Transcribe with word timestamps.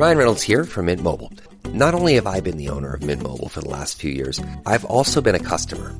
Ryan 0.00 0.16
Reynolds 0.16 0.40
here 0.40 0.64
from 0.64 0.86
Mint 0.86 1.02
Mobile. 1.02 1.30
Not 1.74 1.92
only 1.92 2.14
have 2.14 2.26
I 2.26 2.40
been 2.40 2.56
the 2.56 2.70
owner 2.70 2.94
of 2.94 3.02
Mint 3.02 3.20
Mobile 3.22 3.48
for 3.48 3.60
the 3.60 3.68
last 3.68 3.98
few 3.98 4.10
years, 4.10 4.40
I've 4.64 4.86
also 4.86 5.20
been 5.20 5.34
a 5.34 5.46
customer. 5.52 5.92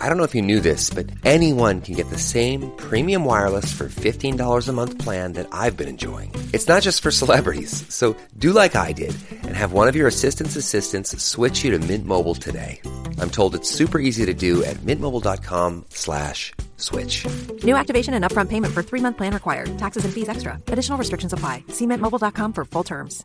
I 0.00 0.08
don't 0.08 0.18
know 0.18 0.24
if 0.24 0.34
you 0.34 0.42
knew 0.42 0.58
this, 0.58 0.90
but 0.90 1.06
anyone 1.24 1.80
can 1.80 1.94
get 1.94 2.10
the 2.10 2.18
same 2.18 2.72
premium 2.76 3.24
wireless 3.24 3.72
for 3.72 3.84
$15 3.88 4.68
a 4.68 4.72
month 4.72 4.98
plan 4.98 5.34
that 5.34 5.46
I've 5.52 5.76
been 5.76 5.86
enjoying. 5.86 6.32
It's 6.52 6.66
not 6.66 6.82
just 6.82 7.02
for 7.02 7.12
celebrities. 7.12 7.70
So 7.94 8.16
do 8.36 8.50
like 8.50 8.74
I 8.74 8.90
did 8.90 9.14
and 9.30 9.54
have 9.54 9.72
one 9.72 9.86
of 9.86 9.94
your 9.94 10.08
assistant's 10.08 10.56
assistants 10.56 11.16
switch 11.22 11.62
you 11.62 11.70
to 11.70 11.78
Mint 11.78 12.04
Mobile 12.04 12.34
today. 12.34 12.80
I'm 13.20 13.30
told 13.30 13.54
it's 13.54 13.70
super 13.70 14.00
easy 14.00 14.26
to 14.26 14.34
do 14.34 14.64
at 14.64 14.78
mintmobile.com 14.78 15.84
slash 15.90 16.52
switch. 16.78 17.24
New 17.62 17.76
activation 17.76 18.12
and 18.14 18.24
upfront 18.24 18.48
payment 18.48 18.74
for 18.74 18.82
three-month 18.82 19.16
plan 19.16 19.34
required. 19.34 19.78
Taxes 19.78 20.04
and 20.04 20.12
fees 20.12 20.28
extra. 20.28 20.58
Additional 20.66 20.98
restrictions 20.98 21.32
apply. 21.32 21.62
See 21.68 21.86
mintmobile.com 21.86 22.52
for 22.52 22.64
full 22.64 22.82
terms. 22.82 23.24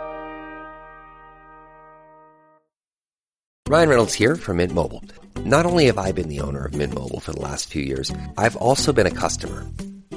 Ryan 3.71 3.87
Reynolds 3.87 4.13
here 4.13 4.35
from 4.35 4.57
Mint 4.57 4.73
Mobile. 4.73 5.01
Not 5.45 5.65
only 5.65 5.85
have 5.85 5.97
I 5.97 6.11
been 6.11 6.27
the 6.27 6.41
owner 6.41 6.65
of 6.65 6.73
Mint 6.73 6.93
Mobile 6.93 7.21
for 7.21 7.31
the 7.31 7.39
last 7.39 7.69
few 7.69 7.81
years, 7.81 8.11
I've 8.37 8.57
also 8.57 8.91
been 8.91 9.07
a 9.07 9.17
customer. 9.23 9.65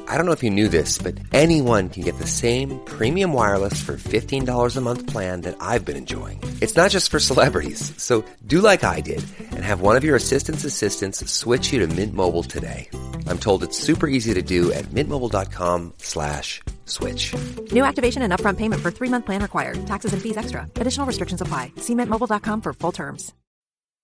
I 0.08 0.16
don't 0.16 0.27
know 0.27 0.33
if 0.33 0.42
you 0.42 0.50
knew 0.50 0.66
this, 0.66 0.98
but 0.98 1.16
anyone 1.30 1.88
can 1.88 2.02
get 2.02 2.19
the 2.19 2.27
same 2.27 2.80
premium 2.84 3.32
wireless 3.32 3.80
for 3.80 3.92
$15 3.92 4.77
a 4.77 4.80
month 4.80 5.06
plan 5.06 5.42
that 5.42 5.56
I've 5.60 5.84
been 5.84 5.94
enjoying. 5.94 6.41
It's 6.60 6.75
not 6.75 6.91
just 6.91 7.12
for 7.12 7.20
celebrities. 7.20 7.92
So 7.97 8.25
do 8.44 8.60
like 8.60 8.82
I 8.82 9.00
did 9.00 9.22
and 9.41 9.62
have 9.62 9.80
one 9.80 9.94
of 9.94 10.02
your 10.02 10.16
assistant's 10.16 10.64
assistants 10.64 11.25
switch 11.30 11.70
you 11.70 11.78
to 11.78 11.86
Mint 11.86 12.12
Mobile 12.12 12.42
today. 12.42 12.88
I'm 13.28 13.38
told 13.38 13.62
it's 13.62 13.78
super 13.78 14.08
easy 14.08 14.34
to 14.34 14.42
do 14.42 14.72
at 14.72 14.86
mintmobile.com 14.86 15.94
slash 15.98 16.60
switch. 16.86 17.32
New 17.70 17.84
activation 17.84 18.22
and 18.22 18.32
upfront 18.32 18.56
payment 18.56 18.80
for 18.82 18.91
three-month 18.91 19.27
plan 19.27 19.42
required. 19.42 19.86
Taxes 19.86 20.12
and 20.12 20.20
fees 20.20 20.36
extra. 20.36 20.66
Additional 20.75 21.06
restrictions 21.06 21.41
apply. 21.41 21.70
See 21.77 21.94
mintmobile.com 21.94 22.60
for 22.60 22.72
full 22.72 22.92
terms. 22.92 23.32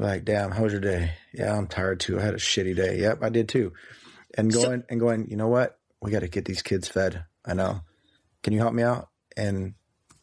like, 0.00 0.24
damn, 0.24 0.50
how 0.50 0.64
was 0.64 0.72
your 0.72 0.80
day? 0.80 1.12
Yeah, 1.32 1.56
I'm 1.56 1.66
tired 1.66 2.00
too. 2.00 2.18
I 2.18 2.22
had 2.22 2.34
a 2.34 2.38
shitty 2.38 2.74
day. 2.76 2.98
Yep, 3.00 3.22
I 3.22 3.28
did 3.28 3.48
too. 3.48 3.72
And 4.36 4.52
going 4.52 4.84
and 4.88 5.00
going, 5.00 5.28
you 5.30 5.36
know 5.36 5.48
what? 5.48 5.78
We 6.02 6.10
got 6.10 6.20
to 6.20 6.28
get 6.28 6.44
these 6.44 6.62
kids 6.62 6.88
fed. 6.88 7.24
I 7.44 7.54
know. 7.54 7.80
Can 8.42 8.52
you 8.52 8.58
help 8.58 8.74
me 8.74 8.82
out? 8.82 9.08
And 9.36 9.74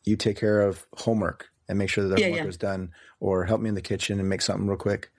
you 0.04 0.16
take 0.18 0.38
care 0.38 0.62
of 0.62 0.86
homework 0.94 1.48
and 1.68 1.78
make 1.80 1.90
sure 1.90 2.04
that 2.04 2.10
their 2.12 2.20
Yeah, 2.20 2.26
homework 2.28 2.44
yeah. 2.44 2.50
is 2.50 2.58
done, 2.58 2.92
or 3.20 3.46
help 3.46 3.62
me 3.62 3.70
in 3.70 3.76
the 3.76 3.82
kitchen 3.82 4.20
and 4.20 4.28
make 4.30 4.42
something 4.42 4.68
real 4.68 4.78
quick. 4.78 5.10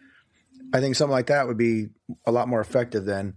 I 0.72 0.80
think 0.80 0.94
something 0.96 1.12
like 1.12 1.26
that 1.28 1.46
would 1.46 1.56
be 1.56 1.88
a 2.26 2.32
lot 2.32 2.48
more 2.48 2.60
effective 2.60 3.04
than 3.04 3.34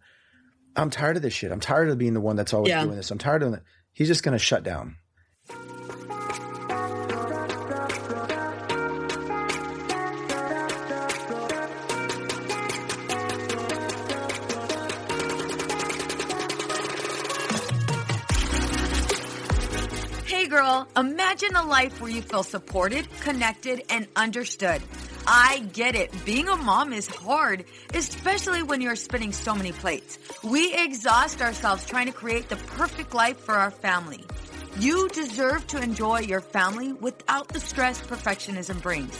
I'm 0.75 0.89
tired 0.89 1.16
of 1.17 1.22
this 1.23 1.34
shit. 1.34 1.51
I'm 1.51 1.59
tired 1.59 1.89
of 1.89 1.97
being 1.97 2.13
the 2.13 2.22
one 2.22 2.35
that's 2.35 2.53
always 2.53 2.69
Yeah. 2.69 2.84
doing 2.84 2.95
this. 2.97 3.09
I'm 3.11 3.17
tired 3.17 3.44
of 3.44 3.53
it. 3.53 3.63
He's 3.94 4.07
just 4.07 4.23
going 4.23 4.34
to 4.38 4.44
shut 4.44 4.63
down. 4.63 4.97
Imagine 20.97 21.56
a 21.56 21.63
life 21.63 22.02
where 22.02 22.09
you 22.09 22.22
feel 22.24 22.44
supported, 22.44 23.08
connected, 23.22 23.84
and 23.90 24.08
understood. 24.16 24.81
I 25.28 25.59
get 25.74 25.96
it. 25.96 26.12
Being 26.25 26.47
a 26.47 26.56
mom 26.56 26.91
is 26.91 27.06
hard, 27.06 27.66
especially 27.94 28.63
when 28.63 28.81
you're 28.81 28.96
spinning 28.96 29.31
so 29.31 29.53
many 29.53 29.72
plates. 29.72 30.18
We 30.44 30.74
exhaust 30.74 31.41
ourselves 31.41 31.85
trying 31.85 32.08
to 32.08 32.13
create 32.13 32.50
the 32.50 32.56
perfect 32.56 33.13
life 33.13 33.38
for 33.38 33.53
our 33.53 33.72
family. 33.72 34.25
You 34.80 35.08
deserve 35.09 35.68
to 35.68 35.81
enjoy 35.81 36.22
your 36.22 36.41
family 36.41 36.94
without 36.94 37.50
the 37.50 37.59
stress 37.59 38.02
perfectionism 38.02 38.81
brings. 38.81 39.16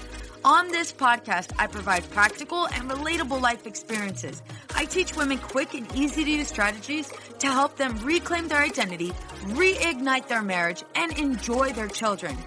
On 0.48 0.70
this 0.70 0.94
podcast, 0.94 1.52
I 1.60 1.68
provide 1.68 2.10
practical 2.10 2.68
and 2.68 2.90
relatable 2.90 3.42
life 3.42 3.68
experiences. 3.68 4.42
I 4.74 4.86
teach 4.86 5.14
women 5.14 5.40
quick 5.40 5.74
and 5.74 5.94
easy 5.94 6.24
to 6.24 6.32
use 6.32 6.48
strategies 6.48 7.12
to 7.40 7.48
help 7.48 7.76
them 7.76 7.98
reclaim 7.98 8.48
their 8.48 8.62
identity, 8.62 9.12
reignite 9.48 10.30
their 10.30 10.42
marriage, 10.42 10.86
and 10.96 11.12
enjoy 11.20 11.74
their 11.74 11.90
children. 11.90 12.38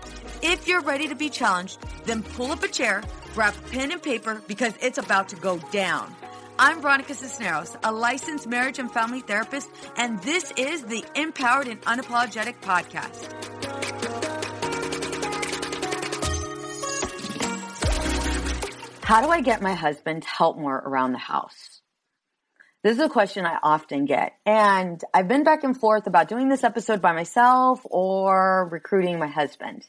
If 0.40 0.66
you're 0.66 0.80
ready 0.80 1.08
to 1.08 1.14
be 1.14 1.28
challenged, 1.28 1.78
then 2.06 2.22
pull 2.22 2.52
up 2.52 2.62
a 2.62 2.68
chair, 2.68 3.02
grab 3.34 3.52
pen 3.70 3.92
and 3.92 4.02
paper 4.02 4.40
because 4.46 4.72
it's 4.80 4.96
about 4.96 5.28
to 5.28 5.36
go 5.36 5.58
down. 5.70 6.16
I'm 6.58 6.80
Veronica 6.80 7.12
Cisneros, 7.12 7.76
a 7.84 7.92
licensed 7.92 8.46
marriage 8.46 8.78
and 8.78 8.90
family 8.90 9.20
therapist, 9.20 9.68
and 9.98 10.22
this 10.22 10.54
is 10.56 10.84
the 10.84 11.04
Empowered 11.16 11.68
and 11.68 11.82
Unapologetic 11.82 12.62
Podcast. 12.62 14.19
How 19.10 19.20
do 19.20 19.28
I 19.28 19.40
get 19.40 19.60
my 19.60 19.74
husband 19.74 20.22
to 20.22 20.28
help 20.28 20.56
more 20.56 20.76
around 20.76 21.10
the 21.10 21.18
house? 21.18 21.80
This 22.84 22.96
is 22.96 23.02
a 23.02 23.08
question 23.08 23.44
I 23.44 23.58
often 23.60 24.04
get. 24.04 24.34
And 24.46 25.02
I've 25.12 25.26
been 25.26 25.42
back 25.42 25.64
and 25.64 25.76
forth 25.76 26.06
about 26.06 26.28
doing 26.28 26.48
this 26.48 26.62
episode 26.62 27.02
by 27.02 27.10
myself 27.10 27.80
or 27.90 28.68
recruiting 28.70 29.18
my 29.18 29.26
husband. 29.26 29.84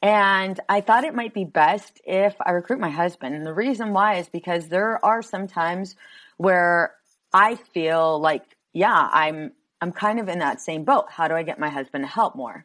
And 0.00 0.60
I 0.68 0.80
thought 0.80 1.02
it 1.02 1.12
might 1.12 1.34
be 1.34 1.42
best 1.44 2.00
if 2.04 2.36
I 2.40 2.52
recruit 2.52 2.78
my 2.78 2.90
husband. 2.90 3.34
And 3.34 3.44
the 3.44 3.52
reason 3.52 3.92
why 3.92 4.18
is 4.18 4.28
because 4.28 4.68
there 4.68 5.04
are 5.04 5.22
some 5.22 5.48
times 5.48 5.96
where 6.36 6.94
I 7.32 7.56
feel 7.56 8.20
like, 8.20 8.44
yeah, 8.72 9.08
I'm, 9.12 9.50
I'm 9.80 9.90
kind 9.90 10.20
of 10.20 10.28
in 10.28 10.38
that 10.38 10.60
same 10.60 10.84
boat. 10.84 11.06
How 11.10 11.26
do 11.26 11.34
I 11.34 11.42
get 11.42 11.58
my 11.58 11.68
husband 11.68 12.04
to 12.04 12.08
help 12.08 12.36
more? 12.36 12.64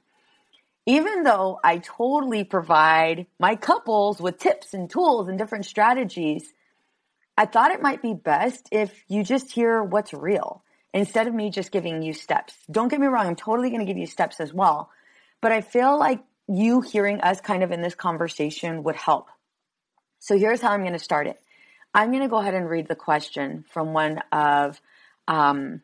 Even 0.87 1.23
though 1.23 1.59
I 1.61 1.79
totally 1.79 2.45
provide 2.45 3.27
my 3.39 3.57
couples 3.57 4.21
with 4.21 4.39
tips 4.39 4.73
and 4.73 4.89
tools 4.89 5.27
and 5.27 5.37
different 5.37 5.65
strategies, 5.65 6.51
I 7.37 7.45
thought 7.45 7.71
it 7.71 7.81
might 7.81 8.01
be 8.01 8.13
best 8.13 8.69
if 8.71 9.03
you 9.09 9.23
just 9.23 9.51
hear 9.51 9.83
what's 9.83 10.13
real 10.13 10.63
instead 10.93 11.27
of 11.27 11.33
me 11.33 11.49
just 11.49 11.71
giving 11.71 12.01
you 12.01 12.13
steps. 12.13 12.55
Don't 12.71 12.87
get 12.87 13.01
me 13.01 13.07
wrong, 13.07 13.27
I'm 13.27 13.35
totally 13.35 13.69
going 13.69 13.81
to 13.81 13.85
give 13.85 13.97
you 13.97 14.07
steps 14.07 14.39
as 14.39 14.53
well. 14.53 14.89
But 15.41 15.51
I 15.51 15.59
feel 15.59 15.99
like 15.99 16.23
you 16.47 16.79
hearing 16.79 17.19
us 17.19 17.41
kind 17.41 17.63
of 17.63 17.71
in 17.71 17.81
this 17.81 17.93
conversation 17.93 18.83
would 18.83 18.95
help. 18.95 19.27
So 20.19 20.37
here's 20.37 20.61
how 20.61 20.71
I'm 20.71 20.81
going 20.81 20.93
to 20.93 20.99
start 20.99 21.27
it. 21.27 21.37
I'm 21.93 22.11
going 22.11 22.23
to 22.23 22.29
go 22.29 22.37
ahead 22.37 22.53
and 22.53 22.67
read 22.67 22.87
the 22.87 22.95
question 22.95 23.65
from 23.69 23.91
one 23.91 24.21
of, 24.31 24.79
um, 25.27 25.81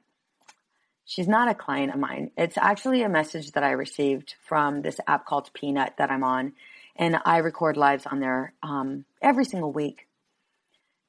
she's 1.05 1.27
not 1.27 1.49
a 1.49 1.55
client 1.55 1.93
of 1.93 1.99
mine. 1.99 2.31
It's 2.37 2.57
actually 2.57 3.03
a 3.03 3.09
message 3.09 3.51
that 3.51 3.63
I 3.63 3.71
received 3.71 4.35
from 4.47 4.81
this 4.81 4.99
app 5.07 5.25
called 5.25 5.51
Peanut 5.53 5.95
that 5.97 6.11
I'm 6.11 6.23
on. 6.23 6.53
And 6.95 7.17
I 7.25 7.37
record 7.37 7.77
lives 7.77 8.05
on 8.05 8.19
there 8.19 8.53
um, 8.61 9.05
every 9.21 9.45
single 9.45 9.71
week. 9.71 10.07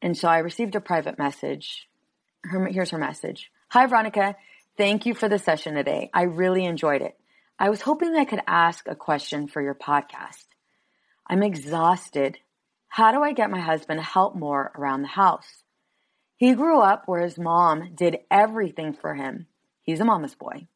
And 0.01 0.17
so 0.17 0.29
I 0.29 0.39
received 0.39 0.75
a 0.75 0.81
private 0.81 1.19
message. 1.19 1.89
Her, 2.43 2.67
here's 2.67 2.91
her 2.91 2.99
message 2.99 3.51
Hi, 3.69 3.87
Veronica. 3.87 4.37
Thank 4.77 5.07
you 5.07 5.15
for 5.15 5.29
the 5.29 5.39
session 5.39 5.75
today. 5.75 6.11
I 6.13 6.23
really 6.23 6.65
enjoyed 6.65 7.03
it. 7.03 7.17
I 7.59 7.71
was 7.71 7.81
hoping 7.81 8.17
I 8.17 8.25
could 8.25 8.43
ask 8.47 8.89
a 8.89 8.97
question 8.97 9.47
for 9.47 9.63
your 9.63 9.75
podcast. 9.75 10.45
I'm 11.27 11.43
exhausted. 11.43 12.39
How 12.89 13.13
do 13.13 13.23
I 13.23 13.33
get 13.33 13.51
my 13.51 13.61
husband 13.61 13.99
to 13.99 14.05
help 14.05 14.35
more 14.35 14.73
around 14.77 15.03
the 15.03 15.09
house? 15.09 15.63
He 16.37 16.55
grew 16.55 16.81
up 16.81 17.05
where 17.07 17.23
his 17.23 17.39
mom 17.39 17.95
did 17.95 18.19
everything 18.31 18.93
for 18.93 19.15
him. 19.15 19.47
He's 19.85 20.01
a 20.01 20.05
mama's 20.05 20.35
boy. 20.35 20.67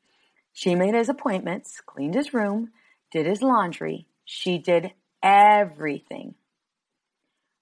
She 0.53 0.75
made 0.75 0.95
his 0.95 1.09
appointments, 1.09 1.81
cleaned 1.85 2.15
his 2.15 2.35
room, 2.35 2.71
did 3.11 3.27
his 3.27 3.43
laundry. 3.43 4.07
She 4.25 4.59
did 4.59 4.93
everything. 5.23 6.35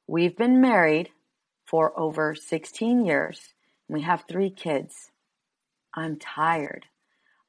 We've 0.07 0.37
been 0.37 0.61
married 0.61 1.11
for 1.65 1.99
over 1.99 2.35
16 2.35 3.05
years 3.05 3.55
and 3.89 3.97
we 3.97 4.03
have 4.03 4.25
three 4.29 4.51
kids. 4.51 5.11
I'm 5.95 6.19
tired. 6.19 6.87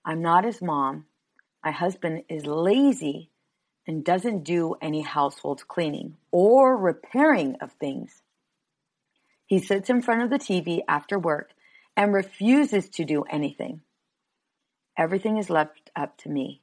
I'm 0.05 0.21
not 0.21 0.45
his 0.45 0.61
mom. 0.61 1.05
My 1.63 1.71
husband 1.71 2.23
is 2.29 2.45
lazy 2.45 3.29
and 3.87 4.03
doesn't 4.03 4.43
do 4.43 4.75
any 4.81 5.01
household 5.01 5.67
cleaning 5.67 6.17
or 6.31 6.77
repairing 6.77 7.57
of 7.61 7.71
things. 7.73 8.21
He 9.45 9.59
sits 9.59 9.89
in 9.89 10.01
front 10.01 10.23
of 10.23 10.29
the 10.29 10.39
TV 10.39 10.81
after 10.87 11.17
work 11.17 11.51
and 11.95 12.13
refuses 12.13 12.89
to 12.89 13.05
do 13.05 13.23
anything. 13.23 13.81
Everything 14.97 15.37
is 15.37 15.51
left 15.51 15.91
up 15.95 16.17
to 16.17 16.29
me. 16.29 16.61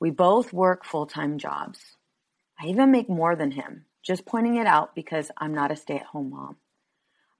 We 0.00 0.10
both 0.10 0.50
work 0.50 0.84
full 0.84 1.06
time 1.06 1.36
jobs. 1.36 1.96
I 2.58 2.66
even 2.66 2.90
make 2.90 3.08
more 3.10 3.36
than 3.36 3.50
him, 3.50 3.84
just 4.02 4.24
pointing 4.24 4.56
it 4.56 4.66
out 4.66 4.94
because 4.94 5.30
I'm 5.36 5.54
not 5.54 5.70
a 5.70 5.76
stay 5.76 5.96
at 5.96 6.06
home 6.06 6.30
mom. 6.30 6.56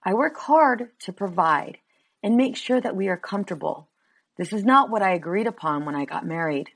I 0.04 0.12
work 0.12 0.36
hard 0.36 0.90
to 1.00 1.12
provide 1.12 1.78
and 2.22 2.36
make 2.36 2.56
sure 2.56 2.80
that 2.80 2.96
we 2.96 3.08
are 3.08 3.16
comfortable. 3.16 3.88
This 4.36 4.52
is 4.52 4.62
not 4.62 4.90
what 4.90 5.02
I 5.02 5.14
agreed 5.14 5.46
upon 5.46 5.86
when 5.86 5.96
I 5.96 6.04
got 6.04 6.26
married. 6.26 6.68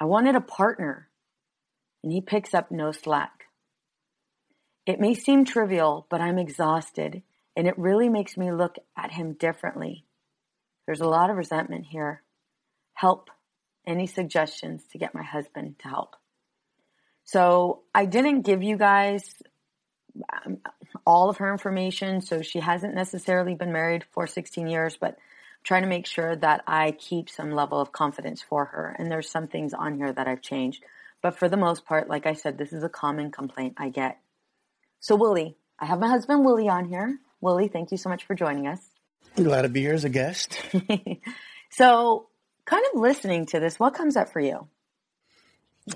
I 0.00 0.04
wanted 0.04 0.36
a 0.36 0.40
partner, 0.40 1.08
and 2.02 2.12
he 2.12 2.20
picks 2.20 2.54
up 2.54 2.70
no 2.70 2.92
slack. 2.92 3.46
It 4.86 5.00
may 5.00 5.14
seem 5.14 5.44
trivial, 5.44 6.06
but 6.08 6.20
I'm 6.20 6.38
exhausted, 6.38 7.22
and 7.56 7.66
it 7.66 7.78
really 7.78 8.08
makes 8.08 8.36
me 8.36 8.52
look 8.52 8.76
at 8.96 9.12
him 9.12 9.34
differently. 9.34 10.04
There's 10.90 11.00
a 11.02 11.06
lot 11.06 11.30
of 11.30 11.36
resentment 11.36 11.86
here. 11.86 12.20
Help. 12.94 13.30
Any 13.86 14.08
suggestions 14.08 14.82
to 14.90 14.98
get 14.98 15.14
my 15.14 15.22
husband 15.22 15.78
to 15.82 15.88
help? 15.88 16.16
So 17.22 17.82
I 17.94 18.06
didn't 18.06 18.42
give 18.42 18.64
you 18.64 18.76
guys 18.76 19.40
um, 20.32 20.58
all 21.06 21.30
of 21.30 21.36
her 21.36 21.52
information. 21.52 22.22
So 22.22 22.42
she 22.42 22.58
hasn't 22.58 22.96
necessarily 22.96 23.54
been 23.54 23.72
married 23.72 24.02
for 24.10 24.26
16 24.26 24.66
years, 24.66 24.96
but 24.96 25.10
I'm 25.10 25.62
trying 25.62 25.82
to 25.82 25.88
make 25.88 26.08
sure 26.08 26.34
that 26.34 26.64
I 26.66 26.90
keep 26.90 27.30
some 27.30 27.52
level 27.52 27.80
of 27.80 27.92
confidence 27.92 28.42
for 28.42 28.64
her. 28.64 28.96
And 28.98 29.08
there's 29.12 29.30
some 29.30 29.46
things 29.46 29.72
on 29.72 29.96
here 29.96 30.12
that 30.12 30.26
I've 30.26 30.42
changed. 30.42 30.82
But 31.22 31.38
for 31.38 31.48
the 31.48 31.56
most 31.56 31.86
part, 31.86 32.08
like 32.08 32.26
I 32.26 32.32
said, 32.32 32.58
this 32.58 32.72
is 32.72 32.82
a 32.82 32.88
common 32.88 33.30
complaint 33.30 33.74
I 33.76 33.90
get. 33.90 34.18
So 34.98 35.14
Willie, 35.14 35.56
I 35.78 35.86
have 35.86 36.00
my 36.00 36.08
husband 36.08 36.44
Willie 36.44 36.68
on 36.68 36.86
here. 36.86 37.20
Willie, 37.40 37.68
thank 37.68 37.92
you 37.92 37.96
so 37.96 38.08
much 38.08 38.24
for 38.24 38.34
joining 38.34 38.66
us. 38.66 38.89
Glad 39.36 39.62
to 39.62 39.68
be 39.68 39.80
here 39.80 39.94
as 39.94 40.04
a 40.04 40.08
guest. 40.08 40.58
so, 41.70 42.28
kind 42.64 42.84
of 42.92 43.00
listening 43.00 43.46
to 43.46 43.60
this, 43.60 43.78
what 43.78 43.94
comes 43.94 44.16
up 44.16 44.32
for 44.32 44.40
you? 44.40 44.68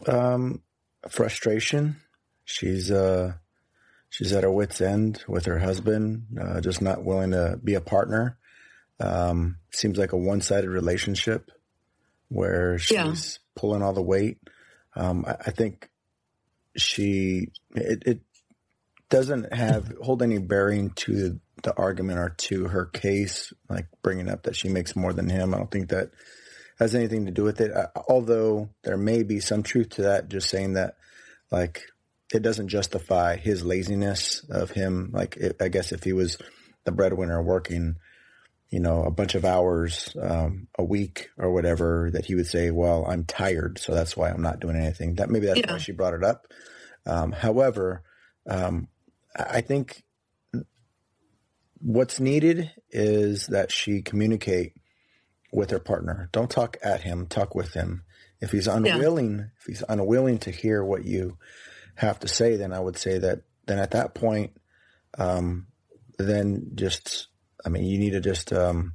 Um, 0.06 0.62
frustration. 1.08 1.96
She's 2.44 2.90
uh, 2.90 3.34
she's 4.08 4.32
at 4.32 4.44
her 4.44 4.50
wits' 4.50 4.80
end 4.80 5.24
with 5.26 5.46
her 5.46 5.58
husband, 5.58 6.26
uh, 6.40 6.60
just 6.60 6.82
not 6.82 7.04
willing 7.04 7.32
to 7.32 7.58
be 7.62 7.74
a 7.74 7.80
partner. 7.80 8.38
Um, 9.00 9.56
seems 9.70 9.98
like 9.98 10.12
a 10.12 10.16
one-sided 10.16 10.70
relationship 10.70 11.50
where 12.28 12.78
she's 12.78 12.96
yeah. 12.96 13.14
pulling 13.56 13.82
all 13.82 13.92
the 13.92 14.02
weight. 14.02 14.38
Um, 14.94 15.24
I, 15.26 15.36
I, 15.46 15.50
think 15.50 15.90
she 16.76 17.48
it, 17.74 18.02
it 18.06 18.20
doesn't 19.08 19.52
have 19.52 19.92
hold 20.00 20.22
any 20.22 20.38
bearing 20.38 20.90
to 20.90 21.40
the 21.64 21.76
argument 21.76 22.18
or 22.18 22.30
to 22.30 22.68
her 22.68 22.86
case, 22.86 23.52
like 23.68 23.86
bringing 24.02 24.30
up 24.30 24.44
that 24.44 24.56
she 24.56 24.68
makes 24.68 24.94
more 24.94 25.12
than 25.12 25.28
him. 25.28 25.52
I 25.52 25.58
don't 25.58 25.70
think 25.70 25.90
that 25.90 26.10
has 26.78 26.94
anything 26.94 27.26
to 27.26 27.32
do 27.32 27.42
with 27.42 27.60
it. 27.60 27.72
Uh, 27.72 27.88
although 28.08 28.70
there 28.84 28.96
may 28.96 29.22
be 29.22 29.40
some 29.40 29.62
truth 29.62 29.90
to 29.90 30.02
that, 30.02 30.28
just 30.28 30.48
saying 30.48 30.74
that 30.74 30.96
like 31.50 31.82
it 32.32 32.42
doesn't 32.42 32.68
justify 32.68 33.36
his 33.36 33.64
laziness 33.64 34.44
of 34.50 34.70
him. 34.70 35.10
Like, 35.12 35.36
it, 35.36 35.56
I 35.60 35.68
guess 35.68 35.92
if 35.92 36.02
he 36.04 36.12
was 36.12 36.38
the 36.84 36.92
breadwinner 36.92 37.42
working, 37.42 37.96
you 38.70 38.80
know, 38.80 39.04
a 39.04 39.10
bunch 39.10 39.34
of 39.34 39.44
hours 39.44 40.14
um, 40.20 40.68
a 40.78 40.84
week 40.84 41.28
or 41.38 41.52
whatever, 41.52 42.10
that 42.12 42.26
he 42.26 42.34
would 42.34 42.46
say, 42.46 42.70
"Well, 42.70 43.04
I'm 43.06 43.24
tired, 43.24 43.78
so 43.78 43.94
that's 43.94 44.16
why 44.16 44.30
I'm 44.30 44.42
not 44.42 44.60
doing 44.60 44.76
anything." 44.76 45.14
That 45.14 45.30
maybe 45.30 45.46
that's 45.46 45.60
yeah. 45.60 45.72
why 45.72 45.78
she 45.78 45.92
brought 45.92 46.14
it 46.14 46.24
up. 46.24 46.48
Um, 47.06 47.32
however, 47.32 48.02
um, 48.48 48.88
I 49.36 49.60
think 49.60 50.02
what's 51.84 52.18
needed 52.18 52.72
is 52.90 53.48
that 53.48 53.70
she 53.70 54.00
communicate 54.00 54.72
with 55.52 55.70
her 55.70 55.78
partner. 55.78 56.30
Don't 56.32 56.50
talk 56.50 56.78
at 56.82 57.02
him, 57.02 57.26
talk 57.26 57.54
with 57.54 57.74
him. 57.74 58.04
If 58.40 58.52
he's 58.52 58.66
unwilling, 58.66 59.38
yeah. 59.38 59.44
if 59.60 59.66
he's 59.66 59.84
unwilling 59.88 60.38
to 60.38 60.50
hear 60.50 60.82
what 60.82 61.04
you 61.04 61.36
have 61.94 62.18
to 62.20 62.28
say, 62.28 62.56
then 62.56 62.72
I 62.72 62.80
would 62.80 62.96
say 62.96 63.18
that 63.18 63.42
then 63.66 63.78
at 63.78 63.90
that 63.90 64.14
point, 64.14 64.56
um, 65.18 65.66
then 66.18 66.70
just, 66.74 67.28
I 67.64 67.68
mean, 67.68 67.84
you 67.84 67.98
need 67.98 68.12
to 68.12 68.20
just 68.20 68.52
um, 68.52 68.94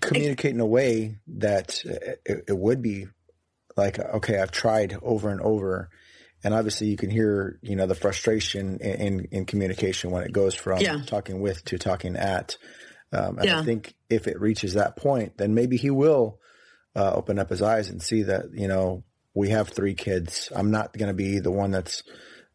communicate 0.00 0.54
in 0.54 0.60
a 0.60 0.66
way 0.66 1.18
that 1.28 1.84
it, 1.84 2.44
it 2.48 2.58
would 2.58 2.82
be 2.82 3.06
like, 3.76 3.98
okay, 3.98 4.40
I've 4.40 4.50
tried 4.50 4.98
over 5.02 5.30
and 5.30 5.40
over. 5.40 5.88
And 6.44 6.54
obviously, 6.54 6.86
you 6.86 6.96
can 6.96 7.10
hear, 7.10 7.58
you 7.62 7.74
know, 7.74 7.86
the 7.86 7.94
frustration 7.94 8.78
in, 8.80 8.94
in, 9.00 9.28
in 9.32 9.44
communication 9.44 10.10
when 10.10 10.22
it 10.22 10.32
goes 10.32 10.54
from 10.54 10.80
yeah. 10.80 11.02
talking 11.04 11.40
with 11.40 11.64
to 11.66 11.78
talking 11.78 12.16
at. 12.16 12.56
Um, 13.12 13.38
and 13.38 13.46
yeah. 13.46 13.60
I 13.60 13.64
think 13.64 13.94
if 14.08 14.28
it 14.28 14.40
reaches 14.40 14.74
that 14.74 14.96
point, 14.96 15.36
then 15.38 15.54
maybe 15.54 15.76
he 15.76 15.90
will 15.90 16.38
uh, 16.94 17.12
open 17.14 17.38
up 17.38 17.50
his 17.50 17.62
eyes 17.62 17.88
and 17.88 18.02
see 18.02 18.22
that, 18.24 18.52
you 18.52 18.68
know, 18.68 19.02
we 19.34 19.50
have 19.50 19.68
three 19.68 19.94
kids. 19.94 20.52
I'm 20.54 20.70
not 20.70 20.96
going 20.96 21.08
to 21.08 21.14
be 21.14 21.38
the 21.38 21.50
one 21.50 21.70
that's, 21.70 22.02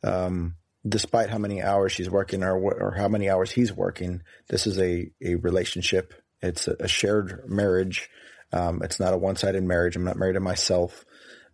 um, 0.04 0.56
despite 0.88 1.30
how 1.30 1.38
many 1.38 1.62
hours 1.62 1.92
she's 1.92 2.10
working 2.10 2.44
or, 2.44 2.58
or 2.58 2.92
how 2.92 3.08
many 3.08 3.30
hours 3.30 3.52
he's 3.52 3.74
working, 3.74 4.22
this 4.50 4.68
is 4.68 4.80
a, 4.80 5.10
a 5.22 5.36
relationship. 5.36 6.14
It's 6.42 6.68
a, 6.68 6.76
a 6.80 6.88
shared 6.88 7.44
marriage. 7.48 8.10
Um, 8.52 8.82
it's 8.84 9.00
not 9.00 9.14
a 9.14 9.18
one 9.18 9.36
sided 9.36 9.64
marriage. 9.64 9.96
I'm 9.96 10.04
not 10.04 10.18
married 10.18 10.34
to 10.34 10.40
myself. 10.40 11.06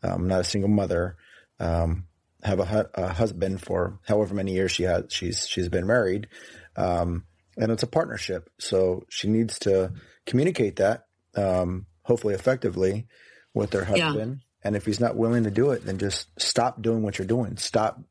I'm 0.03 0.27
not 0.27 0.41
a 0.41 0.45
single 0.45 0.69
mother. 0.69 1.15
Um, 1.59 2.05
have 2.43 2.59
a, 2.59 2.89
a, 2.93 3.13
husband 3.13 3.61
for 3.61 3.99
however 4.07 4.33
many 4.33 4.53
years 4.53 4.71
she 4.71 4.83
has, 4.83 5.05
she's, 5.09 5.47
she's 5.47 5.69
been 5.69 5.87
married. 5.87 6.27
Um, 6.75 7.25
and 7.57 7.71
it's 7.71 7.83
a 7.83 7.87
partnership. 7.87 8.49
So 8.59 9.03
she 9.09 9.27
needs 9.27 9.59
to 9.59 9.91
communicate 10.25 10.77
that, 10.77 11.07
um, 11.35 11.85
hopefully 12.03 12.33
effectively 12.33 13.07
with 13.53 13.73
her 13.73 13.83
husband. 13.83 14.41
Yeah. 14.41 14.45
And 14.63 14.75
if 14.75 14.85
he's 14.85 14.99
not 14.99 15.15
willing 15.15 15.43
to 15.43 15.51
do 15.51 15.71
it, 15.71 15.85
then 15.85 15.97
just 15.97 16.27
stop 16.39 16.81
doing 16.81 17.01
what 17.01 17.17
you're 17.17 17.27
doing. 17.27 17.57
Stop 17.57 18.01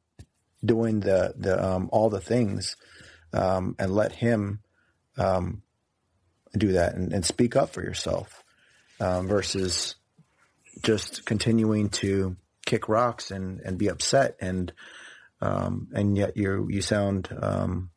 doing 0.64 1.00
the 1.00 1.35
the 1.37 1.62
um, 1.62 1.88
all 1.92 2.11
the 2.11 2.20
things, 2.20 2.76
um, 3.32 3.76
and 3.78 3.94
let 3.94 4.12
him 4.12 4.61
um, 5.18 5.62
do 6.56 6.73
that 6.73 6.94
and, 6.94 7.12
and, 7.12 7.25
speak 7.25 7.56
up 7.56 7.70
for 7.70 7.82
yourself 7.82 8.42
um, 9.00 9.28
versus 9.28 9.97
just 10.82 11.25
continuing 11.26 11.88
to 11.88 12.37
kick 12.68 12.88
rocks 12.88 13.30
and, 13.30 13.60
and 13.60 13.78
be 13.78 13.88
upset 13.88 14.37
and 14.40 14.72
um, 15.40 15.88
and 15.94 16.16
yet 16.16 16.37
you 16.37 16.68
you 16.70 16.82
sound 16.82 17.28
um, 17.40 17.90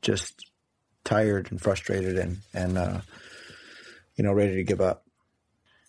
just 0.00 0.46
tired 1.04 1.50
and 1.50 1.60
frustrated 1.60 2.16
and 2.16 2.38
and 2.54 2.78
uh, 2.78 3.00
you 4.14 4.24
know 4.24 4.32
ready 4.32 4.54
to 4.56 4.64
give 4.64 4.80
up. 4.80 5.04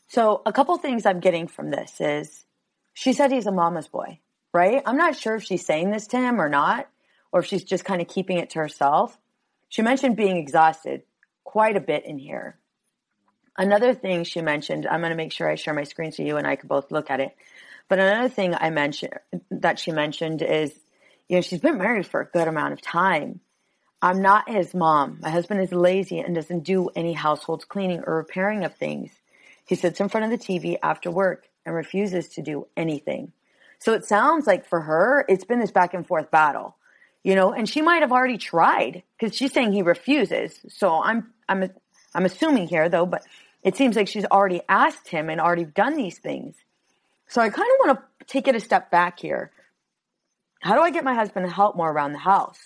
So, 0.08 0.41
a 0.46 0.51
couple 0.51 0.75
things 0.77 1.05
I'm 1.05 1.20
getting 1.20 1.48
from 1.48 1.70
this 1.70 2.01
is 2.01 2.46
she 2.93 3.13
said 3.13 3.31
he's 3.31 3.48
a 3.48 3.51
mama's 3.51 3.88
boy, 3.88 4.20
right? 4.53 4.81
I'm 4.86 4.98
not 4.98 5.15
sure 5.15 5.36
if 5.36 5.43
she's 5.43 5.65
saying 5.65 5.91
this 5.91 6.08
to 6.08 6.17
him 6.17 6.41
or 6.41 6.50
not, 6.50 6.89
or 7.31 7.41
if 7.41 7.46
she's 7.46 7.63
just 7.63 7.86
kind 7.86 8.01
of 8.01 8.08
keeping 8.08 8.38
it 8.38 8.50
to 8.51 8.60
herself. 8.60 9.17
She 9.70 9.81
mentioned 9.81 10.17
being 10.17 10.38
exhausted 10.38 11.03
quite 11.43 11.77
a 11.77 11.81
bit 11.81 12.05
in 12.05 12.17
here. 12.17 12.58
Another 13.58 13.93
thing 13.93 14.24
she 14.24 14.41
mentioned, 14.41 14.88
I'm 14.88 15.01
going 15.01 15.12
to 15.12 15.15
make 15.15 15.31
sure 15.31 15.50
I 15.50 15.55
share 15.55 15.74
my 15.74 15.84
screen 15.84 16.12
so 16.12 16.24
you 16.24 16.38
and 16.38 16.48
I 16.48 16.55
can 16.55 16.67
both 16.67 16.91
look 16.91 17.10
at 17.10 17.20
it. 17.20 17.36
But 17.92 18.00
another 18.00 18.30
thing 18.30 18.56
I 18.56 18.70
mentioned 18.70 19.20
that 19.50 19.78
she 19.78 19.92
mentioned 19.92 20.42
is, 20.42 20.74
you 21.28 21.36
know, 21.36 21.42
she's 21.42 21.60
been 21.60 21.78
married 21.78 22.08
for 22.08 22.22
a 22.22 22.26
good 22.26 22.48
amount 22.48 22.72
of 22.72 22.82
time. 22.82 23.42
I'm 24.02 24.22
not 24.22 24.50
his 24.50 24.74
mom. 24.74 25.20
My 25.22 25.30
husband 25.30 25.60
is 25.60 25.74
lazy 25.74 26.20
and 26.20 26.34
doesn't 26.34 26.64
do 26.64 26.88
any 26.96 27.12
household 27.12 27.68
cleaning 27.68 28.02
or 28.08 28.16
repairing 28.16 28.64
of 28.64 28.74
things. 28.76 29.12
He 29.66 29.76
sits 29.76 30.00
in 30.00 30.08
front 30.08 30.24
of 30.24 30.32
the 30.32 30.38
TV 30.38 30.78
after 30.82 31.12
work 31.12 31.50
and 31.66 31.76
refuses 31.76 32.30
to 32.30 32.42
do 32.42 32.66
anything. 32.78 33.34
So 33.80 33.92
it 33.92 34.06
sounds 34.06 34.48
like 34.48 34.70
for 34.70 34.80
her, 34.80 35.26
it's 35.28 35.44
been 35.44 35.60
this 35.60 35.72
back 35.72 35.94
and 35.94 36.08
forth 36.08 36.32
battle, 36.32 36.78
you 37.26 37.36
know, 37.36 37.52
and 37.52 37.68
she 37.68 37.82
might 37.82 38.04
have 38.04 38.14
already 38.14 38.38
tried 38.38 39.04
because 39.20 39.36
she's 39.36 39.52
saying 39.52 39.74
he 39.74 39.82
refuses. 39.82 40.58
So 40.70 41.04
I'm, 41.04 41.34
I'm, 41.50 41.70
I'm 42.16 42.24
assuming 42.24 42.70
here 42.70 42.88
though, 42.88 43.06
but 43.06 43.26
it 43.64 43.76
seems 43.76 43.98
like 43.98 44.08
she's 44.08 44.24
already 44.24 44.62
asked 44.70 45.10
him 45.10 45.30
and 45.30 45.42
already 45.42 45.66
done 45.66 45.98
these 45.98 46.20
things. 46.20 46.56
So 47.32 47.40
I 47.40 47.50
kind 47.50 47.70
of 47.80 47.88
want 47.88 48.00
to 48.00 48.26
take 48.26 48.50
it 48.50 48.56
a 48.56 48.60
step 48.60 48.92
back 48.92 49.18
here. 49.18 49.52
How 50.60 50.76
do 50.76 50.82
I 50.82 50.92
get 50.92 51.06
my 51.06 51.14
husband 51.14 51.46
to 51.46 51.52
help 51.52 51.78
more 51.78 51.90
around 51.90 52.12
the 52.12 52.20
house? 52.20 52.60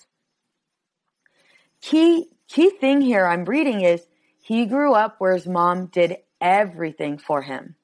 Key, 1.82 2.30
key 2.48 2.72
thing 2.72 3.00
here 3.00 3.28
I'm 3.28 3.46
reading 3.46 3.82
is 3.82 4.02
he 4.42 4.66
grew 4.66 4.96
up 4.96 5.18
where 5.20 5.36
his 5.36 5.46
mom 5.46 5.86
did 5.86 6.18
everything 6.42 7.20
for 7.20 7.44
him. 7.44 7.76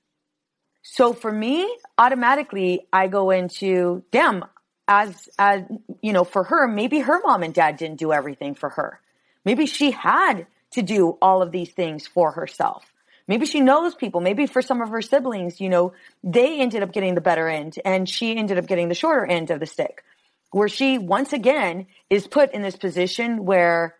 So 0.81 1.13
for 1.13 1.31
me, 1.31 1.71
automatically 1.99 2.87
I 2.91 3.05
go 3.09 3.29
into, 3.29 4.03
damn, 4.11 4.43
as, 4.87 5.29
as, 5.37 5.61
you 6.01 6.13
know, 6.13 6.23
for 6.23 6.45
her, 6.45 6.67
maybe 6.67 6.99
her 7.01 7.21
mom 7.23 7.43
and 7.43 7.53
dad 7.53 7.77
didn't 7.77 7.99
do 7.99 8.11
everything 8.11 8.55
for 8.55 8.69
her. 8.69 8.99
Maybe 9.45 9.67
she 9.67 9.91
had 9.91 10.47
to 10.71 10.81
do 10.81 11.15
all 11.21 11.43
of 11.43 11.51
these 11.51 11.73
things 11.73 12.07
for 12.07 12.31
herself. 12.31 12.90
Maybe 13.31 13.45
she 13.45 13.61
knows 13.61 13.95
people. 13.95 14.19
Maybe 14.19 14.45
for 14.45 14.61
some 14.61 14.81
of 14.81 14.89
her 14.89 15.01
siblings, 15.01 15.61
you 15.61 15.69
know, 15.69 15.93
they 16.21 16.59
ended 16.59 16.83
up 16.83 16.91
getting 16.91 17.15
the 17.15 17.21
better 17.21 17.47
end 17.47 17.79
and 17.85 18.09
she 18.09 18.35
ended 18.35 18.57
up 18.57 18.67
getting 18.67 18.89
the 18.89 18.93
shorter 18.93 19.25
end 19.25 19.51
of 19.51 19.61
the 19.61 19.65
stick. 19.65 20.03
Where 20.49 20.67
she 20.67 20.97
once 20.97 21.31
again 21.31 21.87
is 22.09 22.27
put 22.27 22.53
in 22.53 22.61
this 22.61 22.75
position 22.75 23.45
where, 23.45 23.95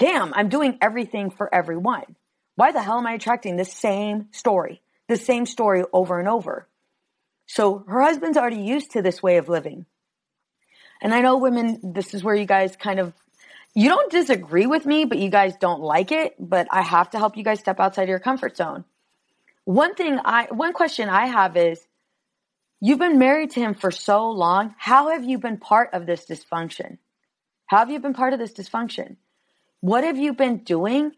damn, 0.00 0.34
I'm 0.34 0.48
doing 0.48 0.76
everything 0.82 1.30
for 1.30 1.54
everyone. 1.54 2.16
Why 2.56 2.72
the 2.72 2.82
hell 2.82 2.98
am 2.98 3.06
I 3.06 3.12
attracting 3.12 3.54
the 3.54 3.64
same 3.64 4.26
story? 4.32 4.82
The 5.06 5.18
same 5.18 5.46
story 5.46 5.84
over 5.92 6.18
and 6.18 6.26
over. 6.26 6.66
So 7.46 7.84
her 7.86 8.02
husband's 8.02 8.36
already 8.36 8.62
used 8.62 8.90
to 8.94 9.02
this 9.02 9.22
way 9.22 9.36
of 9.36 9.48
living. 9.48 9.86
And 11.00 11.14
I 11.14 11.20
know 11.20 11.38
women, 11.38 11.92
this 11.94 12.12
is 12.12 12.24
where 12.24 12.34
you 12.34 12.44
guys 12.44 12.74
kind 12.74 12.98
of 12.98 13.12
you 13.74 13.88
don't 13.88 14.10
disagree 14.10 14.66
with 14.66 14.86
me, 14.86 15.04
but 15.04 15.18
you 15.18 15.30
guys 15.30 15.56
don't 15.56 15.80
like 15.80 16.12
it. 16.12 16.34
But 16.38 16.68
I 16.70 16.82
have 16.82 17.10
to 17.10 17.18
help 17.18 17.36
you 17.36 17.42
guys 17.42 17.60
step 17.60 17.80
outside 17.80 18.08
your 18.08 18.20
comfort 18.20 18.56
zone. 18.56 18.84
One 19.64 19.94
thing 19.94 20.18
I, 20.24 20.48
one 20.50 20.72
question 20.72 21.08
I 21.08 21.26
have 21.26 21.56
is, 21.56 21.84
you've 22.80 22.98
been 22.98 23.18
married 23.18 23.50
to 23.52 23.60
him 23.60 23.74
for 23.74 23.90
so 23.90 24.30
long. 24.30 24.74
How 24.78 25.10
have 25.10 25.24
you 25.24 25.38
been 25.38 25.56
part 25.56 25.90
of 25.92 26.06
this 26.06 26.26
dysfunction? 26.26 26.98
How 27.66 27.78
have 27.78 27.90
you 27.90 27.98
been 27.98 28.14
part 28.14 28.32
of 28.32 28.38
this 28.38 28.52
dysfunction? 28.52 29.16
What 29.80 30.04
have 30.04 30.18
you 30.18 30.34
been 30.34 30.58
doing 30.58 31.12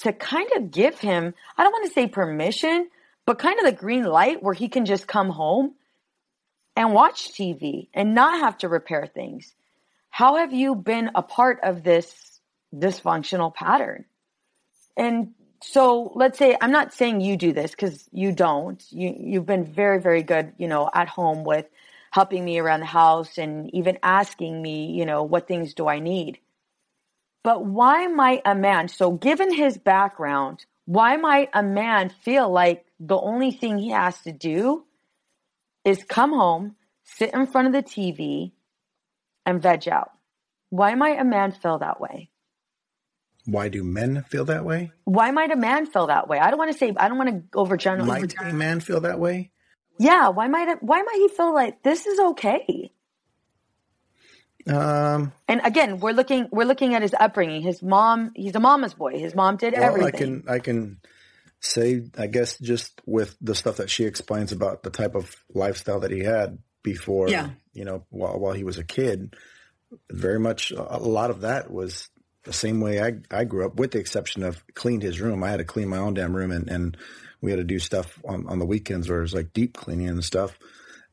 to 0.00 0.12
kind 0.12 0.50
of 0.56 0.70
give 0.70 0.98
him, 0.98 1.34
I 1.56 1.62
don't 1.62 1.72
want 1.72 1.86
to 1.86 1.92
say 1.92 2.06
permission, 2.06 2.88
but 3.24 3.38
kind 3.38 3.58
of 3.58 3.64
the 3.64 3.72
green 3.72 4.04
light 4.04 4.42
where 4.42 4.54
he 4.54 4.68
can 4.68 4.84
just 4.84 5.06
come 5.06 5.30
home 5.30 5.74
and 6.76 6.92
watch 6.92 7.32
TV 7.32 7.88
and 7.94 8.14
not 8.14 8.40
have 8.40 8.58
to 8.58 8.68
repair 8.68 9.06
things? 9.06 9.54
How 10.10 10.36
have 10.36 10.52
you 10.52 10.74
been 10.74 11.10
a 11.14 11.22
part 11.22 11.60
of 11.62 11.82
this 11.82 12.40
dysfunctional 12.74 13.54
pattern? 13.54 14.04
And 14.96 15.32
so 15.62 16.12
let's 16.14 16.38
say 16.38 16.56
I'm 16.60 16.72
not 16.72 16.92
saying 16.92 17.20
you 17.20 17.36
do 17.36 17.52
this 17.52 17.70
because 17.70 18.08
you 18.12 18.32
don't. 18.32 18.82
You 18.90 19.14
you've 19.18 19.46
been 19.46 19.64
very 19.64 20.00
very 20.00 20.22
good, 20.22 20.52
you 20.58 20.68
know, 20.68 20.90
at 20.92 21.08
home 21.08 21.44
with 21.44 21.66
helping 22.10 22.44
me 22.44 22.58
around 22.58 22.80
the 22.80 22.86
house 22.86 23.38
and 23.38 23.72
even 23.74 23.98
asking 24.02 24.60
me, 24.60 24.86
you 24.92 25.06
know, 25.06 25.22
what 25.22 25.46
things 25.46 25.74
do 25.74 25.86
I 25.86 26.00
need. 26.00 26.38
But 27.42 27.64
why 27.64 28.06
might 28.08 28.42
a 28.44 28.54
man, 28.54 28.88
so 28.88 29.12
given 29.12 29.54
his 29.54 29.78
background, 29.78 30.66
why 30.84 31.16
might 31.16 31.50
a 31.54 31.62
man 31.62 32.10
feel 32.22 32.50
like 32.50 32.84
the 32.98 33.16
only 33.16 33.50
thing 33.52 33.78
he 33.78 33.90
has 33.90 34.20
to 34.22 34.32
do 34.32 34.84
is 35.84 36.04
come 36.04 36.32
home, 36.32 36.76
sit 37.04 37.32
in 37.32 37.46
front 37.46 37.68
of 37.68 37.72
the 37.72 37.82
TV, 37.82 38.52
and 39.46 39.62
veg 39.62 39.88
out. 39.88 40.10
Why 40.70 40.94
might 40.94 41.18
a 41.18 41.24
man 41.24 41.52
feel 41.52 41.78
that 41.78 42.00
way? 42.00 42.30
Why 43.44 43.68
do 43.68 43.82
men 43.82 44.24
feel 44.28 44.44
that 44.46 44.64
way? 44.64 44.92
Why 45.04 45.30
might 45.30 45.50
a 45.50 45.56
man 45.56 45.86
feel 45.86 46.06
that 46.08 46.28
way? 46.28 46.38
I 46.38 46.50
don't 46.50 46.58
want 46.58 46.72
to 46.72 46.78
say 46.78 46.92
I 46.96 47.08
don't 47.08 47.18
want 47.18 47.30
to 47.30 47.58
overgeneralize. 47.58 48.06
Might 48.06 48.34
a 48.40 48.52
man 48.52 48.80
feel 48.80 49.00
that 49.00 49.18
way? 49.18 49.50
Yeah. 49.98 50.28
Why 50.28 50.48
might 50.48 50.68
it, 50.68 50.82
why 50.82 51.02
might 51.02 51.16
he 51.16 51.28
feel 51.28 51.52
like 51.54 51.82
this 51.82 52.06
is 52.06 52.20
okay? 52.20 52.92
Um. 54.66 55.32
And 55.48 55.62
again, 55.64 56.00
we're 56.00 56.12
looking 56.12 56.48
we're 56.52 56.66
looking 56.66 56.94
at 56.94 57.02
his 57.02 57.14
upbringing. 57.18 57.62
His 57.62 57.82
mom, 57.82 58.32
he's 58.36 58.54
a 58.54 58.60
mama's 58.60 58.94
boy. 58.94 59.18
His 59.18 59.34
mom 59.34 59.56
did 59.56 59.72
well, 59.72 59.82
everything. 59.82 60.14
I 60.14 60.18
can 60.18 60.44
I 60.48 60.58
can 60.58 61.00
say 61.60 62.02
I 62.16 62.26
guess 62.26 62.58
just 62.58 63.00
with 63.06 63.36
the 63.40 63.54
stuff 63.54 63.78
that 63.78 63.90
she 63.90 64.04
explains 64.04 64.52
about 64.52 64.82
the 64.82 64.90
type 64.90 65.14
of 65.14 65.34
lifestyle 65.54 66.00
that 66.00 66.10
he 66.10 66.20
had 66.20 66.58
before, 66.82 67.28
Yeah. 67.28 67.50
You 67.72 67.84
know, 67.84 68.04
while 68.10 68.38
while 68.38 68.52
he 68.52 68.64
was 68.64 68.78
a 68.78 68.84
kid, 68.84 69.34
very 70.10 70.38
much 70.38 70.70
a 70.70 70.98
lot 70.98 71.30
of 71.30 71.42
that 71.42 71.70
was 71.70 72.08
the 72.44 72.52
same 72.52 72.80
way 72.80 73.02
I 73.02 73.12
I 73.30 73.44
grew 73.44 73.66
up, 73.66 73.76
with 73.76 73.92
the 73.92 73.98
exception 73.98 74.42
of 74.42 74.64
cleaned 74.74 75.02
his 75.02 75.20
room. 75.20 75.42
I 75.42 75.50
had 75.50 75.58
to 75.58 75.64
clean 75.64 75.88
my 75.88 75.98
own 75.98 76.14
damn 76.14 76.34
room, 76.34 76.50
and 76.50 76.68
and 76.68 76.96
we 77.40 77.50
had 77.50 77.58
to 77.58 77.64
do 77.64 77.78
stuff 77.78 78.20
on 78.26 78.46
on 78.46 78.58
the 78.58 78.66
weekends 78.66 79.08
where 79.08 79.18
it 79.18 79.22
was 79.22 79.34
like 79.34 79.52
deep 79.52 79.74
cleaning 79.74 80.08
and 80.08 80.24
stuff. 80.24 80.58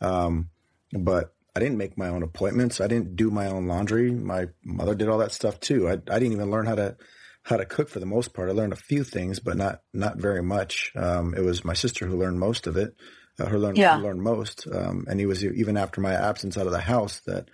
Um, 0.01 0.49
but 0.93 1.33
I 1.55 1.59
didn't 1.59 1.77
make 1.77 1.97
my 1.97 2.09
own 2.09 2.23
appointments. 2.23 2.79
I 2.79 2.87
didn't 2.87 3.15
do 3.15 3.31
my 3.31 3.47
own 3.47 3.67
laundry. 3.67 4.11
My 4.11 4.47
mother 4.63 4.95
did 4.95 5.09
all 5.09 5.17
that 5.19 5.31
stuff 5.31 5.59
too. 5.59 5.89
I 5.89 5.93
I 5.93 6.19
didn't 6.19 6.33
even 6.33 6.51
learn 6.51 6.65
how 6.65 6.75
to 6.75 6.97
how 7.43 7.57
to 7.57 7.65
cook 7.65 7.89
for 7.89 7.99
the 7.99 8.05
most 8.05 8.33
part. 8.33 8.49
I 8.49 8.53
learned 8.53 8.73
a 8.73 8.77
few 8.77 9.03
things, 9.03 9.39
but 9.39 9.57
not 9.57 9.81
not 9.93 10.17
very 10.17 10.43
much. 10.43 10.91
Um, 10.95 11.33
it 11.33 11.41
was 11.41 11.65
my 11.65 11.73
sister 11.73 12.05
who 12.05 12.17
learned 12.17 12.39
most 12.39 12.67
of 12.67 12.77
it. 12.77 12.95
Uh, 13.39 13.45
her 13.45 13.59
learned 13.59 13.77
Yeah. 13.77 13.97
who 13.97 14.03
learned 14.03 14.21
most, 14.21 14.67
um, 14.71 15.05
and 15.07 15.19
he 15.19 15.25
was 15.25 15.43
even 15.43 15.77
after 15.77 16.01
my 16.01 16.13
absence 16.13 16.57
out 16.57 16.65
of 16.65 16.71
the 16.71 16.79
house 16.79 17.19
that 17.27 17.49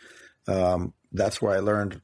um, 0.48 0.94
that's 1.12 1.42
where 1.42 1.56
I 1.56 1.60
learned 1.60 2.02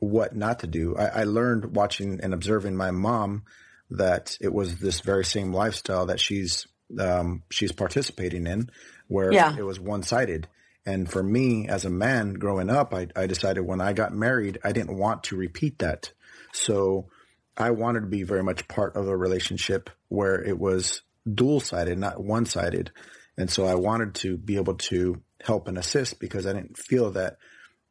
what 0.00 0.34
not 0.34 0.60
to 0.60 0.66
do. 0.66 0.96
I, 0.96 1.20
I 1.20 1.24
learned 1.24 1.76
watching 1.76 2.20
and 2.22 2.32
observing 2.32 2.76
my 2.76 2.90
mom 2.90 3.44
that 3.90 4.38
it 4.40 4.52
was 4.52 4.76
this 4.78 5.00
very 5.00 5.24
same 5.24 5.52
lifestyle 5.52 6.06
that 6.06 6.20
she's 6.20 6.66
um, 6.98 7.42
she's 7.50 7.72
participating 7.72 8.46
in, 8.46 8.70
where 9.08 9.32
Yeah. 9.32 9.54
it 9.56 9.62
was 9.62 9.78
one 9.78 10.02
sided. 10.02 10.48
And 10.86 11.08
for 11.10 11.22
me, 11.22 11.68
as 11.68 11.84
a 11.84 11.90
man 11.90 12.34
growing 12.34 12.70
up, 12.70 12.94
I, 12.94 13.08
I 13.14 13.26
decided 13.26 13.60
when 13.60 13.80
I 13.82 13.92
got 13.92 14.14
married, 14.14 14.58
I 14.64 14.72
didn't 14.72 14.96
want 14.96 15.24
to 15.24 15.36
repeat 15.36 15.78
that. 15.80 16.10
So 16.52 17.08
I 17.56 17.70
wanted 17.70 18.00
to 18.00 18.06
be 18.06 18.22
very 18.22 18.42
much 18.42 18.66
part 18.66 18.96
of 18.96 19.06
a 19.06 19.16
relationship 19.16 19.90
where 20.08 20.42
it 20.42 20.58
was 20.58 21.02
dual 21.34 21.60
sided, 21.60 21.98
not 21.98 22.22
one 22.22 22.46
sided. 22.46 22.90
And 23.36 23.50
so 23.50 23.64
I 23.64 23.74
wanted 23.74 24.14
to 24.16 24.36
be 24.36 24.56
able 24.56 24.74
to 24.74 25.22
help 25.42 25.68
and 25.68 25.78
assist 25.78 26.20
because 26.20 26.46
I 26.46 26.52
didn't 26.52 26.76
feel 26.76 27.12
that, 27.12 27.38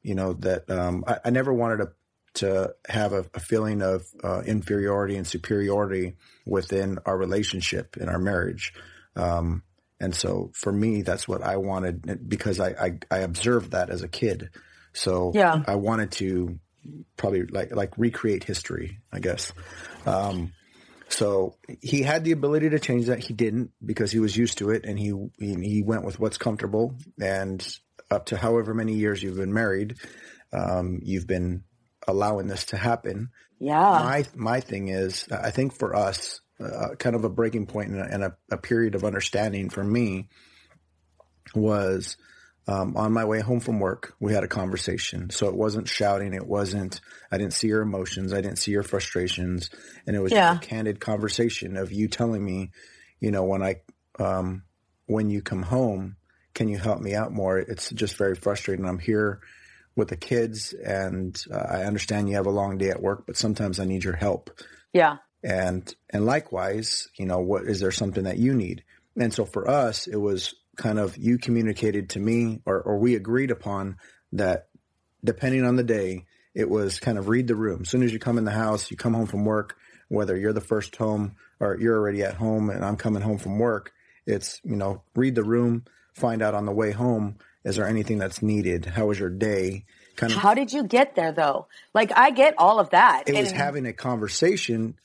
you 0.01 0.15
know, 0.15 0.33
that 0.33 0.69
um, 0.69 1.03
I, 1.07 1.19
I 1.25 1.29
never 1.29 1.53
wanted 1.53 1.77
to 1.77 1.91
to 2.35 2.75
have 2.87 3.11
a, 3.11 3.25
a 3.33 3.39
feeling 3.39 3.81
of 3.81 4.05
uh, 4.23 4.41
inferiority 4.45 5.15
and 5.15 5.25
superiority 5.25 6.15
within 6.45 6.99
our 7.05 7.17
relationship 7.17 7.97
in 7.97 8.07
our 8.07 8.19
marriage. 8.19 8.71
Um, 9.15 9.63
and 9.99 10.13
so 10.15 10.51
for 10.53 10.71
me, 10.71 11.01
that's 11.01 11.27
what 11.27 11.41
I 11.41 11.57
wanted 11.57 12.29
because 12.29 12.59
I, 12.59 12.69
I, 12.69 12.99
I 13.09 13.17
observed 13.19 13.71
that 13.71 13.89
as 13.89 14.03
a 14.03 14.07
kid. 14.07 14.51
So 14.93 15.31
Yeah. 15.33 15.63
I 15.67 15.75
wanted 15.75 16.11
to 16.13 16.59
probably 17.17 17.45
like, 17.47 17.75
like 17.75 17.97
recreate 17.97 18.43
history, 18.43 18.99
I 19.11 19.19
guess. 19.19 19.51
Um, 20.05 20.53
so 21.09 21.55
he 21.81 22.03
had 22.03 22.23
the 22.23 22.31
ability 22.31 22.69
to 22.69 22.79
change 22.79 23.07
that. 23.07 23.19
He 23.19 23.33
didn't 23.33 23.71
because 23.83 24.11
he 24.11 24.19
was 24.19 24.37
used 24.37 24.59
to 24.59 24.69
it 24.69 24.85
and 24.85 24.97
he, 24.97 25.13
he, 25.39 25.83
went 25.83 26.05
with 26.05 26.19
what's 26.19 26.37
comfortable 26.37 26.95
and 27.19 27.65
up 28.11 28.27
to 28.27 28.37
however 28.37 28.73
many 28.73 28.93
years 28.93 29.21
you've 29.21 29.37
been 29.37 29.53
married, 29.53 29.95
um, 30.53 30.99
you've 31.03 31.27
been 31.27 31.63
allowing 32.07 32.47
this 32.47 32.65
to 32.65 32.77
happen. 32.77 33.29
yeah. 33.59 33.73
My 33.75 34.25
my 34.35 34.59
thing 34.59 34.87
is, 34.87 35.27
I 35.31 35.51
think 35.51 35.73
for 35.73 35.95
us, 35.95 36.41
uh, 36.59 36.95
kind 36.97 37.15
of 37.15 37.23
a 37.23 37.29
breaking 37.29 37.65
point 37.65 37.89
and, 37.89 37.99
a, 37.99 38.13
and 38.13 38.23
a, 38.23 38.37
a 38.51 38.57
period 38.57 38.95
of 38.95 39.03
understanding 39.03 39.69
for 39.69 39.83
me 39.83 40.27
was 41.55 42.17
um, 42.69 42.95
on 42.95 43.11
my 43.11 43.25
way 43.25 43.39
home 43.39 43.59
from 43.59 43.79
work. 43.79 44.13
We 44.19 44.33
had 44.33 44.43
a 44.43 44.47
conversation, 44.47 45.31
so 45.31 45.47
it 45.47 45.55
wasn't 45.55 45.87
shouting. 45.87 46.33
It 46.33 46.45
wasn't. 46.45 47.01
I 47.31 47.37
didn't 47.37 47.53
see 47.53 47.67
your 47.67 47.81
emotions. 47.81 48.31
I 48.31 48.41
didn't 48.41 48.59
see 48.59 48.71
your 48.71 48.83
frustrations, 48.83 49.69
and 50.05 50.15
it 50.15 50.19
was 50.19 50.31
Yeah. 50.31 50.53
just 50.53 50.63
a 50.63 50.67
candid 50.67 50.99
conversation 50.99 51.77
of 51.77 51.91
you 51.91 52.07
telling 52.07 52.43
me, 52.45 52.71
you 53.19 53.31
know, 53.31 53.43
when 53.43 53.63
I 53.63 53.81
um, 54.19 54.63
when 55.07 55.29
you 55.29 55.41
come 55.41 55.63
home, 55.63 56.17
can 56.53 56.67
you 56.67 56.77
help 56.77 57.01
me 57.01 57.15
out 57.15 57.31
more? 57.31 57.57
It's 57.57 57.89
just 57.89 58.15
very 58.17 58.35
frustrating. 58.35 58.85
I'm 58.85 58.99
here 58.99 59.39
with 59.95 60.09
the 60.09 60.17
kids 60.17 60.73
and 60.73 61.41
uh, 61.51 61.57
I 61.57 61.83
understand 61.83 62.29
you 62.29 62.35
have 62.35 62.45
a 62.45 62.51
long 62.51 62.77
day 62.77 62.89
at 62.89 63.01
work, 63.01 63.23
but 63.25 63.35
sometimes 63.37 63.79
I 63.79 63.85
need 63.85 64.03
your 64.03 64.15
help. 64.15 64.51
Yeah. 64.93 65.17
And, 65.43 65.93
and 66.09 66.25
likewise, 66.25 67.07
you 67.17 67.25
know, 67.25 67.39
what 67.39 67.63
is 67.63 67.79
there 67.79 67.91
something 67.91 68.25
that 68.25 68.37
you 68.37 68.53
need? 68.53 68.83
And 69.17 69.33
so 69.33 69.45
for 69.45 69.67
us, 69.69 70.05
it 70.07 70.17
was 70.17 70.53
kind 70.79 70.97
of 70.97 71.17
you 71.17 71.37
communicated 71.37 72.09
to 72.11 72.19
me 72.19 72.61
or, 72.65 72.81
or 72.81 72.97
we 72.97 73.13
agreed 73.13 73.51
upon 73.51 73.97
that 74.31 74.69
depending 75.23 75.65
on 75.65 75.75
the 75.75 75.83
day, 75.83 76.25
it 76.55 76.69
was 76.69 76.99
kind 76.99 77.17
of 77.17 77.27
read 77.27 77.47
the 77.47 77.55
room. 77.55 77.81
As 77.81 77.89
soon 77.89 78.01
as 78.01 78.13
you 78.13 78.17
come 78.17 78.37
in 78.37 78.45
the 78.45 78.51
house, 78.51 78.89
you 78.89 78.97
come 78.97 79.13
home 79.13 79.27
from 79.27 79.45
work, 79.45 79.75
whether 80.07 80.35
you're 80.35 80.53
the 80.53 80.61
first 80.61 80.95
home 80.95 81.35
or 81.59 81.77
you're 81.77 81.97
already 81.97 82.23
at 82.23 82.35
home 82.35 82.69
and 82.69 82.83
I'm 82.83 82.95
coming 82.95 83.21
home 83.21 83.37
from 83.37 83.59
work, 83.59 83.91
it's, 84.25 84.61
you 84.63 84.77
know, 84.77 85.03
read 85.15 85.35
the 85.35 85.43
room, 85.43 85.83
find 86.13 86.41
out 86.41 86.55
on 86.55 86.65
the 86.65 86.71
way 86.71 86.91
home, 86.91 87.35
is 87.65 87.75
there 87.75 87.87
anything 87.87 88.17
that's 88.17 88.41
needed? 88.41 88.85
How 88.85 89.07
was 89.07 89.19
your 89.19 89.29
day? 89.29 89.85
Kind 90.15 90.31
of, 90.31 90.39
How 90.39 90.53
did 90.53 90.71
you 90.71 90.83
get 90.83 91.15
there 91.15 91.33
though? 91.33 91.67
Like 91.93 92.17
I 92.17 92.31
get 92.31 92.55
all 92.57 92.79
of 92.79 92.91
that. 92.91 93.23
It 93.27 93.35
and, 93.35 93.43
was 93.43 93.51
having 93.51 93.85
a 93.85 93.93
conversation 93.93 94.95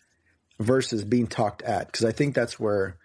versus 0.61 1.05
being 1.05 1.27
talked 1.27 1.63
at. 1.63 1.93
Cause 1.93 2.05
I 2.05 2.13
think 2.13 2.37
that's 2.37 2.61
where 2.61 2.97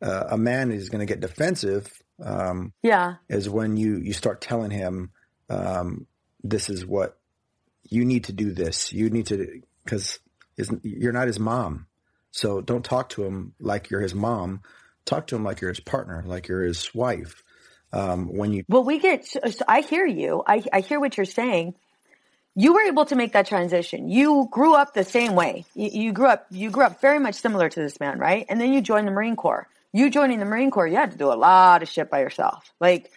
uh, 0.00 0.24
a 0.30 0.38
man 0.38 0.72
is 0.72 0.88
going 0.88 1.00
to 1.00 1.06
get 1.06 1.20
defensive. 1.20 2.01
Um, 2.20 2.72
yeah. 2.82 3.16
Is 3.28 3.48
when 3.48 3.76
you, 3.76 3.98
you 3.98 4.12
start 4.12 4.40
telling 4.40 4.70
him, 4.70 5.10
um, 5.48 6.06
this 6.42 6.68
is 6.70 6.84
what 6.84 7.18
you 7.88 8.04
need 8.04 8.24
to 8.24 8.32
do 8.32 8.52
this. 8.52 8.92
You 8.92 9.10
need 9.10 9.26
to, 9.26 9.62
cause 9.86 10.18
you're 10.82 11.12
not 11.12 11.26
his 11.26 11.38
mom. 11.38 11.86
So 12.30 12.60
don't 12.60 12.84
talk 12.84 13.10
to 13.10 13.24
him 13.24 13.54
like 13.60 13.90
you're 13.90 14.00
his 14.00 14.14
mom. 14.14 14.62
Talk 15.04 15.26
to 15.28 15.36
him 15.36 15.44
like 15.44 15.60
you're 15.60 15.70
his 15.70 15.80
partner, 15.80 16.22
like 16.24 16.48
you're 16.48 16.62
his 16.62 16.94
wife. 16.94 17.42
Um, 17.92 18.34
when 18.34 18.52
you, 18.52 18.64
well, 18.68 18.84
we 18.84 18.98
get, 18.98 19.26
I 19.68 19.82
hear 19.82 20.06
you. 20.06 20.42
I, 20.46 20.62
I 20.72 20.80
hear 20.80 20.98
what 20.98 21.16
you're 21.16 21.26
saying. 21.26 21.74
You 22.54 22.74
were 22.74 22.82
able 22.82 23.04
to 23.06 23.16
make 23.16 23.32
that 23.32 23.46
transition. 23.46 24.08
You 24.08 24.48
grew 24.50 24.74
up 24.74 24.94
the 24.94 25.04
same 25.04 25.34
way. 25.34 25.64
You, 25.74 25.90
you 25.92 26.12
grew 26.12 26.26
up, 26.26 26.46
you 26.50 26.70
grew 26.70 26.84
up 26.84 27.00
very 27.00 27.18
much 27.18 27.34
similar 27.34 27.68
to 27.68 27.80
this 27.80 27.98
man, 27.98 28.18
right? 28.18 28.46
And 28.48 28.60
then 28.60 28.72
you 28.72 28.80
joined 28.80 29.06
the 29.06 29.12
Marine 29.12 29.36
Corps. 29.36 29.68
You 29.92 30.10
joining 30.10 30.38
the 30.38 30.46
Marine 30.46 30.70
Corps, 30.70 30.86
you 30.86 30.96
had 30.96 31.10
to 31.12 31.18
do 31.18 31.32
a 31.32 31.34
lot 31.34 31.82
of 31.82 31.88
shit 31.88 32.10
by 32.10 32.20
yourself. 32.20 32.72
Like 32.80 33.10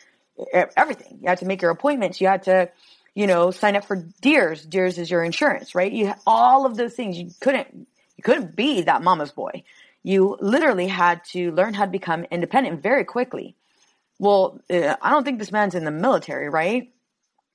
everything. 0.75 1.20
You 1.22 1.29
had 1.29 1.39
to 1.39 1.46
make 1.46 1.62
your 1.62 1.72
appointments. 1.72 2.20
You 2.20 2.27
had 2.27 2.44
to, 2.44 2.70
you 3.13 3.27
know, 3.27 3.51
sign 3.51 3.75
up 3.75 3.86
for 3.86 3.96
DEERS. 4.22 4.65
DEERS 4.65 4.98
is 4.98 5.10
your 5.10 5.24
insurance, 5.24 5.75
right? 5.75 5.91
You 5.91 6.13
all 6.27 6.65
of 6.65 6.75
those 6.75 6.94
things. 6.94 7.17
You 7.17 7.32
couldn't, 7.39 7.88
you 8.17 8.24
couldn't 8.24 8.55
be 8.55 8.82
that 8.82 9.01
mama's 9.01 9.32
boy. 9.32 9.63
You 10.03 10.38
literally 10.39 10.88
had 10.88 11.24
to 11.32 11.51
learn 11.51 11.74
how 11.74 11.86
to 11.86 11.91
become 11.91 12.25
independent 12.29 12.84
very 12.84 13.05
quickly. 13.05 13.55
Well, 14.20 14.60
uh, 14.70 14.96
I 15.01 15.10
don't 15.12 15.24
think 15.24 15.39
this 15.39 15.51
man's 15.51 15.75
in 15.75 15.86
the 15.86 15.91
military, 15.91 16.50
right? 16.50 16.91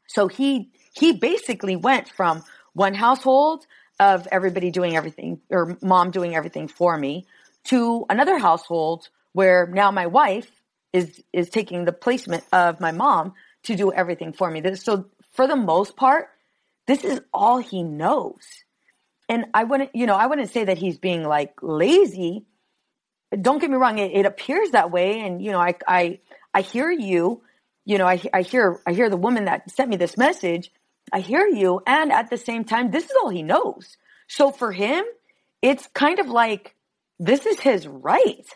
So 0.08 0.28
he, 0.28 0.70
he 0.92 1.12
basically 1.12 1.76
went 1.76 2.08
from 2.08 2.42
one 2.72 2.94
household 2.94 3.66
of 4.00 4.26
everybody 4.32 4.70
doing 4.70 4.96
everything 4.96 5.40
or 5.50 5.76
mom 5.82 6.10
doing 6.10 6.34
everything 6.34 6.68
for 6.68 6.96
me 6.96 7.26
to 7.64 8.06
another 8.08 8.38
household 8.38 9.08
where 9.32 9.66
now 9.66 9.90
my 9.90 10.06
wife 10.06 10.50
is, 10.92 11.22
is 11.32 11.50
taking 11.50 11.84
the 11.84 11.92
placement 11.92 12.44
of 12.52 12.80
my 12.80 12.92
mom 12.92 13.34
to 13.64 13.76
do 13.76 13.92
everything 13.92 14.32
for 14.32 14.50
me. 14.50 14.74
So 14.74 15.06
for 15.32 15.46
the 15.46 15.56
most 15.56 15.96
part, 15.96 16.28
this 16.86 17.04
is 17.04 17.20
all 17.32 17.58
he 17.58 17.82
knows. 17.82 18.40
And 19.28 19.46
I 19.54 19.64
wouldn't, 19.64 19.94
you 19.94 20.06
know, 20.06 20.16
I 20.16 20.26
wouldn't 20.26 20.50
say 20.50 20.64
that 20.64 20.78
he's 20.78 20.98
being 20.98 21.22
like 21.22 21.54
lazy. 21.62 22.46
Don't 23.40 23.60
get 23.60 23.70
me 23.70 23.76
wrong. 23.76 23.98
It, 23.98 24.12
it 24.12 24.26
appears 24.26 24.70
that 24.70 24.90
way. 24.90 25.20
And, 25.20 25.40
you 25.40 25.52
know, 25.52 25.60
I, 25.60 25.74
I, 25.86 26.18
I 26.52 26.62
hear 26.62 26.90
you, 26.90 27.42
you 27.84 27.98
know, 27.98 28.06
I, 28.06 28.20
I 28.32 28.42
hear, 28.42 28.80
I 28.86 28.92
hear 28.92 29.08
the 29.08 29.16
woman 29.16 29.44
that 29.44 29.70
sent 29.70 29.88
me 29.88 29.96
this 29.96 30.16
message. 30.16 30.72
I 31.12 31.20
hear 31.20 31.46
you. 31.46 31.80
And 31.86 32.10
at 32.10 32.30
the 32.30 32.36
same 32.36 32.64
time, 32.64 32.90
this 32.90 33.04
is 33.04 33.12
all 33.22 33.28
he 33.28 33.42
knows. 33.42 33.96
So 34.26 34.50
for 34.50 34.72
him, 34.72 35.04
it's 35.62 35.86
kind 35.94 36.18
of 36.18 36.26
like, 36.26 36.74
this 37.20 37.46
is 37.46 37.60
his 37.60 37.86
right 37.86 38.46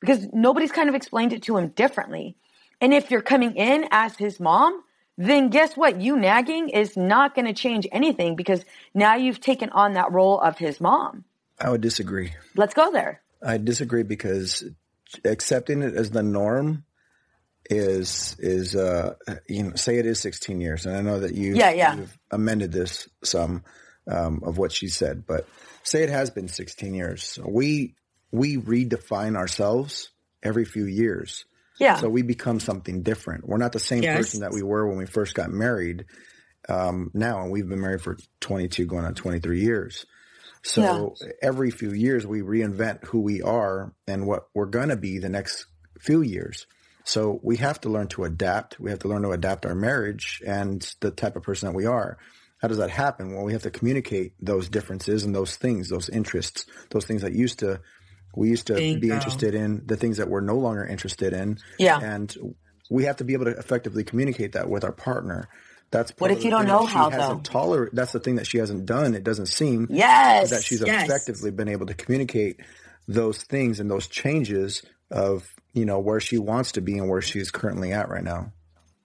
because 0.00 0.26
nobody's 0.32 0.72
kind 0.72 0.88
of 0.88 0.94
explained 0.94 1.32
it 1.32 1.44
to 1.44 1.56
him 1.56 1.68
differently. 1.68 2.36
And 2.80 2.92
if 2.92 3.10
you're 3.10 3.22
coming 3.22 3.56
in 3.56 3.86
as 3.90 4.16
his 4.16 4.38
mom, 4.38 4.82
then 5.16 5.48
guess 5.48 5.76
what? 5.76 6.00
You 6.00 6.16
nagging 6.16 6.68
is 6.68 6.96
not 6.96 7.34
going 7.34 7.46
to 7.46 7.52
change 7.52 7.86
anything 7.90 8.36
because 8.36 8.64
now 8.94 9.16
you've 9.16 9.40
taken 9.40 9.70
on 9.70 9.94
that 9.94 10.12
role 10.12 10.38
of 10.40 10.58
his 10.58 10.80
mom. 10.80 11.24
I 11.60 11.70
would 11.70 11.80
disagree. 11.80 12.34
Let's 12.56 12.74
go 12.74 12.92
there. 12.92 13.20
I 13.42 13.58
disagree 13.58 14.02
because 14.02 14.64
accepting 15.24 15.82
it 15.82 15.94
as 15.94 16.10
the 16.10 16.22
norm 16.22 16.84
is 17.70 18.36
is 18.38 18.74
uh 18.74 19.14
you 19.46 19.62
know 19.62 19.74
say 19.74 19.96
it 19.96 20.06
is 20.06 20.20
16 20.20 20.60
years 20.60 20.86
and 20.86 20.96
I 20.96 21.02
know 21.02 21.20
that 21.20 21.34
you 21.34 21.54
yeah, 21.54 21.70
yeah. 21.70 21.96
you've 21.96 22.18
amended 22.30 22.72
this 22.72 23.08
some 23.22 23.62
um, 24.06 24.42
of 24.42 24.56
what 24.56 24.72
she 24.72 24.88
said 24.88 25.26
but 25.26 25.46
say 25.82 26.02
it 26.02 26.08
has 26.08 26.30
been 26.30 26.48
16 26.48 26.94
years 26.94 27.38
we 27.44 27.94
we 28.30 28.56
redefine 28.56 29.36
ourselves 29.36 30.10
every 30.42 30.64
few 30.64 30.84
years 30.84 31.44
yeah. 31.78 31.96
So 31.96 32.08
we 32.08 32.22
become 32.22 32.60
something 32.60 33.02
different. 33.02 33.48
We're 33.48 33.58
not 33.58 33.72
the 33.72 33.78
same 33.78 34.02
yes. 34.02 34.16
person 34.16 34.40
that 34.40 34.52
we 34.52 34.62
were 34.62 34.86
when 34.86 34.98
we 34.98 35.06
first 35.06 35.34
got 35.34 35.50
married. 35.50 36.06
Um, 36.68 37.10
now, 37.14 37.42
and 37.42 37.50
we've 37.50 37.68
been 37.68 37.80
married 37.80 38.02
for 38.02 38.18
22, 38.40 38.86
going 38.86 39.04
on 39.04 39.14
23 39.14 39.60
years. 39.60 40.04
So 40.62 41.14
yeah. 41.20 41.28
every 41.40 41.70
few 41.70 41.92
years 41.92 42.26
we 42.26 42.40
reinvent 42.40 43.04
who 43.04 43.20
we 43.20 43.42
are 43.42 43.94
and 44.06 44.26
what 44.26 44.48
we're 44.54 44.66
going 44.66 44.88
to 44.88 44.96
be 44.96 45.18
the 45.18 45.28
next 45.28 45.66
few 46.00 46.20
years. 46.20 46.66
So 47.04 47.40
we 47.42 47.56
have 47.56 47.80
to 47.82 47.88
learn 47.88 48.08
to 48.08 48.24
adapt. 48.24 48.78
We 48.78 48.90
have 48.90 48.98
to 49.00 49.08
learn 49.08 49.22
to 49.22 49.30
adapt 49.30 49.64
our 49.64 49.74
marriage 49.74 50.42
and 50.46 50.82
the 51.00 51.10
type 51.10 51.36
of 51.36 51.42
person 51.42 51.68
that 51.68 51.76
we 51.76 51.86
are. 51.86 52.18
How 52.60 52.68
does 52.68 52.78
that 52.78 52.90
happen? 52.90 53.34
Well, 53.34 53.44
we 53.44 53.52
have 53.52 53.62
to 53.62 53.70
communicate 53.70 54.34
those 54.40 54.68
differences 54.68 55.24
and 55.24 55.34
those 55.34 55.56
things, 55.56 55.88
those 55.88 56.08
interests, 56.08 56.66
those 56.90 57.06
things 57.06 57.22
that 57.22 57.32
used 57.32 57.60
to 57.60 57.80
we 58.38 58.48
used 58.48 58.68
to 58.68 58.74
Bingo. 58.74 59.00
be 59.00 59.10
interested 59.10 59.54
in 59.56 59.82
the 59.84 59.96
things 59.96 60.18
that 60.18 60.28
we're 60.28 60.40
no 60.40 60.56
longer 60.56 60.86
interested 60.86 61.32
in. 61.32 61.58
Yeah. 61.78 61.98
And 62.00 62.54
we 62.88 63.04
have 63.04 63.16
to 63.16 63.24
be 63.24 63.32
able 63.32 63.46
to 63.46 63.50
effectively 63.50 64.04
communicate 64.04 64.52
that 64.52 64.70
with 64.70 64.84
our 64.84 64.92
partner. 64.92 65.48
That's 65.90 66.12
what 66.18 66.30
if 66.30 66.44
you 66.44 66.50
don't 66.50 66.66
know 66.66 66.86
how 66.86 67.10
though? 67.10 67.40
Toler- 67.42 67.90
that's 67.92 68.12
the 68.12 68.20
thing 68.20 68.36
that 68.36 68.46
she 68.46 68.58
hasn't 68.58 68.86
done. 68.86 69.14
It 69.14 69.24
doesn't 69.24 69.46
seem 69.46 69.88
yes 69.90 70.50
that 70.50 70.62
she's 70.62 70.82
yes. 70.86 71.04
effectively 71.04 71.50
been 71.50 71.68
able 71.68 71.86
to 71.86 71.94
communicate 71.94 72.60
those 73.08 73.42
things 73.42 73.80
and 73.80 73.90
those 73.90 74.06
changes 74.06 74.82
of 75.10 75.50
you 75.72 75.84
know 75.84 75.98
where 75.98 76.20
she 76.20 76.38
wants 76.38 76.72
to 76.72 76.80
be 76.80 76.98
and 76.98 77.08
where 77.08 77.22
she's 77.22 77.50
currently 77.50 77.92
at 77.92 78.08
right 78.08 78.22
now. 78.22 78.52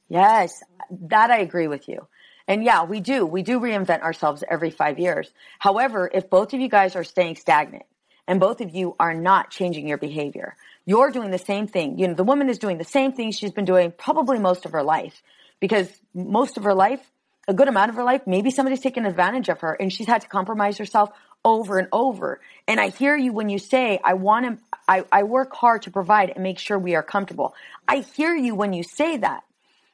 Yes, 0.10 0.62
that 1.08 1.32
I 1.32 1.40
agree 1.40 1.68
with 1.68 1.88
you. 1.88 2.08
And 2.48 2.64
yeah, 2.64 2.84
we 2.84 3.00
do. 3.00 3.26
We 3.26 3.42
do 3.42 3.62
reinvent 3.62 4.02
ourselves 4.02 4.44
every 4.48 4.70
five 4.70 5.00
years. 5.00 5.34
However, 5.58 6.12
if 6.14 6.30
both 6.30 6.54
of 6.54 6.60
you 6.60 6.68
guys 6.68 6.98
are 6.98 7.06
staying 7.06 7.38
stagnant, 7.38 7.86
and 8.28 8.40
both 8.40 8.62
of 8.62 8.74
you 8.74 8.96
are 9.00 9.14
not 9.14 9.50
changing 9.50 9.88
your 9.88 9.98
behavior. 9.98 10.56
You're 10.86 11.12
doing 11.12 11.32
the 11.32 11.38
same 11.38 11.68
thing. 11.68 12.00
You 12.00 12.08
know, 12.08 12.14
the 12.14 12.24
woman 12.24 12.50
is 12.50 12.58
doing 12.58 12.78
the 12.78 12.84
same 12.84 13.14
thing 13.14 13.32
she's 13.32 13.52
been 13.52 13.66
doing 13.66 13.92
probably 13.92 14.40
most 14.40 14.66
of 14.66 14.72
her 14.72 14.84
life 14.84 15.22
because 15.60 15.90
most 16.14 16.58
of 16.58 16.64
her 16.64 16.74
life, 16.74 17.00
a 17.48 17.54
good 17.54 17.68
amount 17.68 17.90
of 17.90 17.96
her 17.96 18.04
life, 18.04 18.22
maybe 18.26 18.52
somebody's 18.52 18.80
taken 18.80 19.06
advantage 19.06 19.50
of 19.50 19.62
her 19.62 19.74
and 19.74 19.92
she's 19.92 20.08
had 20.08 20.22
to 20.22 20.28
compromise 20.28 20.78
herself 20.78 21.10
over 21.46 21.78
and 21.78 21.90
over. 21.92 22.40
And 22.68 22.80
I 22.80 22.90
hear 22.90 23.18
you 23.18 23.34
when 23.34 23.50
you 23.50 23.60
say, 23.60 24.00
I 24.04 24.14
want 24.14 24.46
to, 24.46 24.64
I, 24.88 25.04
I 25.12 25.24
work 25.24 25.54
hard 25.54 25.84
to 25.84 25.92
provide 25.92 26.30
and 26.30 26.44
make 26.44 26.60
sure 26.60 26.80
we 26.80 26.96
are 26.96 27.04
comfortable. 27.04 27.54
I 27.88 27.98
hear 28.16 28.36
you 28.36 28.56
when 28.56 28.74
you 28.74 28.84
say 28.84 29.18
that. 29.18 29.44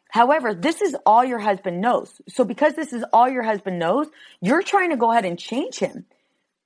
However, 0.10 0.56
this 0.56 0.82
is 0.82 0.96
all 1.06 1.24
your 1.24 1.40
husband 1.40 1.82
knows. 1.82 2.12
So 2.30 2.44
because 2.44 2.74
this 2.74 2.94
is 2.94 3.04
all 3.14 3.30
your 3.30 3.44
husband 3.44 3.78
knows, 3.78 4.08
you're 4.42 4.64
trying 4.64 4.90
to 4.90 4.98
go 4.98 5.12
ahead 5.12 5.26
and 5.26 5.38
change 5.38 5.78
him 5.78 6.06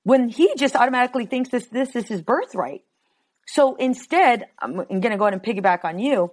when 0.04 0.30
he 0.30 0.54
just 0.58 0.76
automatically 0.76 1.26
thinks 1.26 1.50
this 1.50 1.68
this 1.68 1.96
is 1.96 2.08
his 2.08 2.22
birthright. 2.22 2.84
So 3.46 3.76
instead, 3.76 4.48
I'm 4.60 4.76
going 4.76 5.02
to 5.02 5.18
go 5.18 5.26
ahead 5.26 5.34
and 5.34 5.44
piggyback 5.44 5.84
on 5.84 6.00
you. 6.00 6.32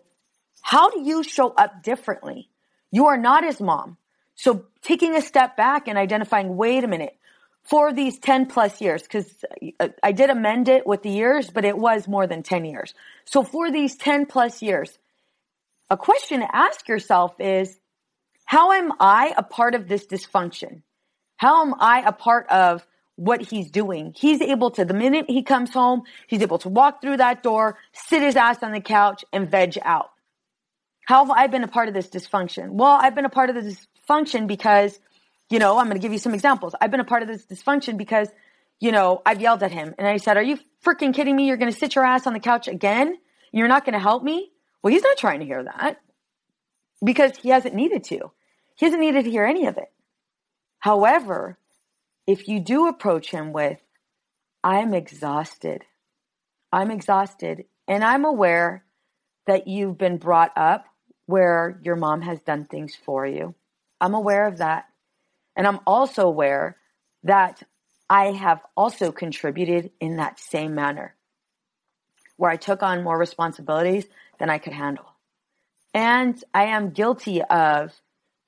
How 0.62 0.90
do 0.90 1.00
you 1.00 1.22
show 1.22 1.48
up 1.50 1.83
differently? 1.83 2.48
You 2.90 3.06
are 3.06 3.16
not 3.16 3.44
his 3.44 3.61
mom. 3.61 3.96
So 4.35 4.66
taking 4.83 5.16
a 5.16 5.22
step 5.22 5.56
back 5.56 5.88
and 5.88 5.98
identifying, 5.98 6.56
wait 6.56 6.85
a 6.85 6.88
minute, 6.88 7.16
for 7.64 7.92
these 7.92 8.18
10 8.18 8.46
plus 8.46 8.80
years, 8.80 9.02
because 9.02 9.33
I 10.02 10.12
did 10.12 10.30
amend 10.30 10.68
it 10.68 10.87
with 10.87 11.02
the 11.02 11.11
years, 11.11 11.50
but 11.50 11.64
it 11.64 11.76
was 11.76 12.09
more 12.09 12.26
than 12.26 12.42
10 12.42 12.64
years. 12.64 12.94
So 13.26 13.42
for 13.42 13.70
these 13.70 13.96
10 13.96 14.26
plus 14.26 14.62
years, 14.62 14.98
a 15.90 15.96
question 15.96 16.40
to 16.40 16.56
ask 16.56 16.88
yourself 16.88 17.38
is, 17.38 17.78
how 18.44 18.72
am 18.72 18.92
I 18.98 19.35
a 19.37 19.42
part 19.42 19.74
of 19.74 19.88
this 19.88 20.06
dysfunction? 20.06 20.83
How 21.37 21.62
am 21.62 21.74
I 21.78 22.02
a 22.06 22.12
part 22.12 22.48
of 22.48 22.87
what 23.20 23.42
he's 23.42 23.70
doing. 23.70 24.14
He's 24.16 24.40
able 24.40 24.70
to, 24.72 24.85
the 24.87 24.94
minute 24.94 25.26
he 25.28 25.42
comes 25.42 25.70
home, 25.70 26.04
he's 26.26 26.40
able 26.40 26.59
to 26.61 26.70
walk 26.70 27.02
through 27.02 27.18
that 27.18 27.42
door, 27.42 27.76
sit 27.92 28.22
his 28.22 28.35
ass 28.35 28.62
on 28.62 28.72
the 28.72 28.80
couch 28.80 29.26
and 29.30 29.46
veg 29.46 29.78
out. 29.83 30.11
How 31.04 31.26
have 31.26 31.30
I 31.30 31.46
been 31.46 31.62
a 31.62 31.68
part 31.68 31.88
of 31.88 31.94
this 31.94 32.09
dysfunction? 32.09 32.70
Well, 32.70 32.98
I've 32.98 33.14
been 33.14 33.26
a 33.26 33.30
part 33.30 33.50
of 33.50 33.56
the 33.56 33.76
dysfunction 34.09 34.46
because, 34.46 34.98
you 35.50 35.59
know, 35.59 35.76
I'm 35.76 35.85
going 35.85 36.00
to 36.00 36.02
give 36.02 36.12
you 36.12 36.18
some 36.18 36.33
examples. 36.33 36.74
I've 36.80 36.90
been 36.90 37.00
a 37.00 37.04
part 37.04 37.22
of 37.22 37.28
this 37.28 37.44
dysfunction 37.44 37.98
because, 37.98 38.28
you 38.78 38.90
know, 38.90 39.20
I've 39.26 39.42
yelled 39.42 39.62
at 39.62 39.70
him 39.70 39.94
and 39.98 40.09
I 40.09 40.16
said, 40.16 40.38
are 40.38 40.42
you 40.42 40.59
freaking 40.83 41.12
kidding 41.12 41.37
me? 41.37 41.46
You're 41.46 41.59
going 41.59 41.72
to 41.72 41.78
sit 41.78 41.94
your 41.94 42.06
ass 42.06 42.26
on 42.26 42.33
the 42.33 42.40
couch 42.40 42.68
again? 42.68 43.18
You're 43.52 43.68
not 43.68 43.85
going 43.85 43.92
to 43.92 44.00
help 44.00 44.22
me? 44.22 44.50
Well, 44.83 44.92
he's 44.92 45.02
not 45.02 45.18
trying 45.18 45.40
to 45.40 45.46
hear 45.46 45.62
that. 45.62 45.98
because 47.04 47.37
he 47.37 47.48
hasn't 47.50 47.74
needed 47.74 48.04
to. 48.04 48.30
He 48.76 48.87
hasn't 48.87 49.00
needed 49.00 49.24
to 49.24 49.30
hear 49.30 49.44
any 49.44 49.66
of 49.66 49.76
it. 49.76 49.90
However, 50.78 51.59
if 52.30 52.46
you 52.46 52.60
do 52.60 52.86
approach 52.86 53.32
him 53.32 53.52
with, 53.52 53.80
I'm 54.62 54.94
exhausted, 54.94 55.84
I'm 56.72 56.92
exhausted, 56.92 57.64
and 57.88 58.04
I'm 58.04 58.24
aware 58.24 58.84
that 59.48 59.66
you've 59.66 59.98
been 59.98 60.16
brought 60.16 60.52
up 60.56 60.84
where 61.26 61.80
your 61.82 61.96
mom 61.96 62.22
has 62.22 62.40
done 62.42 62.66
things 62.66 62.94
for 62.94 63.26
you. 63.26 63.56
I'm 64.00 64.14
aware 64.14 64.46
of 64.46 64.58
that. 64.58 64.84
And 65.56 65.66
I'm 65.66 65.80
also 65.88 66.28
aware 66.28 66.76
that 67.24 67.64
I 68.08 68.26
have 68.26 68.62
also 68.76 69.10
contributed 69.10 69.90
in 69.98 70.18
that 70.18 70.38
same 70.38 70.76
manner, 70.76 71.16
where 72.36 72.52
I 72.52 72.56
took 72.56 72.80
on 72.84 73.02
more 73.02 73.18
responsibilities 73.18 74.06
than 74.38 74.50
I 74.50 74.58
could 74.58 74.72
handle. 74.72 75.16
And 75.94 76.40
I 76.54 76.66
am 76.66 76.90
guilty 76.90 77.42
of 77.42 77.92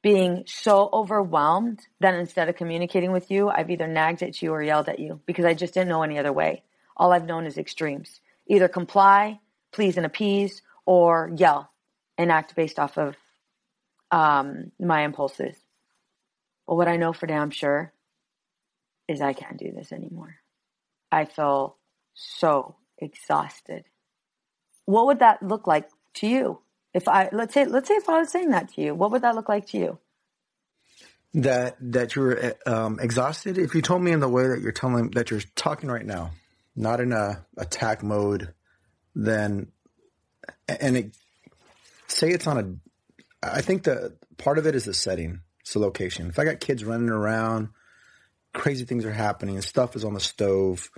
being 0.02 0.42
so 0.46 0.90
overwhelmed 0.92 1.80
that 2.00 2.14
instead 2.14 2.48
of 2.48 2.56
communicating 2.56 3.12
with 3.12 3.30
you, 3.30 3.48
I've 3.48 3.70
either 3.70 3.86
nagged 3.86 4.22
at 4.22 4.42
you 4.42 4.52
or 4.52 4.62
yelled 4.62 4.88
at 4.88 4.98
you 4.98 5.20
because 5.26 5.44
I 5.44 5.54
just 5.54 5.74
didn't 5.74 5.88
know 5.88 6.02
any 6.02 6.18
other 6.18 6.32
way. 6.32 6.64
All 6.96 7.12
I've 7.12 7.26
known 7.26 7.46
is 7.46 7.56
extremes 7.56 8.20
either 8.46 8.68
comply, 8.68 9.40
please 9.70 9.96
and 9.96 10.04
appease, 10.04 10.62
or 10.84 11.30
yell 11.36 11.70
and 12.18 12.30
act 12.30 12.56
based 12.56 12.78
off 12.78 12.98
of 12.98 13.16
um, 14.10 14.72
my 14.78 15.04
impulses. 15.04 15.56
But 16.66 16.74
what 16.74 16.88
I 16.88 16.96
know 16.96 17.12
for 17.12 17.26
damn 17.26 17.50
sure 17.50 17.92
is 19.08 19.20
I 19.20 19.32
can't 19.32 19.58
do 19.58 19.72
this 19.72 19.92
anymore. 19.92 20.36
I 21.10 21.24
feel 21.24 21.76
so 22.14 22.76
exhausted. 22.98 23.84
What 24.84 25.06
would 25.06 25.20
that 25.20 25.42
look 25.42 25.66
like 25.66 25.88
to 26.14 26.26
you? 26.26 26.60
If 26.94 27.08
I 27.08 27.28
let's 27.32 27.54
say 27.54 27.64
let's 27.64 27.88
say 27.88 27.94
if 27.94 28.08
I 28.08 28.18
was 28.18 28.30
saying 28.30 28.50
that 28.50 28.72
to 28.74 28.80
you, 28.82 28.94
what 28.94 29.10
would 29.10 29.22
that 29.22 29.34
look 29.34 29.48
like 29.48 29.66
to 29.68 29.78
you? 29.78 29.98
That 31.34 31.76
that 31.80 32.14
you're 32.14 32.54
um, 32.66 32.98
exhausted. 33.00 33.56
If 33.56 33.74
you 33.74 33.80
told 33.80 34.02
me 34.02 34.12
in 34.12 34.20
the 34.20 34.28
way 34.28 34.46
that 34.48 34.60
you're 34.60 34.72
telling 34.72 35.10
that 35.12 35.30
you're 35.30 35.40
talking 35.56 35.88
right 35.90 36.04
now, 36.04 36.32
not 36.76 37.00
in 37.00 37.12
a 37.12 37.44
attack 37.56 38.02
mode, 38.02 38.52
then 39.14 39.68
and 40.68 40.96
it 40.96 41.16
say 42.08 42.30
it's 42.30 42.46
on 42.46 42.58
a. 42.58 43.46
I 43.46 43.62
think 43.62 43.84
the 43.84 44.14
part 44.36 44.58
of 44.58 44.66
it 44.66 44.74
is 44.74 44.84
the 44.84 44.94
setting, 44.94 45.40
it's 45.60 45.72
the 45.72 45.78
location. 45.78 46.28
If 46.28 46.38
I 46.38 46.44
got 46.44 46.60
kids 46.60 46.84
running 46.84 47.08
around, 47.08 47.70
crazy 48.52 48.84
things 48.84 49.04
are 49.04 49.12
happening, 49.12 49.60
stuff 49.62 49.96
is 49.96 50.04
on 50.04 50.14
the 50.14 50.20
stove, 50.20 50.90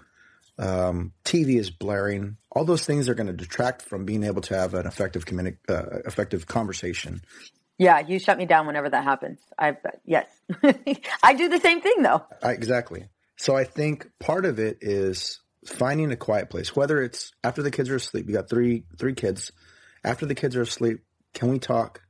um, 0.58 1.12
TV 1.24 1.58
is 1.58 1.70
blaring. 1.70 2.36
All 2.50 2.64
those 2.64 2.84
things 2.84 3.08
are 3.08 3.14
going 3.14 3.26
to 3.26 3.32
detract 3.32 3.82
from 3.82 4.04
being 4.04 4.24
able 4.24 4.42
to 4.42 4.56
have 4.56 4.74
an 4.74 4.86
effective 4.86 5.24
communi- 5.24 5.58
uh, 5.68 6.00
effective 6.06 6.46
conversation. 6.46 7.22
Yeah, 7.78 8.00
you 8.00 8.18
shut 8.18 8.38
me 8.38 8.46
down 8.46 8.66
whenever 8.66 8.88
that 8.88 9.02
happens. 9.02 9.40
I 9.58 9.76
yes, 10.04 10.28
I 11.22 11.34
do 11.34 11.48
the 11.48 11.58
same 11.58 11.80
thing 11.80 12.02
though. 12.02 12.24
I, 12.42 12.52
exactly. 12.52 13.06
So 13.36 13.56
I 13.56 13.64
think 13.64 14.08
part 14.20 14.44
of 14.44 14.60
it 14.60 14.78
is 14.80 15.40
finding 15.66 16.12
a 16.12 16.16
quiet 16.16 16.50
place. 16.50 16.76
Whether 16.76 17.02
it's 17.02 17.32
after 17.42 17.62
the 17.62 17.72
kids 17.72 17.90
are 17.90 17.96
asleep, 17.96 18.28
you 18.28 18.34
got 18.34 18.48
three 18.48 18.84
three 18.96 19.14
kids. 19.14 19.50
After 20.04 20.26
the 20.26 20.34
kids 20.34 20.54
are 20.54 20.62
asleep, 20.62 21.00
can 21.32 21.50
we 21.50 21.58
talk? 21.58 22.02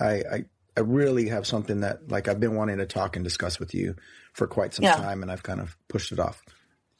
I, 0.00 0.10
I 0.10 0.44
I 0.76 0.80
really 0.80 1.28
have 1.28 1.46
something 1.46 1.80
that 1.80 2.10
like 2.10 2.26
I've 2.26 2.40
been 2.40 2.56
wanting 2.56 2.78
to 2.78 2.86
talk 2.86 3.14
and 3.14 3.24
discuss 3.24 3.60
with 3.60 3.74
you 3.74 3.94
for 4.32 4.48
quite 4.48 4.74
some 4.74 4.84
yeah. 4.84 4.96
time, 4.96 5.22
and 5.22 5.30
I've 5.30 5.44
kind 5.44 5.60
of 5.60 5.76
pushed 5.88 6.10
it 6.10 6.18
off. 6.18 6.42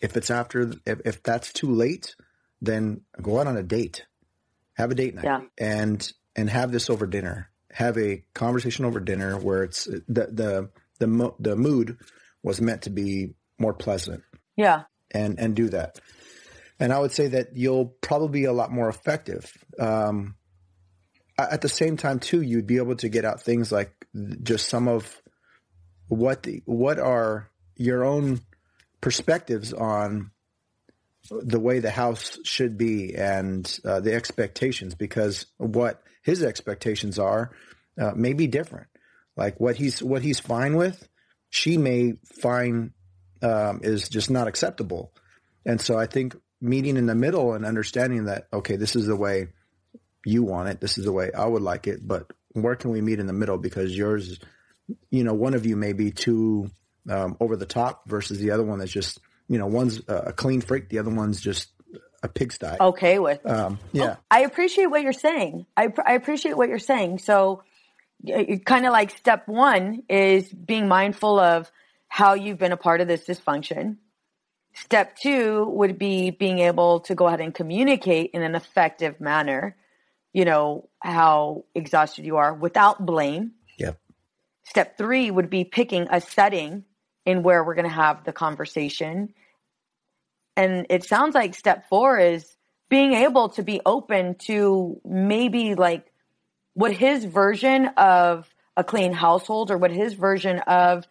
If 0.05 0.19
it's 0.19 0.31
after, 0.31 0.71
if, 0.85 1.01
if 1.07 1.23
that's 1.23 1.51
too 1.51 1.73
late, 1.73 2.15
then 2.61 3.01
go 3.23 3.41
out 3.41 3.47
on 3.47 3.57
a 3.57 3.63
date, 3.63 4.05
have 4.75 4.91
a 4.91 4.95
date 4.95 5.15
night, 5.15 5.25
yeah. 5.25 5.41
and 5.59 6.13
and 6.37 6.51
have 6.51 6.73
this 6.73 6.91
over 6.91 7.07
dinner. 7.07 7.49
Have 7.73 7.97
a 7.97 8.23
conversation 8.35 8.85
over 8.85 9.01
dinner 9.01 9.39
where 9.39 9.63
it's 9.63 9.85
the 9.87 10.29
the 10.31 10.71
the 10.99 11.07
mo- 11.07 11.37
the 11.41 11.57
mood 11.57 11.97
was 12.43 12.61
meant 12.61 12.83
to 12.83 12.91
be 12.91 13.31
more 13.59 13.73
pleasant. 13.73 14.23
Yeah, 14.59 14.83
and 15.11 15.41
and 15.41 15.57
do 15.57 15.71
that. 15.71 15.99
And 16.79 16.93
I 16.93 16.99
would 16.99 17.13
say 17.13 17.29
that 17.29 17.57
you'll 17.57 17.87
probably 18.03 18.41
be 18.41 18.45
a 18.45 18.53
lot 18.53 18.71
more 18.71 18.91
effective. 18.91 19.51
Um, 19.81 20.35
at 21.39 21.63
the 21.63 21.69
same 21.71 21.97
time, 21.97 22.19
too, 22.19 22.43
you'd 22.43 22.67
be 22.67 22.77
able 22.77 22.97
to 22.97 23.09
get 23.09 23.25
out 23.25 23.41
things 23.41 23.73
like 23.73 23.91
just 24.43 24.69
some 24.69 24.87
of 24.87 25.23
what 26.09 26.43
the, 26.43 26.63
what 26.67 26.99
are 26.99 27.49
your 27.77 28.05
own 28.05 28.41
perspectives 29.05 29.75
on 29.75 30.31
the 31.31 31.61
way 31.61 31.79
the 31.79 31.91
house 31.91 32.39
should 32.43 32.79
be 32.79 33.15
and 33.15 33.79
uh, 33.85 34.01
the 34.01 34.15
expectations 34.15 34.95
because 34.95 35.45
what 35.59 36.03
his 36.23 36.43
expectations 36.43 37.19
are 37.19 37.51
uh, 38.01 38.13
may 38.17 38.33
be 38.33 38.47
different. 38.47 38.87
Like 39.37 39.61
what 39.61 39.77
he's 39.77 40.03
what 40.03 40.23
he's 40.23 40.41
fine 40.41 40.75
with 40.75 41.07
she 41.51 41.77
may 41.77 42.15
find 42.41 42.93
um, 43.43 43.81
is 43.83 44.09
just 44.09 44.31
not 44.31 44.49
acceptable. 44.49 45.13
And 45.67 45.79
so 45.79 45.99
i 45.99 46.07
think 46.07 46.35
meeting 46.61 46.97
in 46.97 47.05
the 47.05 47.15
middle 47.15 47.53
and 47.53 47.67
understanding 47.67 48.25
that 48.25 48.49
okay 48.53 48.77
this 48.77 48.97
is 48.97 49.07
the 49.07 49.17
way 49.17 49.49
you 50.25 50.43
want 50.43 50.71
it 50.71 50.81
this 50.81 50.97
is 50.97 51.05
the 51.05 51.13
way 51.13 51.31
i 51.37 51.45
would 51.45 51.61
like 51.61 51.87
it 51.87 52.01
but 52.07 52.33
where 52.55 52.77
can 52.77 52.91
we 52.91 53.01
meet 53.01 53.19
in 53.19 53.27
the 53.27 53.33
middle? 53.33 53.59
Because 53.59 53.97
yours 53.97 54.39
you 55.11 55.25
know 55.25 55.35
one 55.35 55.55
of 55.55 55.67
you 55.67 55.77
may 55.77 55.93
be 55.93 56.11
too 56.11 56.71
um, 57.09 57.37
over 57.41 57.57
the 57.57 57.67
top 57.67 58.09
versus 58.09 58.39
the 58.39 58.51
other 58.51 58.63
one 58.63 58.79
that's 58.79 58.93
just 58.93 59.21
you 59.49 59.59
know 59.59 59.67
one's 59.67 60.01
a 60.09 60.33
clean 60.33 60.61
freak, 60.61 60.89
the 60.89 60.99
other 60.99 61.11
one's 61.11 61.41
just 61.41 61.71
a 62.23 62.29
pigsty. 62.29 62.77
Okay 62.81 63.19
with 63.19 63.45
um, 63.47 63.79
yeah. 63.93 64.17
I 64.31 64.41
appreciate 64.41 64.87
what 64.87 65.03
you're 65.03 65.13
saying. 65.13 65.67
I 65.77 65.89
I 66.05 66.15
appreciate 66.15 66.57
what 66.57 66.69
you're 66.69 66.79
saying. 66.79 67.19
So 67.19 67.63
kind 68.65 68.87
of 68.87 68.93
like 68.93 69.11
step 69.11 69.47
one 69.49 70.03
is 70.09 70.49
being 70.49 70.89
mindful 70.89 71.39
of 71.39 71.71
how 72.09 72.35
you've 72.35 72.59
been 72.59 72.73
a 72.73 72.77
part 72.77 73.01
of 73.01 73.09
this 73.09 73.27
dysfunction. 73.27 73.97
Step 74.73 75.17
two 75.17 75.67
would 75.67 75.99
be 75.99 76.31
being 76.31 76.59
able 76.61 77.01
to 77.01 77.15
go 77.15 77.27
ahead 77.27 77.41
and 77.41 77.55
communicate 77.55 78.31
in 78.33 78.43
an 78.43 78.55
effective 78.55 79.21
manner, 79.21 79.77
you 80.33 80.45
know, 80.45 80.89
how 81.01 81.65
exhausted 81.75 82.25
you 82.25 82.37
are 82.37 82.55
without 82.55 83.05
blame. 83.05 83.53
Yep. 83.79 83.99
Step 84.65 84.99
three 84.99 85.31
would 85.31 85.51
be 85.51 85.65
picking 85.65 86.09
a 86.11 86.21
setting 86.21 86.85
in 87.27 87.43
where 87.43 87.65
we're 87.65 87.75
going 87.75 87.89
to 87.89 87.95
have 87.95 88.25
the 88.25 88.33
conversation. 88.33 89.33
And 90.57 90.87
it 90.91 91.05
sounds 91.05 91.35
like 91.35 91.55
step 91.55 91.89
four 91.89 92.19
is 92.19 92.57
being 92.89 93.15
able 93.15 93.51
to 93.51 93.63
be 93.63 93.81
open 93.85 94.37
to 94.47 95.01
maybe 95.05 95.75
like 95.75 96.13
what 96.75 96.93
his 96.93 97.25
version 97.25 97.87
of 97.97 98.53
a 98.77 98.85
clean 98.85 99.13
household 99.13 99.71
or 99.71 99.79
what 99.79 99.91
his 99.91 100.15
version 100.15 100.59
of 100.61 101.07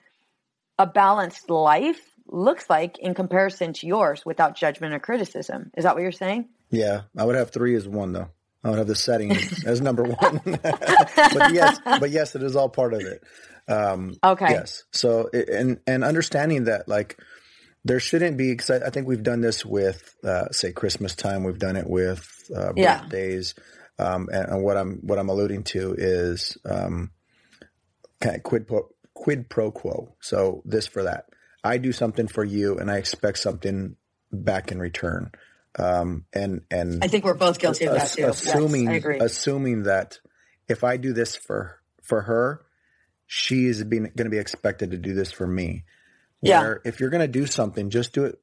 a 0.77 0.85
balanced 0.85 1.49
life 1.49 1.99
looks 2.27 2.69
like 2.69 2.97
in 2.99 3.13
comparison 3.13 3.73
to 3.73 3.87
yours 3.87 4.25
without 4.25 4.55
judgment 4.55 4.93
or 4.93 4.99
criticism. 4.99 5.71
Is 5.77 5.83
that 5.83 5.95
what 5.95 6.01
you're 6.01 6.11
saying? 6.11 6.49
Yeah, 6.69 7.01
I 7.17 7.25
would 7.25 7.35
have 7.35 7.51
three 7.51 7.75
as 7.75 7.87
one 7.87 8.13
though. 8.13 8.29
I 8.63 8.69
would 8.69 8.79
have 8.79 8.87
the 8.87 8.95
setting 8.95 9.31
as 9.65 9.81
number 9.81 10.03
one. 10.03 10.41
but 10.45 11.53
yes, 11.53 11.79
but 11.83 12.11
yes, 12.11 12.35
it 12.35 12.43
is 12.43 12.55
all 12.55 12.69
part 12.69 12.93
of 12.93 13.01
it. 13.01 13.23
Um, 13.67 14.15
okay. 14.23 14.51
Yes. 14.51 14.83
So 14.91 15.29
and 15.33 15.79
and 15.87 16.03
understanding 16.03 16.65
that 16.65 16.87
like 16.87 17.17
there 17.85 17.99
shouldn't 17.99 18.37
be 18.37 18.51
because 18.51 18.69
I, 18.69 18.87
I, 18.87 18.89
think 18.89 19.07
we've 19.07 19.23
done 19.23 19.41
this 19.41 19.65
with 19.65 20.15
uh, 20.23 20.49
say 20.51 20.71
Christmas 20.71 21.15
time. 21.15 21.43
We've 21.43 21.59
done 21.59 21.75
it 21.75 21.89
with 21.89 22.25
uh, 22.55 22.73
birthdays. 22.73 23.55
Yeah. 23.57 23.63
Um, 24.05 24.29
and, 24.31 24.49
and, 24.49 24.63
what 24.63 24.75
I'm 24.77 24.99
what 25.03 25.19
I'm 25.19 25.29
alluding 25.29 25.63
to 25.65 25.93
is 25.97 26.57
um, 26.65 27.11
kind 28.19 28.35
of 28.35 28.43
quid 28.43 28.67
pro, 28.67 28.89
quid 29.13 29.49
pro 29.49 29.71
quo. 29.71 30.15
So 30.19 30.61
this 30.65 30.87
for 30.87 31.03
that. 31.03 31.25
I 31.63 31.77
do 31.77 31.91
something 31.91 32.27
for 32.27 32.43
you, 32.43 32.77
and 32.77 32.89
I 32.89 32.97
expect 32.97 33.39
something 33.39 33.95
back 34.31 34.71
in 34.71 34.79
return. 34.79 35.31
Um, 35.77 36.25
and 36.33 36.61
and 36.69 37.03
I 37.03 37.07
think 37.07 37.23
we're 37.23 37.33
both 37.33 37.59
guilty 37.59 37.85
of 37.85 37.95
that 37.95 38.09
too. 38.09 38.27
Assuming 38.27 38.91
yes, 38.91 39.05
assuming 39.21 39.83
that 39.83 40.19
if 40.67 40.83
I 40.83 40.97
do 40.97 41.13
this 41.13 41.35
for 41.35 41.79
for 42.03 42.21
her, 42.21 42.61
she 43.35 43.65
is 43.65 43.81
going 43.81 44.11
to 44.15 44.29
be 44.29 44.37
expected 44.37 44.91
to 44.91 44.97
do 44.97 45.15
this 45.15 45.31
for 45.31 45.47
me. 45.47 45.85
Where 46.41 46.81
yeah. 46.85 46.89
if 46.89 46.99
you're 46.99 47.09
going 47.09 47.21
to 47.21 47.27
do 47.27 47.47
something, 47.47 47.89
just 47.89 48.13
do 48.13 48.25
it 48.25 48.39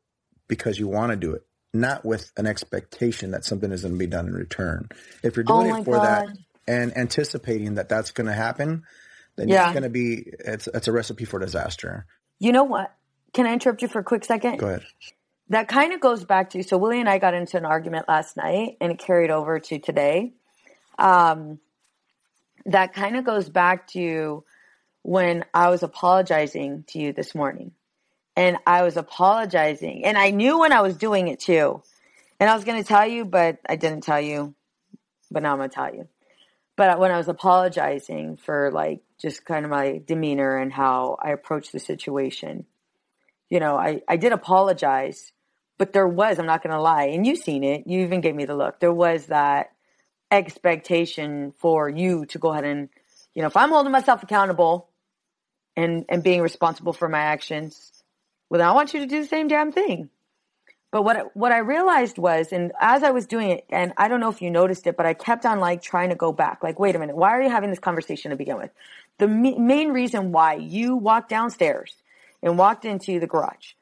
because 0.48 0.81
you 0.81 0.88
want 0.88 1.11
to 1.11 1.16
do 1.16 1.33
it, 1.33 1.46
not 1.72 2.05
with 2.05 2.33
an 2.37 2.48
expectation 2.48 3.31
that 3.31 3.44
something 3.44 3.70
is 3.70 3.83
going 3.83 3.94
to 3.94 3.98
be 3.98 4.09
done 4.09 4.26
in 4.26 4.35
return. 4.35 4.88
If 5.22 5.37
you're 5.37 5.44
doing 5.44 5.70
oh 5.70 5.76
it 5.76 5.85
for 5.85 5.94
God. 5.94 6.05
that 6.05 6.29
and 6.66 6.96
anticipating 6.98 7.74
that 7.74 7.88
that's 7.88 8.11
going 8.11 8.26
to 8.26 8.33
happen, 8.33 8.83
then 9.37 9.48
yeah. 9.48 9.66
it's 9.66 9.74
going 9.74 9.85
to 9.85 9.90
be 9.90 10.24
it's 10.40 10.66
it's 10.66 10.88
a 10.88 10.92
recipe 10.92 11.24
for 11.24 11.38
disaster. 11.38 12.05
You 12.40 12.50
know 12.50 12.64
what? 12.64 12.92
Can 13.33 13.46
I 13.46 13.53
interrupt 13.53 13.83
you 13.83 13.88
for 13.88 14.00
a 14.00 14.05
quick 14.05 14.24
second? 14.24 14.57
Go 14.57 14.66
ahead. 14.66 14.83
That 15.50 15.68
kind 15.68 15.92
of 15.92 16.00
goes 16.00 16.24
back 16.24 16.50
to 16.50 16.64
so 16.64 16.79
Willie 16.79 16.98
and 16.98 17.09
I 17.09 17.18
got 17.18 17.35
into 17.35 17.57
an 17.57 17.64
argument 17.64 18.09
last 18.09 18.37
night, 18.37 18.76
and 18.81 18.90
it 18.90 18.98
carried 18.98 19.31
over 19.31 19.61
to 19.61 19.79
today. 19.79 20.33
Um, 20.98 21.61
that 22.66 22.92
kind 22.92 23.16
of 23.16 23.24
goes 23.24 23.48
back 23.48 23.87
to 23.88 24.42
when 25.03 25.45
I 25.55 25.71
was 25.71 25.83
apologizing 25.83 26.85
to 26.89 26.99
you 26.99 27.13
this 27.13 27.35
morning. 27.35 27.73
And 28.37 28.59
I 28.67 28.83
was 28.83 28.97
apologizing. 28.97 30.05
And 30.05 30.19
I 30.19 30.31
knew 30.31 30.59
when 30.61 30.73
I 30.73 30.83
was 30.83 30.97
doing 30.97 31.29
it 31.29 31.41
too. 31.41 31.83
And 32.39 32.49
I 32.51 32.55
was 32.55 32.65
going 32.65 32.83
to 32.83 32.89
tell 32.89 33.07
you, 33.07 33.25
but 33.25 33.59
I 33.69 33.77
didn't 33.77 34.03
tell 34.03 34.21
you. 34.21 34.55
But 35.31 35.43
now 35.43 35.53
I'm 35.53 35.59
going 35.59 35.71
to 35.71 35.75
tell 35.75 35.95
you. 35.95 36.09
but 36.77 36.99
when 36.99 37.11
I 37.11 37.19
was 37.19 37.29
apologizing 37.29 38.39
for 38.39 38.71
like 38.73 39.03
just 39.21 39.45
kind 39.45 39.67
of 39.67 39.71
my 39.71 40.01
demeanor 40.07 40.57
and 40.57 40.73
how 40.73 41.19
I 41.23 41.33
approached 41.33 41.73
the 41.73 41.79
situation, 41.79 42.65
you 43.51 43.61
know, 43.61 43.77
I, 43.77 44.03
I 44.09 44.17
did 44.17 44.33
apologize, 44.33 45.33
but 45.77 45.93
there 45.93 46.09
was, 46.09 46.39
I'm 46.39 46.47
not 46.47 46.63
going 46.63 46.75
to 46.75 46.81
lie, 46.81 47.05
and 47.07 47.27
you've 47.27 47.39
seen 47.39 47.65
it, 47.65 47.87
you 47.87 48.01
even 48.01 48.23
gave 48.23 48.35
me 48.35 48.47
the 48.47 48.55
look. 48.57 48.81
There 48.81 48.93
was 48.93 49.27
that 49.27 49.73
expectation 50.31 51.53
for 51.59 51.89
you 51.89 52.27
to 52.27 52.39
go 52.39 52.53
ahead 52.53 52.65
and, 52.65 52.89
you 53.35 53.43
know, 53.43 53.49
if 53.49 53.57
I'm 53.57 53.71
holding 53.71 53.93
myself 53.93 54.23
accountable 54.23 54.89
and, 55.76 56.04
and 56.09 56.22
being 56.22 56.42
responsible 56.42 56.92
for 56.92 57.09
my 57.09 57.20
actions, 57.20 57.92
well, 58.48 58.59
then 58.59 58.68
I 58.68 58.72
want 58.72 58.94
you 58.94 59.00
to 59.00 59.06
do 59.06 59.22
the 59.22 59.28
same 59.28 59.48
damn 59.48 59.72
thing. 59.72 60.11
But 60.92 61.02
what 61.02 61.37
what 61.37 61.52
I 61.52 61.59
realized 61.59 62.18
was, 62.18 62.52
and 62.52 62.72
as 62.80 63.04
I 63.04 63.11
was 63.11 63.26
doing 63.26 63.50
it, 63.50 63.64
and 63.70 63.92
I 63.96 64.09
don't 64.09 64.18
know 64.18 64.28
if 64.28 64.42
you 64.42 64.50
noticed 64.50 64.88
it, 64.88 64.96
but 64.96 65.06
I 65.06 65.14
kept 65.14 65.46
on 65.46 65.61
like 65.61 65.83
trying 65.83 66.09
to 66.09 66.16
go 66.16 66.33
back. 66.33 66.64
Like, 66.64 66.80
wait 66.80 66.96
a 66.96 66.98
minute, 66.98 67.16
why 67.16 67.30
are 67.30 67.42
you 67.42 67.48
having 67.48 67.70
this 67.70 67.78
conversation 67.78 68.33
to 68.33 68.37
begin 68.37 68.56
with? 68.56 68.70
The 69.18 69.28
me- 69.28 69.59
main 69.59 69.90
reason 69.92 70.33
why 70.33 70.54
you 70.54 70.96
walked 70.96 71.28
downstairs 71.28 71.94
and 72.42 72.59
walked 72.59 72.85
into 72.85 73.20
the 73.20 73.28
garage 73.28 73.74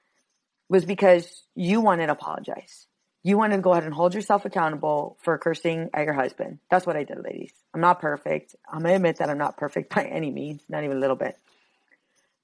was 0.68 0.84
because 0.84 1.44
you 1.54 1.80
wanted 1.80 2.06
to 2.06 2.12
apologize. 2.12 2.86
You 3.22 3.38
wanted 3.38 3.56
to 3.56 3.62
go 3.62 3.72
ahead 3.72 3.84
and 3.84 3.94
hold 3.94 4.14
yourself 4.14 4.44
accountable 4.44 5.16
for 5.22 5.38
cursing 5.38 5.88
at 5.94 6.04
your 6.04 6.14
husband. 6.14 6.58
That's 6.70 6.86
what 6.86 6.96
I 6.96 7.04
did, 7.04 7.24
ladies. 7.24 7.52
I'm 7.72 7.80
not 7.80 8.00
perfect. 8.00 8.54
I'm 8.70 8.82
gonna 8.82 8.96
admit 8.96 9.16
that 9.16 9.30
I'm 9.30 9.38
not 9.38 9.56
perfect 9.56 9.94
by 9.94 10.04
any 10.04 10.30
means, 10.30 10.60
not 10.68 10.84
even 10.84 10.98
a 10.98 11.00
little 11.00 11.16
bit 11.16 11.38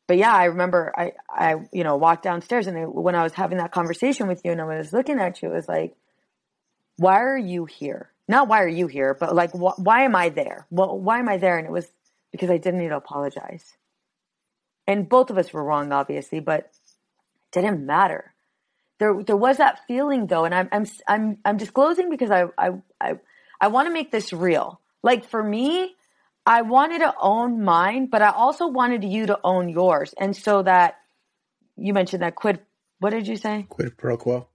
but 0.07 0.19
yeah, 0.19 0.35
I 0.35 0.45
remember 0.45 0.93
I, 0.97 1.12
I, 1.29 1.57
you 1.73 1.85
know, 1.85 1.97
walked 1.97 2.25
downstairs 2.25 2.67
and 2.67 2.93
when 2.93 3.14
I 3.14 3.23
was 3.23 3.33
having 3.33 3.59
that 3.59 3.73
conversation 3.73 4.27
with 4.27 4.43
you 4.45 4.53
and 4.53 4.61
I 4.61 4.64
was 4.64 4.93
looking 4.93 5.19
at 5.19 5.43
you, 5.43 5.51
it 5.51 5.55
was 5.55 5.69
like, 5.69 5.95
why 6.97 7.21
are 7.21 7.38
you 7.38 7.64
here? 7.64 8.11
Not 8.29 8.49
why 8.49 8.62
are 8.62 8.69
you 8.69 8.87
here, 8.87 9.14
but 9.14 9.35
like, 9.35 9.53
wh- 9.53 9.79
why 9.79 10.03
am 10.03 10.14
I 10.14 10.29
there? 10.29 10.67
Well, 10.71 10.99
why 10.99 11.19
am 11.19 11.29
I 11.29 11.38
there? 11.38 11.59
And 11.59 11.67
it 11.67 11.73
was 11.73 11.87
because 12.33 12.51
I 12.51 12.59
didn't 12.59 12.81
need 12.81 12.88
to 12.88 12.97
apologize. 12.97 13.77
And 14.87 15.09
both 15.09 15.31
of 15.31 15.38
us 15.38 15.53
were 15.53 15.64
wrong, 15.64 15.93
obviously, 15.93 16.40
but 16.40 16.61
it 16.61 16.71
didn't 17.53 17.85
matter. 17.85 18.35
There, 18.99 19.23
there 19.23 19.37
was 19.37 19.57
that 19.57 19.81
feeling 19.87 20.27
though, 20.27 20.45
and 20.45 20.55
I'm, 20.55 20.69
I'm, 20.71 20.87
I'm, 21.09 21.38
I'm 21.45 21.57
disclosing 21.57 22.11
because 22.11 22.31
I, 22.31 22.45
I, 22.57 22.71
I, 23.01 23.19
I 23.61 23.69
want 23.69 23.88
to 23.88 23.93
make 23.93 24.12
this 24.12 24.33
real. 24.33 24.81
Like 25.03 25.29
for 25.29 25.43
me, 25.43 25.93
I 26.46 26.62
wanted 26.62 26.98
to 26.98 27.14
own 27.18 27.62
mine, 27.62 28.07
but 28.07 28.20
I 28.22 28.30
also 28.30 28.66
wanted 28.66 29.02
you 29.04 29.26
to 29.26 29.38
own 29.42 29.68
yours. 29.68 30.14
And 30.18 30.37
so 30.37 30.62
that 30.62 30.96
you 31.76 31.94
mentioned 31.94 32.22
that 32.22 32.35
quid, 32.35 32.61
what 32.98 33.11
did 33.11 33.26
you 33.26 33.37
say? 33.37 33.66
Quid 33.68 33.96
pro 33.96 34.16
quo. 34.16 34.48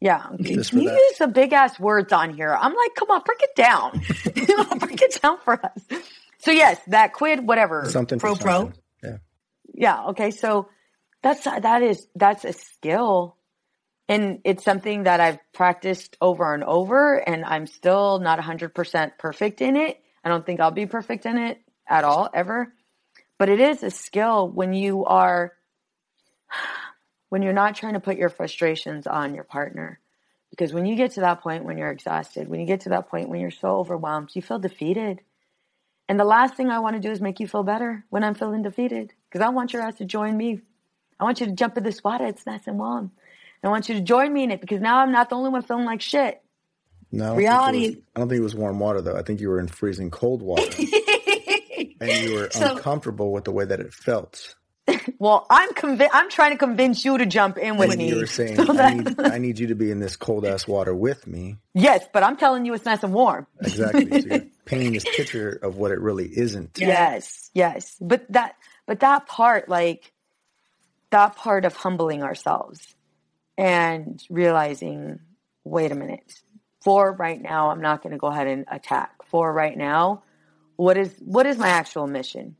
Yeah. 0.00 0.26
you 0.38 0.56
use 0.56 1.16
some 1.16 1.32
big 1.32 1.52
ass 1.52 1.80
words 1.80 2.12
on 2.12 2.34
here. 2.34 2.54
I'm 2.54 2.74
like, 2.74 2.94
come 2.94 3.10
on, 3.10 3.22
break 3.24 3.42
it 3.42 3.54
down. 3.56 4.00
break 4.78 5.02
it 5.02 5.20
down 5.22 5.38
for 5.44 5.64
us. 5.64 6.02
So 6.38 6.50
yes, 6.50 6.78
that 6.88 7.14
quid, 7.14 7.46
whatever. 7.46 7.88
Something 7.88 8.18
pro 8.18 8.36
pro. 8.36 8.72
Yeah. 9.02 9.16
Yeah. 9.72 10.04
Okay. 10.08 10.30
So 10.30 10.68
that's, 11.22 11.44
that 11.44 11.82
is, 11.82 12.06
that's 12.14 12.44
a 12.44 12.52
skill. 12.52 13.36
And 14.08 14.40
it's 14.44 14.62
something 14.62 15.04
that 15.04 15.20
I've 15.20 15.38
practiced 15.52 16.16
over 16.20 16.52
and 16.52 16.62
over 16.62 17.16
and 17.16 17.44
I'm 17.44 17.66
still 17.66 18.20
not 18.20 18.38
hundred 18.38 18.74
percent 18.74 19.14
perfect 19.16 19.62
in 19.62 19.76
it 19.76 19.98
I 20.24 20.28
don't 20.28 20.44
think 20.44 20.60
I'll 20.60 20.70
be 20.70 20.86
perfect 20.86 21.26
in 21.26 21.38
it 21.38 21.60
at 21.86 22.04
all, 22.04 22.30
ever. 22.32 22.72
But 23.38 23.48
it 23.48 23.60
is 23.60 23.82
a 23.82 23.90
skill 23.90 24.48
when 24.48 24.72
you 24.72 25.04
are, 25.04 25.52
when 27.28 27.42
you're 27.42 27.52
not 27.52 27.76
trying 27.76 27.94
to 27.94 28.00
put 28.00 28.16
your 28.16 28.30
frustrations 28.30 29.06
on 29.06 29.34
your 29.34 29.44
partner. 29.44 30.00
Because 30.50 30.72
when 30.72 30.86
you 30.86 30.94
get 30.94 31.12
to 31.12 31.20
that 31.20 31.42
point 31.42 31.64
when 31.64 31.78
you're 31.78 31.90
exhausted, 31.90 32.48
when 32.48 32.60
you 32.60 32.66
get 32.66 32.82
to 32.82 32.90
that 32.90 33.08
point 33.08 33.28
when 33.28 33.40
you're 33.40 33.50
so 33.50 33.78
overwhelmed, 33.78 34.30
you 34.34 34.40
feel 34.40 34.60
defeated. 34.60 35.20
And 36.08 36.18
the 36.18 36.24
last 36.24 36.54
thing 36.54 36.70
I 36.70 36.78
want 36.78 36.94
to 36.94 37.00
do 37.00 37.10
is 37.10 37.20
make 37.20 37.40
you 37.40 37.48
feel 37.48 37.64
better 37.64 38.04
when 38.10 38.22
I'm 38.22 38.34
feeling 38.34 38.62
defeated. 38.62 39.12
Because 39.28 39.44
I 39.44 39.48
want 39.48 39.72
your 39.72 39.82
ass 39.82 39.96
to 39.96 40.04
join 40.04 40.36
me. 40.36 40.60
I 41.18 41.24
want 41.24 41.40
you 41.40 41.46
to 41.46 41.52
jump 41.52 41.76
in 41.76 41.82
this 41.82 42.04
water. 42.04 42.26
It's 42.26 42.46
nice 42.46 42.66
and 42.66 42.78
warm. 42.78 43.10
I 43.64 43.68
want 43.68 43.88
you 43.88 43.94
to 43.94 44.00
join 44.02 44.32
me 44.32 44.44
in 44.44 44.50
it 44.50 44.60
because 44.60 44.82
now 44.82 44.98
I'm 44.98 45.10
not 45.10 45.30
the 45.30 45.36
only 45.36 45.48
one 45.48 45.62
feeling 45.62 45.86
like 45.86 46.02
shit. 46.02 46.43
No, 47.14 47.36
reality. 47.36 47.86
Was, 47.86 47.96
I 48.16 48.20
don't 48.20 48.28
think 48.28 48.40
it 48.40 48.42
was 48.42 48.54
warm 48.54 48.78
water 48.78 49.00
though. 49.00 49.16
I 49.16 49.22
think 49.22 49.40
you 49.40 49.48
were 49.48 49.60
in 49.60 49.68
freezing 49.68 50.10
cold 50.10 50.42
water, 50.42 50.62
and 52.00 52.10
you 52.10 52.34
were 52.34 52.50
so, 52.50 52.74
uncomfortable 52.74 53.32
with 53.32 53.44
the 53.44 53.52
way 53.52 53.64
that 53.64 53.80
it 53.80 53.92
felt. 53.92 54.54
well, 55.18 55.46
I'm 55.48 55.72
convinced. 55.74 56.14
I'm 56.14 56.28
trying 56.28 56.52
to 56.52 56.58
convince 56.58 57.04
you 57.04 57.16
to 57.16 57.26
jump 57.26 57.56
in 57.56 57.76
with 57.76 57.90
and 57.90 57.98
me. 57.98 58.08
You 58.08 58.16
were 58.16 58.26
saying, 58.26 58.56
so 58.66 58.76
I, 58.76 58.94
need, 58.94 59.20
I 59.20 59.38
need 59.38 59.58
you 59.58 59.68
to 59.68 59.74
be 59.74 59.90
in 59.90 60.00
this 60.00 60.16
cold 60.16 60.44
ass 60.44 60.66
water 60.66 60.94
with 60.94 61.26
me. 61.26 61.56
Yes, 61.72 62.06
but 62.12 62.22
I'm 62.22 62.36
telling 62.36 62.66
you, 62.66 62.74
it's 62.74 62.84
nice 62.84 63.02
and 63.02 63.14
warm. 63.14 63.46
Exactly. 63.60 64.20
So 64.20 64.28
you're 64.28 64.46
painting 64.64 64.92
this 64.92 65.04
picture 65.04 65.58
of 65.62 65.76
what 65.76 65.90
it 65.90 66.00
really 66.00 66.26
isn't. 66.26 66.78
Yes, 66.78 67.50
yes. 67.54 67.96
But 68.00 68.30
that, 68.32 68.56
but 68.86 69.00
that 69.00 69.26
part, 69.26 69.68
like 69.68 70.12
that 71.10 71.36
part 71.36 71.64
of 71.64 71.76
humbling 71.76 72.22
ourselves 72.22 72.94
and 73.56 74.22
realizing, 74.28 75.20
wait 75.62 75.92
a 75.92 75.94
minute, 75.94 76.40
for 76.84 77.12
right 77.12 77.40
now, 77.40 77.70
I'm 77.70 77.80
not 77.80 78.02
going 78.02 78.12
to 78.12 78.18
go 78.18 78.26
ahead 78.26 78.46
and 78.46 78.66
attack. 78.68 79.10
For 79.24 79.50
right 79.50 79.76
now, 79.76 80.22
what 80.76 80.98
is 80.98 81.14
what 81.18 81.46
is 81.46 81.56
my 81.56 81.68
actual 81.68 82.06
mission? 82.06 82.56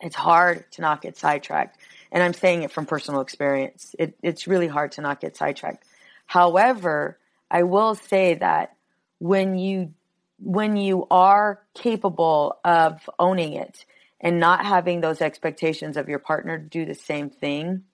It's 0.00 0.16
hard 0.16 0.64
to 0.72 0.80
not 0.80 1.02
get 1.02 1.16
sidetracked, 1.16 1.78
and 2.10 2.22
I'm 2.22 2.32
saying 2.32 2.62
it 2.62 2.72
from 2.72 2.86
personal 2.86 3.20
experience. 3.20 3.94
It, 3.98 4.16
it's 4.22 4.46
really 4.48 4.66
hard 4.66 4.92
to 4.92 5.02
not 5.02 5.20
get 5.20 5.36
sidetracked. 5.36 5.84
However, 6.26 7.18
I 7.50 7.64
will 7.64 7.94
say 7.94 8.34
that 8.34 8.76
when 9.18 9.58
you 9.58 9.92
when 10.38 10.76
you 10.76 11.06
are 11.10 11.60
capable 11.74 12.58
of 12.64 13.08
owning 13.18 13.52
it 13.52 13.84
and 14.20 14.40
not 14.40 14.64
having 14.64 15.00
those 15.00 15.20
expectations 15.20 15.96
of 15.96 16.08
your 16.08 16.18
partner 16.18 16.58
to 16.58 16.64
do 16.64 16.84
the 16.84 16.94
same 16.94 17.28
thing, 17.30 17.84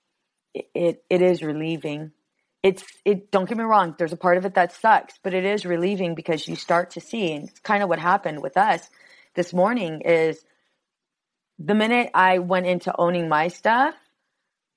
it, 0.55 1.05
it 1.11 1.23
is 1.23 1.43
relieving 1.43 2.13
it's 2.69 2.85
it 3.05 3.31
don't 3.31 3.49
get 3.49 3.59
me 3.59 3.65
wrong 3.65 3.95
there's 3.99 4.13
a 4.13 4.17
part 4.17 4.39
of 4.39 4.45
it 4.45 4.55
that 4.55 4.73
sucks 4.73 5.15
but 5.23 5.35
it 5.35 5.45
is 5.45 5.65
relieving 5.65 6.15
because 6.15 6.47
you 6.49 6.57
start 6.57 6.91
to 6.91 7.01
see 7.01 7.33
and 7.33 7.49
it's 7.49 7.61
kind 7.61 7.83
of 7.83 7.89
what 7.89 7.99
happened 7.99 8.43
with 8.43 8.57
us 8.57 8.89
this 9.35 9.53
morning 9.53 10.01
is 10.03 10.45
the 11.59 11.75
minute 11.75 12.11
i 12.15 12.39
went 12.39 12.67
into 12.67 12.95
owning 12.99 13.29
my 13.29 13.49
stuff 13.49 13.95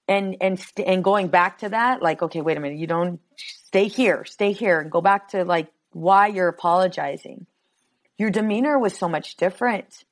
and 0.08 0.38
and 0.41 0.60
st- 0.60 0.88
and 0.88 1.04
going 1.04 1.27
back 1.27 1.60
to 1.60 1.69
that 1.69 2.01
like 2.01 2.21
okay 2.21 2.41
wait 2.41 2.58
a 2.58 2.60
minute 2.60 2.80
you 2.80 2.88
don't 2.88 3.19
stay 3.38 3.88
here 3.88 4.25
stay 4.25 4.51
here 4.51 4.80
and 4.80 4.91
go 4.91 5.01
back 5.01 5.30
to 5.30 5.43
like 5.45 5.69
why 5.93 6.27
you're 6.27 6.47
apologizing. 6.47 7.45
Your 8.17 8.30
demeanor 8.30 8.77
was 8.77 8.97
so 8.97 9.10
much 9.10 9.36
different. 9.36 10.04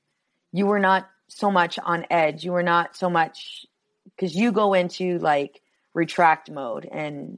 You 0.51 0.65
were 0.65 0.79
not 0.79 1.07
so 1.27 1.51
much 1.51 1.77
on 1.79 2.05
edge. 2.09 2.43
You 2.43 2.53
were 2.53 2.63
not 2.63 2.95
so 2.95 3.09
much 3.09 3.65
because 4.05 4.35
you 4.35 4.51
go 4.51 4.73
into 4.73 5.19
like 5.19 5.61
retract 5.93 6.49
mode 6.49 6.87
and 6.91 7.37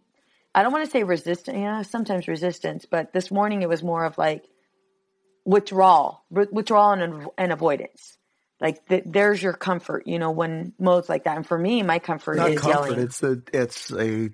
I 0.54 0.64
don't 0.64 0.72
want 0.72 0.86
to 0.86 0.92
say 0.92 1.04
resistance. 1.04 1.58
Yeah, 1.58 1.82
sometimes 1.84 2.28
resistance, 2.28 2.86
but 2.86 3.14
this 3.14 3.32
morning 3.32 3.62
it 3.62 3.70
was 3.70 3.84
more 3.84 4.06
of 4.06 4.18
like 4.18 4.46
withdrawal, 5.46 6.24
withdrawal 6.30 6.92
and, 6.92 7.28
and 7.38 7.52
avoidance. 7.52 8.18
Like 8.60 8.86
the, 8.88 9.02
there's 9.06 9.42
your 9.42 9.54
comfort, 9.54 10.06
you 10.06 10.20
know, 10.20 10.32
when 10.32 10.74
modes 10.78 11.10
like 11.10 11.24
that. 11.24 11.36
And 11.36 11.46
for 11.46 11.58
me, 11.58 11.82
my 11.84 12.00
comfort 12.00 12.38
Not 12.38 12.52
is 12.52 12.60
comfort. 12.60 12.90
yelling. 12.90 13.00
It's 13.00 13.24
a, 13.24 13.42
it's 13.52 13.92
a, 13.92 14.30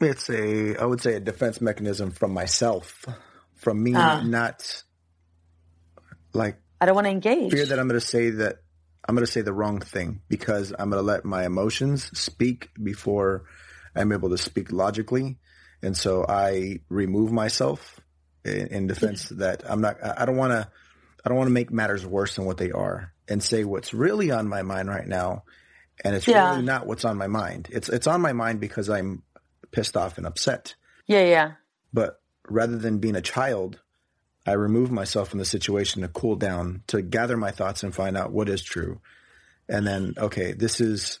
it's 0.00 0.28
a, 0.28 0.76
I 0.76 0.84
would 0.84 1.00
say 1.00 1.14
a 1.14 1.20
defense 1.20 1.60
mechanism 1.60 2.10
from 2.10 2.32
myself, 2.32 3.06
from 3.54 3.82
me, 3.82 3.94
uh, 3.94 4.22
not 4.22 4.82
like 6.34 6.58
I 6.80 6.86
don't 6.86 6.94
want 6.94 7.06
to 7.06 7.10
engage. 7.10 7.50
Fear 7.50 7.66
that 7.66 7.78
I'm 7.78 7.88
going 7.88 7.98
to 7.98 8.06
say 8.06 8.30
that 8.30 8.58
I'm 9.08 9.14
going 9.14 9.24
to 9.24 9.32
say 9.32 9.40
the 9.40 9.52
wrong 9.52 9.80
thing 9.80 10.20
because 10.28 10.72
I'm 10.72 10.90
going 10.90 11.02
to 11.02 11.06
let 11.06 11.24
my 11.24 11.46
emotions 11.46 12.10
speak 12.18 12.70
before 12.82 13.44
I'm 13.96 14.12
able 14.12 14.30
to 14.30 14.38
speak 14.38 14.70
logically. 14.72 15.38
And 15.82 15.96
so 15.96 16.24
I 16.28 16.80
remove 16.88 17.32
myself 17.32 18.00
in, 18.44 18.68
in 18.68 18.86
defense 18.86 19.28
that 19.30 19.62
I'm 19.68 19.80
not, 19.80 19.96
I 20.02 20.24
don't 20.24 20.36
want 20.36 20.52
to, 20.52 20.68
I 21.24 21.28
don't 21.28 21.38
want 21.38 21.48
to 21.48 21.54
make 21.54 21.72
matters 21.72 22.06
worse 22.06 22.36
than 22.36 22.44
what 22.44 22.56
they 22.56 22.70
are 22.70 23.12
and 23.28 23.42
say 23.42 23.64
what's 23.64 23.92
really 23.92 24.30
on 24.30 24.48
my 24.48 24.62
mind 24.62 24.88
right 24.88 25.06
now. 25.06 25.44
And 26.04 26.14
it's 26.14 26.28
yeah. 26.28 26.50
really 26.50 26.62
not 26.62 26.86
what's 26.86 27.04
on 27.04 27.16
my 27.16 27.26
mind. 27.26 27.68
It's, 27.72 27.88
it's 27.88 28.06
on 28.06 28.20
my 28.20 28.32
mind 28.32 28.60
because 28.60 28.88
I'm 28.88 29.22
pissed 29.72 29.96
off 29.96 30.18
and 30.18 30.26
upset. 30.26 30.74
Yeah. 31.06 31.24
Yeah. 31.24 31.52
But 31.92 32.20
rather 32.48 32.76
than 32.76 32.98
being 32.98 33.16
a 33.16 33.22
child, 33.22 33.80
I 34.46 34.52
remove 34.52 34.92
myself 34.92 35.30
from 35.30 35.40
the 35.40 35.44
situation 35.44 36.02
to 36.02 36.08
cool 36.08 36.36
down, 36.36 36.82
to 36.88 37.02
gather 37.02 37.36
my 37.36 37.50
thoughts 37.50 37.82
and 37.82 37.94
find 37.94 38.16
out 38.16 38.32
what 38.32 38.48
is 38.48 38.62
true. 38.62 39.00
And 39.68 39.84
then, 39.84 40.14
okay, 40.16 40.52
this 40.52 40.80
is, 40.80 41.18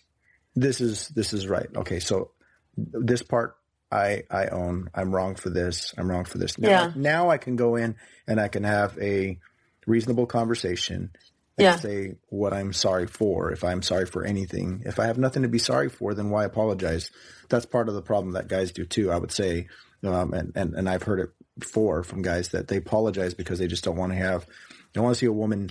this 0.54 0.80
is, 0.80 1.08
this 1.08 1.32
is 1.32 1.48
right. 1.48 1.68
Okay. 1.74 1.98
So 1.98 2.30
this 2.76 3.22
part 3.22 3.56
I 3.90 4.22
I 4.30 4.48
own. 4.48 4.90
I'm 4.94 5.14
wrong 5.14 5.36
for 5.36 5.50
this. 5.50 5.94
I'm 5.96 6.10
wrong 6.10 6.24
for 6.24 6.38
this. 6.38 6.58
Now, 6.58 6.68
yeah. 6.68 6.92
now 6.96 7.30
I 7.30 7.38
can 7.38 7.56
go 7.56 7.76
in 7.76 7.96
and 8.26 8.40
I 8.40 8.48
can 8.48 8.64
have 8.64 8.98
a 8.98 9.38
reasonable 9.86 10.26
conversation 10.26 11.10
and 11.58 11.64
yeah. 11.64 11.76
say 11.76 12.16
what 12.28 12.52
I'm 12.52 12.72
sorry 12.72 13.06
for. 13.06 13.52
If 13.52 13.64
I'm 13.64 13.82
sorry 13.82 14.06
for 14.06 14.24
anything, 14.24 14.82
if 14.84 14.98
I 14.98 15.06
have 15.06 15.18
nothing 15.18 15.42
to 15.42 15.48
be 15.48 15.58
sorry 15.58 15.88
for, 15.88 16.14
then 16.14 16.30
why 16.30 16.44
apologize? 16.44 17.10
That's 17.48 17.66
part 17.66 17.88
of 17.88 17.94
the 17.94 18.02
problem 18.02 18.32
that 18.34 18.48
guys 18.48 18.72
do 18.72 18.84
too. 18.84 19.10
I 19.12 19.16
would 19.16 19.32
say, 19.32 19.68
um, 20.04 20.34
and, 20.34 20.52
and 20.56 20.74
and 20.74 20.88
I've 20.88 21.04
heard 21.04 21.20
it 21.20 21.30
before 21.58 22.02
from 22.02 22.22
guys 22.22 22.48
that 22.50 22.68
they 22.68 22.76
apologize 22.76 23.34
because 23.34 23.58
they 23.58 23.68
just 23.68 23.84
don't 23.84 23.96
want 23.96 24.12
to 24.12 24.18
have 24.18 24.46
They 24.46 24.52
don't 24.94 25.04
want 25.04 25.14
to 25.14 25.20
see 25.20 25.26
a 25.26 25.32
woman 25.32 25.70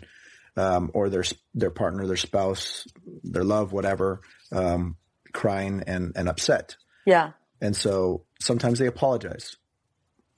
um, 0.55 0.89
or 0.93 1.09
their 1.09 1.23
their 1.53 1.69
partner, 1.69 2.07
their 2.07 2.15
spouse, 2.15 2.87
their 3.23 3.43
love, 3.43 3.73
whatever, 3.73 4.21
um, 4.51 4.95
crying 5.33 5.83
and 5.85 6.13
and 6.15 6.29
upset. 6.29 6.77
Yeah. 7.05 7.31
And 7.61 7.75
so 7.75 8.25
sometimes 8.41 8.79
they 8.79 8.87
apologize, 8.87 9.55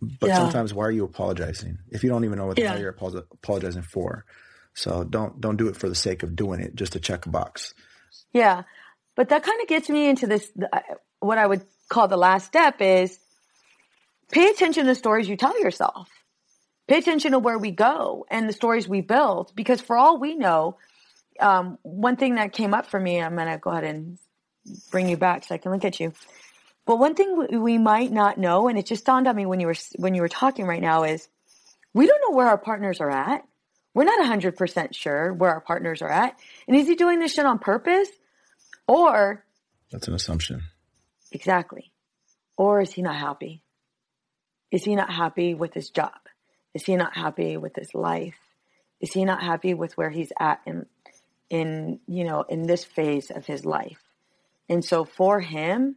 but 0.01 0.27
Yeah. 0.29 0.37
sometimes 0.37 0.73
why 0.73 0.85
are 0.85 0.91
you 0.91 1.03
apologizing 1.05 1.79
if 1.89 2.03
you 2.03 2.09
don't 2.09 2.25
even 2.25 2.37
know 2.37 2.45
what 2.45 2.55
the 2.55 2.63
Yeah. 2.63 2.73
hell 2.73 2.81
you're 2.81 2.93
apolo- 2.93 3.25
apologizing 3.31 3.81
for? 3.83 4.25
So 4.73 5.03
don't 5.03 5.41
don't 5.41 5.57
do 5.57 5.67
it 5.69 5.75
for 5.75 5.89
the 5.89 5.95
sake 5.95 6.21
of 6.23 6.35
doing 6.35 6.59
it 6.59 6.75
just 6.75 6.93
to 6.93 6.99
check 6.99 7.25
a 7.25 7.29
box. 7.29 7.73
Yeah. 8.33 8.63
But 9.15 9.29
that 9.29 9.41
kind 9.43 9.59
of 9.61 9.67
gets 9.67 9.89
me 9.89 10.07
into 10.07 10.27
this, 10.27 10.51
uh, 10.71 10.79
what 11.19 11.39
I 11.39 11.47
would 11.47 11.65
call 11.89 12.07
the 12.07 12.17
last 12.17 12.45
step 12.45 12.79
is 12.81 13.17
pay 14.31 14.47
attention 14.49 14.83
to 14.83 14.89
the 14.89 14.95
stories 14.95 15.27
you 15.27 15.35
tell 15.37 15.59
yourself. 15.59 16.07
Pay 16.87 16.99
attention 16.99 17.31
to 17.31 17.39
where 17.39 17.57
we 17.57 17.71
go 17.71 18.25
and 18.29 18.47
the 18.47 18.53
stories 18.53 18.87
we 18.87 19.01
build, 19.01 19.51
because 19.55 19.81
for 19.81 19.97
all 19.97 20.19
we 20.19 20.35
know, 20.35 20.77
um, 21.39 21.79
one 21.81 22.15
thing 22.15 22.35
that 22.35 22.53
came 22.53 22.73
up 22.75 22.85
for 22.85 22.99
me, 22.99 23.19
I'm 23.21 23.35
going 23.35 23.47
to 23.47 23.57
go 23.57 23.71
ahead 23.71 23.83
and 23.83 24.19
bring 24.91 25.09
you 25.09 25.17
back 25.17 25.43
so 25.45 25.55
I 25.55 25.57
can 25.57 25.71
look 25.71 25.83
at 25.85 25.99
you. 25.99 26.13
But 26.87 26.97
one 26.97 27.13
thing 27.15 27.35
we- 27.37 27.57
we 27.57 27.77
might 27.77 28.11
not 28.11 28.37
know, 28.37 28.69
and 28.69 28.79
it 28.79 28.85
just 28.85 29.05
dawned 29.05 29.27
on 29.27 29.35
me 29.35 29.45
when 29.45 29.59
you 29.59 29.67
were, 29.67 29.75
when 29.97 30.15
you 30.15 30.21
were 30.21 30.29
talking 30.29 30.65
right 30.65 30.81
now 30.81 31.03
is 31.03 31.27
we 31.93 32.07
don't 32.07 32.21
know 32.21 32.35
where 32.35 32.47
our 32.47 32.57
partners 32.57 33.01
are 33.01 33.11
at. 33.11 33.45
We're 33.93 34.05
not 34.05 34.19
100% 34.21 34.95
sure 34.95 35.33
where 35.33 35.51
our 35.51 35.59
partners 35.61 36.01
are 36.01 36.09
at. 36.09 36.39
And 36.67 36.77
is 36.77 36.87
he 36.87 36.95
doing 36.95 37.19
this 37.19 37.33
shit 37.33 37.45
on 37.45 37.59
purpose? 37.59 38.07
Or, 38.87 39.43
That's 39.91 40.07
an 40.07 40.13
assumption. 40.13 40.63
exactly, 41.31 41.91
or 42.55 42.79
is 42.79 42.93
he 42.93 43.01
not 43.01 43.15
happy? 43.17 43.61
Is 44.71 44.83
he 44.85 44.95
not 44.95 45.11
happy 45.11 45.55
with 45.55 45.73
his 45.73 45.89
job? 45.89 46.13
Is 46.73 46.85
he 46.85 46.95
not 46.95 47.15
happy 47.17 47.57
with 47.57 47.75
his 47.75 47.93
life? 47.93 48.37
Is 49.01 49.11
he 49.11 49.25
not 49.25 49.43
happy 49.43 49.73
with 49.73 49.97
where 49.97 50.09
he's 50.09 50.31
at 50.39 50.61
in, 50.65 50.85
in, 51.49 51.99
you 52.07 52.23
know, 52.23 52.43
in 52.43 52.63
this 52.63 52.85
phase 52.85 53.29
of 53.29 53.45
his 53.45 53.65
life? 53.65 54.01
And 54.69 54.83
so 54.85 55.03
for 55.05 55.39
him, 55.39 55.95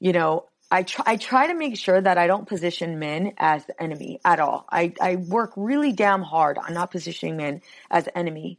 you 0.00 0.12
know, 0.12 0.46
I 0.70 0.82
try, 0.82 1.04
I 1.06 1.16
try 1.16 1.46
to 1.46 1.54
make 1.54 1.76
sure 1.76 2.00
that 2.00 2.18
I 2.18 2.26
don't 2.26 2.46
position 2.46 2.98
men 2.98 3.32
as 3.38 3.64
the 3.66 3.80
enemy 3.80 4.20
at 4.24 4.40
all. 4.40 4.66
I, 4.70 4.92
I 5.00 5.16
work 5.16 5.52
really 5.56 5.92
damn 5.92 6.22
hard 6.22 6.58
on 6.58 6.74
not 6.74 6.90
positioning 6.90 7.36
men 7.36 7.62
as 7.90 8.08
enemy. 8.14 8.58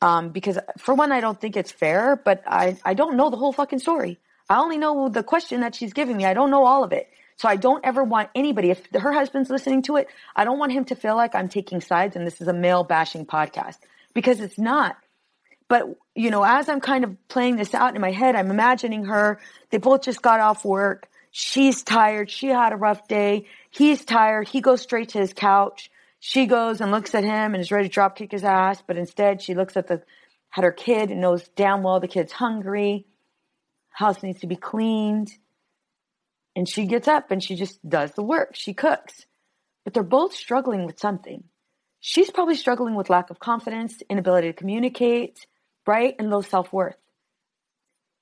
Um, 0.00 0.30
because 0.30 0.58
for 0.78 0.94
one, 0.94 1.12
I 1.12 1.20
don't 1.20 1.38
think 1.40 1.56
it's 1.56 1.70
fair, 1.70 2.16
but 2.16 2.42
I, 2.46 2.78
I 2.84 2.94
don't 2.94 3.16
know 3.16 3.30
the 3.30 3.36
whole 3.36 3.52
fucking 3.52 3.78
story. 3.78 4.18
I 4.48 4.58
only 4.58 4.78
know 4.78 5.08
the 5.08 5.22
question 5.22 5.60
that 5.60 5.74
she's 5.74 5.92
giving 5.92 6.16
me. 6.16 6.24
I 6.24 6.34
don't 6.34 6.50
know 6.50 6.64
all 6.64 6.84
of 6.84 6.92
it. 6.92 7.08
So 7.36 7.48
I 7.48 7.56
don't 7.56 7.84
ever 7.84 8.04
want 8.04 8.30
anybody, 8.34 8.70
if 8.70 8.86
her 8.92 9.12
husband's 9.12 9.50
listening 9.50 9.82
to 9.82 9.96
it, 9.96 10.08
I 10.36 10.44
don't 10.44 10.58
want 10.58 10.72
him 10.72 10.84
to 10.86 10.94
feel 10.94 11.16
like 11.16 11.34
I'm 11.34 11.48
taking 11.48 11.80
sides 11.80 12.16
and 12.16 12.26
this 12.26 12.40
is 12.40 12.48
a 12.48 12.52
male 12.52 12.84
bashing 12.84 13.26
podcast 13.26 13.78
because 14.14 14.40
it's 14.40 14.58
not. 14.58 14.96
But, 15.68 15.84
you 16.14 16.30
know, 16.30 16.44
as 16.44 16.68
I'm 16.68 16.80
kind 16.80 17.04
of 17.04 17.16
playing 17.28 17.56
this 17.56 17.74
out 17.74 17.94
in 17.94 18.00
my 18.00 18.10
head, 18.10 18.36
I'm 18.36 18.50
imagining 18.50 19.04
her. 19.06 19.40
They 19.70 19.78
both 19.78 20.02
just 20.02 20.22
got 20.22 20.40
off 20.40 20.64
work. 20.64 21.08
She's 21.30 21.82
tired. 21.82 22.30
She 22.30 22.48
had 22.48 22.72
a 22.72 22.76
rough 22.76 23.08
day. 23.08 23.46
He's 23.70 24.04
tired. 24.04 24.46
He 24.46 24.60
goes 24.60 24.82
straight 24.82 25.10
to 25.10 25.18
his 25.18 25.32
couch. 25.32 25.90
She 26.20 26.46
goes 26.46 26.80
and 26.80 26.92
looks 26.92 27.14
at 27.14 27.24
him 27.24 27.54
and 27.54 27.56
is 27.56 27.72
ready 27.72 27.88
to 27.88 27.92
drop 27.92 28.16
kick 28.16 28.32
his 28.32 28.44
ass. 28.44 28.82
But 28.86 28.98
instead, 28.98 29.42
she 29.42 29.54
looks 29.54 29.76
at 29.76 29.88
the, 29.88 30.02
at 30.56 30.64
her 30.64 30.72
kid 30.72 31.10
and 31.10 31.20
knows 31.20 31.48
damn 31.56 31.82
well 31.82 31.98
the 31.98 32.08
kid's 32.08 32.32
hungry. 32.32 33.06
House 33.90 34.22
needs 34.22 34.40
to 34.40 34.46
be 34.46 34.56
cleaned. 34.56 35.32
And 36.54 36.68
she 36.68 36.86
gets 36.86 37.08
up 37.08 37.30
and 37.30 37.42
she 37.42 37.56
just 37.56 37.86
does 37.88 38.12
the 38.12 38.22
work. 38.22 38.50
She 38.54 38.74
cooks. 38.74 39.26
But 39.84 39.92
they're 39.92 40.02
both 40.02 40.34
struggling 40.34 40.86
with 40.86 41.00
something. 41.00 41.44
She's 42.00 42.30
probably 42.30 42.54
struggling 42.54 42.94
with 42.94 43.10
lack 43.10 43.30
of 43.30 43.38
confidence, 43.38 44.02
inability 44.08 44.48
to 44.48 44.52
communicate, 44.52 45.46
right? 45.86 46.14
And 46.18 46.30
low 46.30 46.40
self 46.42 46.72
worth. 46.72 46.96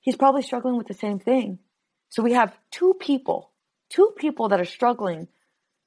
He's 0.00 0.16
probably 0.16 0.42
struggling 0.42 0.76
with 0.76 0.88
the 0.88 0.94
same 0.94 1.18
thing. 1.18 1.58
So 2.08 2.22
we 2.22 2.32
have 2.32 2.56
two 2.70 2.94
people, 3.00 3.52
two 3.88 4.12
people 4.16 4.48
that 4.48 4.60
are 4.60 4.64
struggling 4.64 5.28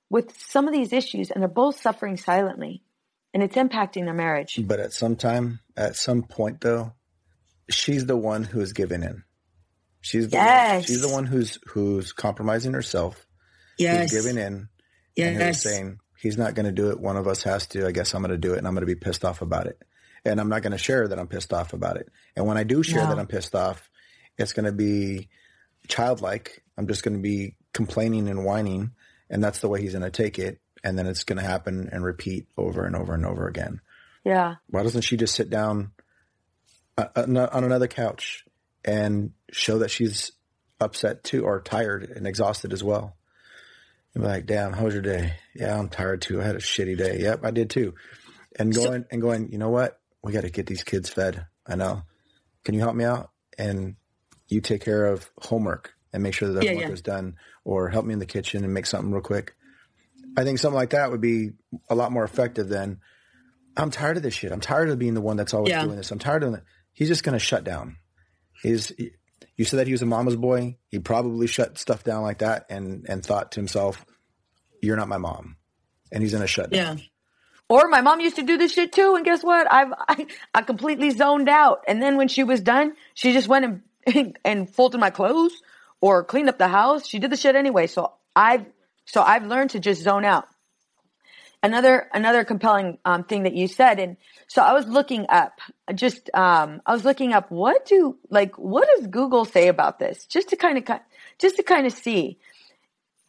with 0.10 0.38
some 0.38 0.68
of 0.68 0.74
these 0.74 0.94
issues 0.94 1.32
and 1.32 1.42
they're 1.42 1.50
both 1.50 1.80
suffering 1.82 2.18
silently 2.18 2.84
and 3.34 3.44
it's 3.44 3.56
impacting 3.56 4.06
their 4.06 4.14
marriage. 4.14 4.60
But 4.66 4.80
at 4.80 4.94
some 4.94 5.16
time, 5.16 5.60
at 5.76 5.96
some 5.96 6.24
point 6.24 6.62
though, 6.62 6.94
she's 7.70 8.06
the 8.06 8.16
one 8.18 8.44
who 8.44 8.62
is 8.62 8.74
giving 8.74 9.04
in. 9.04 9.24
She's 10.02 10.30
the 10.30 10.38
one, 10.38 10.46
Yes. 10.46 10.86
she's 10.86 11.02
the 11.02 11.10
one 11.10 11.26
who's 11.26 11.58
who's 11.68 12.14
compromising 12.14 12.74
herself. 12.74 13.26
Yes. 13.78 14.12
Who's 14.12 14.24
giving 14.24 14.42
in. 14.42 14.70
Yes. 15.16 15.28
And 15.34 15.42
who's 15.42 15.62
saying 15.62 16.00
he's 16.22 16.38
not 16.38 16.54
going 16.54 16.68
to 16.68 16.72
do 16.72 16.92
it. 16.92 17.00
One 17.00 17.18
of 17.18 17.28
us 17.28 17.44
has 17.44 17.66
to. 17.68 17.88
I 17.88 17.92
guess 17.92 18.14
I'm 18.14 18.22
going 18.22 18.30
to 18.32 18.38
do 18.38 18.54
it, 18.54 18.60
and 18.60 18.68
I'm 18.68 18.74
going 18.76 18.84
to 18.88 18.94
be 18.94 18.96
pissed 19.00 19.26
off 19.26 19.42
about 19.42 19.66
it. 19.68 19.82
And 20.26 20.40
I'm 20.40 20.50
not 20.50 20.64
going 20.64 20.72
to 20.72 20.78
share 20.78 21.08
that 21.08 21.20
I'm 21.20 21.28
pissed 21.28 21.54
off 21.54 21.74
about 21.74 21.98
it. 21.98 22.10
And 22.36 22.46
when 22.48 22.58
I 22.58 22.64
do 22.64 22.82
share 22.82 23.04
No. 23.04 23.10
that 23.10 23.20
I'm 23.20 23.28
pissed 23.28 23.54
off, 23.56 23.90
it's 24.38 24.54
going 24.54 24.66
to 24.66 24.72
be 24.72 25.30
childlike. 25.88 26.64
I'm 26.78 26.88
just 26.88 27.04
going 27.04 27.16
to 27.16 27.22
be 27.22 27.56
complaining 27.74 28.28
and 28.28 28.44
whining, 28.44 28.92
and 29.30 29.44
that's 29.44 29.60
the 29.60 29.70
way 29.70 29.82
he's 29.82 29.92
going 29.94 30.04
to 30.04 30.10
take 30.10 30.40
it. 30.40 30.60
And 30.84 30.98
then 30.98 31.08
it's 31.08 31.24
going 31.24 31.38
to 31.38 31.44
happen 31.46 31.90
and 31.92 32.04
repeat 32.04 32.48
over 32.58 32.86
and 32.86 32.96
over 32.96 33.14
and 33.14 33.26
over 33.26 33.48
again. 33.48 33.82
Yeah. 34.24 34.56
Why 34.70 34.84
doesn't 34.84 35.02
she 35.02 35.18
just 35.18 35.36
sit 35.36 35.50
down 35.50 35.92
uh, 36.98 37.08
on 37.16 37.38
on 37.38 37.64
another 37.64 37.88
couch 37.88 38.46
and 38.84 39.32
show 39.52 39.80
that 39.80 39.90
she's 39.92 40.32
upset 40.80 41.24
too 41.24 41.44
or 41.46 41.62
tired 41.62 42.04
and 42.04 42.28
exhausted 42.28 42.74
as 42.74 42.84
well? 42.84 43.16
And 44.14 44.24
be 44.24 44.28
like, 44.30 44.46
damn, 44.46 44.74
how 44.74 44.86
was 44.86 44.94
your 44.94 45.04
day? 45.04 45.34
Yeah, 45.56 45.78
I'm 45.78 45.90
tired 45.90 46.22
too. 46.22 46.42
I 46.42 46.46
had 46.46 46.56
a 46.56 46.60
shitty 46.60 46.98
day. 46.98 47.20
Yep, 47.20 47.42
I 47.44 47.52
did 47.52 47.70
too. 47.70 47.96
And 48.58 48.74
going 48.74 49.06
and 49.12 49.22
going, 49.22 49.52
you 49.52 49.58
know 49.58 49.70
what? 49.70 50.00
We 50.26 50.34
got 50.34 50.42
to 50.42 50.50
get 50.50 50.66
these 50.66 50.84
kids 50.84 51.08
fed. 51.10 51.46
I 51.68 51.76
know. 51.76 52.02
Can 52.64 52.74
you 52.74 52.82
help 52.82 52.96
me 52.96 53.04
out? 53.06 53.30
And 53.60 53.96
you 54.48 54.60
take 54.60 54.84
care 54.84 55.06
of 55.06 55.30
homework 55.40 55.94
and 56.12 56.24
make 56.24 56.34
sure 56.34 56.48
that 56.50 56.56
the 56.60 56.66
Yeah, 56.66 56.72
homework 56.72 56.88
yeah. 56.88 56.94
is 56.94 57.02
done 57.04 57.36
or 57.64 57.90
help 57.90 58.06
me 58.06 58.14
in 58.14 58.20
the 58.20 58.26
kitchen 58.26 58.64
and 58.64 58.74
make 58.74 58.88
something 58.88 59.12
real 59.12 59.22
quick. 59.22 59.54
I 60.36 60.44
think 60.44 60.58
something 60.60 60.76
like 60.76 60.90
that 60.90 61.12
would 61.12 61.22
be 61.22 61.52
a 61.90 61.96
lot 61.96 62.12
more 62.12 62.24
effective 62.24 62.70
than 62.70 63.00
I'm 63.78 63.92
tired 63.92 64.18
of 64.18 64.24
this 64.24 64.34
shit. 64.34 64.52
I'm 64.52 64.62
tired 64.62 64.90
of 64.90 64.98
being 64.98 65.14
the 65.14 65.22
one 65.22 65.38
that's 65.38 65.54
always 65.54 65.70
Yeah. 65.70 65.84
doing 65.84 65.96
this. 65.98 66.10
I'm 66.12 66.20
tired 66.20 66.44
of 66.44 66.56
it. 66.56 66.64
He's 66.92 67.08
just 67.08 67.24
going 67.24 67.34
to 67.34 67.40
shut 67.40 67.64
down. 67.64 67.98
He's, 68.64 68.92
you 69.58 69.64
said 69.66 69.78
that 69.80 69.86
he 69.88 69.94
was 69.94 70.02
a 70.02 70.06
mama's 70.08 70.36
boy. 70.36 70.78
He 70.88 70.98
probably 71.00 71.46
shut 71.48 71.78
stuff 71.78 72.04
down 72.04 72.24
like 72.24 72.40
that 72.40 72.66
and, 72.70 73.06
and 73.08 73.24
thought 73.24 73.52
to 73.52 73.60
himself, 73.60 74.04
you're 74.82 74.98
not 74.98 75.08
my 75.08 75.18
mom. 75.18 75.58
And 76.12 76.24
he's 76.24 76.32
going 76.32 76.42
to 76.42 76.48
shut 76.48 76.72
down. 76.72 76.78
Yeah. 76.80 76.86
down. 76.96 77.02
Or 77.68 77.88
my 77.88 78.02
mom 78.02 78.20
used 78.20 78.36
to 78.36 78.44
do 78.44 78.58
this 78.58 78.74
shit 78.74 78.92
too, 78.92 79.16
and 79.16 79.26
guess 79.26 79.44
what? 79.44 79.72
I've 79.72 79.94
I, 80.08 80.28
I 80.54 80.62
completely 80.62 81.10
zoned 81.12 81.50
out. 81.50 81.84
And 81.88 82.02
then 82.02 82.18
when 82.18 82.28
she 82.28 82.44
was 82.44 82.62
done, 82.62 82.94
she 83.14 83.34
just 83.34 83.48
went 83.48 83.82
and 84.06 84.38
and 84.46 84.70
folded 84.70 85.00
my 85.00 85.10
clothes 85.10 85.62
or 86.02 86.24
cleaned 86.24 86.50
up 86.50 86.58
the 86.58 86.68
house. 86.68 87.08
She 87.08 87.20
did 87.20 87.32
the 87.32 87.38
shit 87.38 87.56
anyway. 87.56 87.88
So 87.88 88.14
I've 88.36 88.66
so 89.06 89.22
I've 89.22 89.46
learned 89.46 89.72
to 89.72 89.80
just 89.80 90.02
zone 90.02 90.26
out. 90.26 90.48
Another 91.64 92.08
another 92.14 92.44
compelling 92.44 93.00
um, 93.06 93.24
thing 93.24 93.44
that 93.44 93.56
you 93.56 93.68
said, 93.68 94.00
and 94.00 94.18
so 94.46 94.62
I 94.62 94.74
was 94.74 94.88
looking 94.88 95.26
up, 95.30 95.60
just 95.96 96.30
um, 96.36 96.80
I 96.86 96.94
was 96.94 97.04
looking 97.04 97.34
up 97.34 97.50
what 97.50 97.88
do 97.88 98.20
like 98.30 98.56
what 98.60 98.88
does 98.96 99.08
Google 99.08 99.46
say 99.46 99.68
about 99.68 99.98
this, 99.98 100.28
just 100.28 100.50
to 100.50 100.58
kind 100.58 100.78
of 100.78 101.00
just 101.40 101.56
to 101.56 101.64
kind 101.64 101.88
of 101.88 101.94
see 101.94 102.38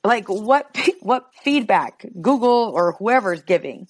like 0.05 0.29
what 0.29 0.77
what 1.01 1.31
feedback 1.42 2.05
Google 2.20 2.72
or 2.75 2.92
whoever 2.92 3.33
is 3.33 3.42
giving 3.42 3.88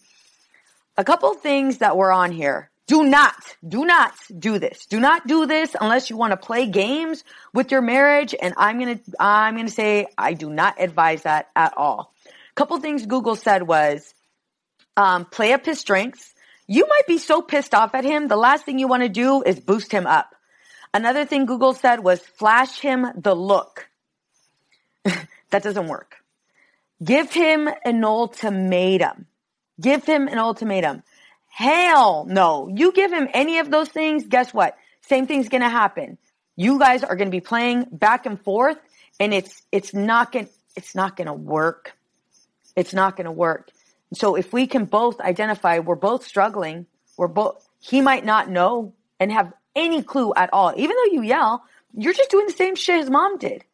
a 0.96 1.04
couple 1.04 1.32
things 1.34 1.78
that 1.78 1.96
were 1.96 2.12
on 2.12 2.32
here. 2.32 2.70
Do 2.86 3.02
not, 3.02 3.34
do 3.66 3.84
not 3.84 4.14
do 4.38 4.58
this. 4.58 4.86
Do 4.86 5.00
not 5.00 5.26
do 5.26 5.46
this 5.46 5.74
unless 5.80 6.08
you 6.08 6.16
want 6.16 6.30
to 6.30 6.36
play 6.36 6.66
games 6.66 7.24
with 7.52 7.72
your 7.72 7.82
marriage. 7.82 8.34
And 8.40 8.54
I'm 8.56 8.78
going 8.78 8.98
to, 8.98 9.04
I'm 9.18 9.54
going 9.54 9.66
to 9.66 9.72
say 9.72 10.06
I 10.16 10.34
do 10.34 10.50
not 10.50 10.80
advise 10.80 11.22
that 11.22 11.48
at 11.56 11.76
all. 11.76 12.14
A 12.26 12.54
couple 12.54 12.78
things 12.78 13.04
Google 13.04 13.34
said 13.34 13.64
was, 13.64 14.14
um, 14.96 15.24
play 15.24 15.52
up 15.52 15.66
his 15.66 15.80
strengths. 15.80 16.32
You 16.68 16.86
might 16.88 17.06
be 17.08 17.18
so 17.18 17.42
pissed 17.42 17.74
off 17.74 17.94
at 17.94 18.04
him. 18.04 18.28
The 18.28 18.36
last 18.36 18.64
thing 18.64 18.78
you 18.78 18.88
want 18.88 19.02
to 19.02 19.08
do 19.08 19.42
is 19.42 19.58
boost 19.58 19.90
him 19.90 20.06
up. 20.06 20.34
Another 20.94 21.24
thing 21.24 21.44
Google 21.44 21.74
said 21.74 22.02
was 22.02 22.20
flash 22.20 22.80
him 22.80 23.06
the 23.16 23.34
look. 23.34 23.88
that 25.04 25.62
doesn't 25.62 25.88
work. 25.88 26.16
Give 27.02 27.30
him 27.30 27.68
an 27.84 28.04
ultimatum. 28.04 29.26
Give 29.80 30.04
him 30.04 30.28
an 30.28 30.38
ultimatum. 30.38 31.02
Hell 31.48 32.26
no. 32.26 32.68
You 32.68 32.92
give 32.92 33.12
him 33.12 33.28
any 33.32 33.58
of 33.58 33.70
those 33.70 33.88
things, 33.88 34.26
guess 34.26 34.52
what? 34.52 34.76
Same 35.02 35.26
thing's 35.26 35.48
gonna 35.48 35.68
happen. 35.68 36.18
You 36.56 36.78
guys 36.78 37.02
are 37.02 37.16
gonna 37.16 37.30
be 37.30 37.40
playing 37.40 37.86
back 37.92 38.26
and 38.26 38.40
forth 38.40 38.78
and 39.20 39.32
it's 39.32 39.62
it's 39.72 39.94
not 39.94 40.32
gonna 40.32 40.48
it's 40.76 40.94
not 40.94 41.16
gonna 41.16 41.34
work. 41.34 41.96
It's 42.74 42.92
not 42.92 43.16
gonna 43.16 43.32
work. 43.32 43.70
So 44.12 44.36
if 44.36 44.52
we 44.52 44.66
can 44.66 44.84
both 44.84 45.20
identify 45.20 45.78
we're 45.78 45.94
both 45.94 46.26
struggling, 46.26 46.86
we're 47.16 47.28
both 47.28 47.66
he 47.80 48.00
might 48.00 48.24
not 48.24 48.50
know 48.50 48.94
and 49.20 49.32
have 49.32 49.52
any 49.74 50.02
clue 50.02 50.32
at 50.34 50.52
all. 50.52 50.72
Even 50.76 50.96
though 50.96 51.12
you 51.12 51.22
yell, 51.22 51.64
you're 51.94 52.12
just 52.12 52.30
doing 52.30 52.46
the 52.46 52.52
same 52.52 52.74
shit 52.74 53.00
his 53.00 53.10
mom 53.10 53.38
did. 53.38 53.64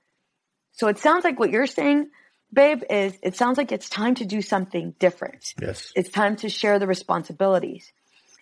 So 0.73 0.89
it 0.89 0.99
sounds 0.99 1.25
like 1.25 1.39
what 1.39 1.51
you're 1.51 1.67
saying, 1.67 2.11
babe, 2.53 2.83
is 2.91 3.19
it 3.23 3.37
sounds 3.37 3.59
like 3.59 3.73
it's 3.73 3.89
time 3.89 4.15
to 4.17 4.25
do 4.25 4.43
something 4.43 4.95
different. 4.99 5.55
Yes. 5.61 5.93
It's 5.97 6.11
time 6.11 6.37
to 6.37 6.49
share 6.49 6.79
the 6.79 6.87
responsibilities 6.87 7.93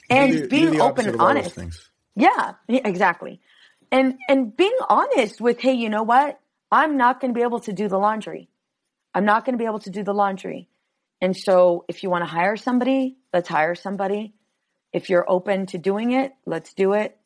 and 0.08 0.32
Do 0.32 0.40
the- 0.40 0.48
do 0.48 0.48
being 0.48 0.80
open 0.80 1.06
and 1.06 1.14
of 1.14 1.20
all 1.20 1.34
those 1.34 1.56
honest. 1.56 1.88
Yeah, 2.16 2.54
yeah, 2.68 2.80
exactly. 2.84 3.40
And 3.92 4.18
and 4.28 4.56
being 4.56 4.76
honest 4.88 5.40
with, 5.40 5.60
hey, 5.60 5.74
you 5.74 5.88
know 5.88 6.02
what? 6.02 6.40
I'm 6.70 6.96
not 6.96 7.20
going 7.20 7.32
to 7.32 7.38
be 7.38 7.42
able 7.42 7.60
to 7.60 7.72
do 7.72 7.88
the 7.88 7.98
laundry. 7.98 8.48
I'm 9.14 9.24
not 9.24 9.44
going 9.44 9.54
to 9.54 9.58
be 9.58 9.66
able 9.66 9.80
to 9.80 9.90
do 9.90 10.04
the 10.04 10.14
laundry. 10.14 10.68
And 11.20 11.36
so 11.36 11.84
if 11.88 12.02
you 12.02 12.10
want 12.10 12.22
to 12.22 12.30
hire 12.30 12.56
somebody, 12.56 13.16
let's 13.32 13.48
hire 13.48 13.74
somebody. 13.74 14.34
If 14.92 15.10
you're 15.10 15.28
open 15.28 15.66
to 15.66 15.78
doing 15.78 16.12
it, 16.12 16.32
let's 16.46 16.72
do 16.72 16.92
it. 16.92 17.16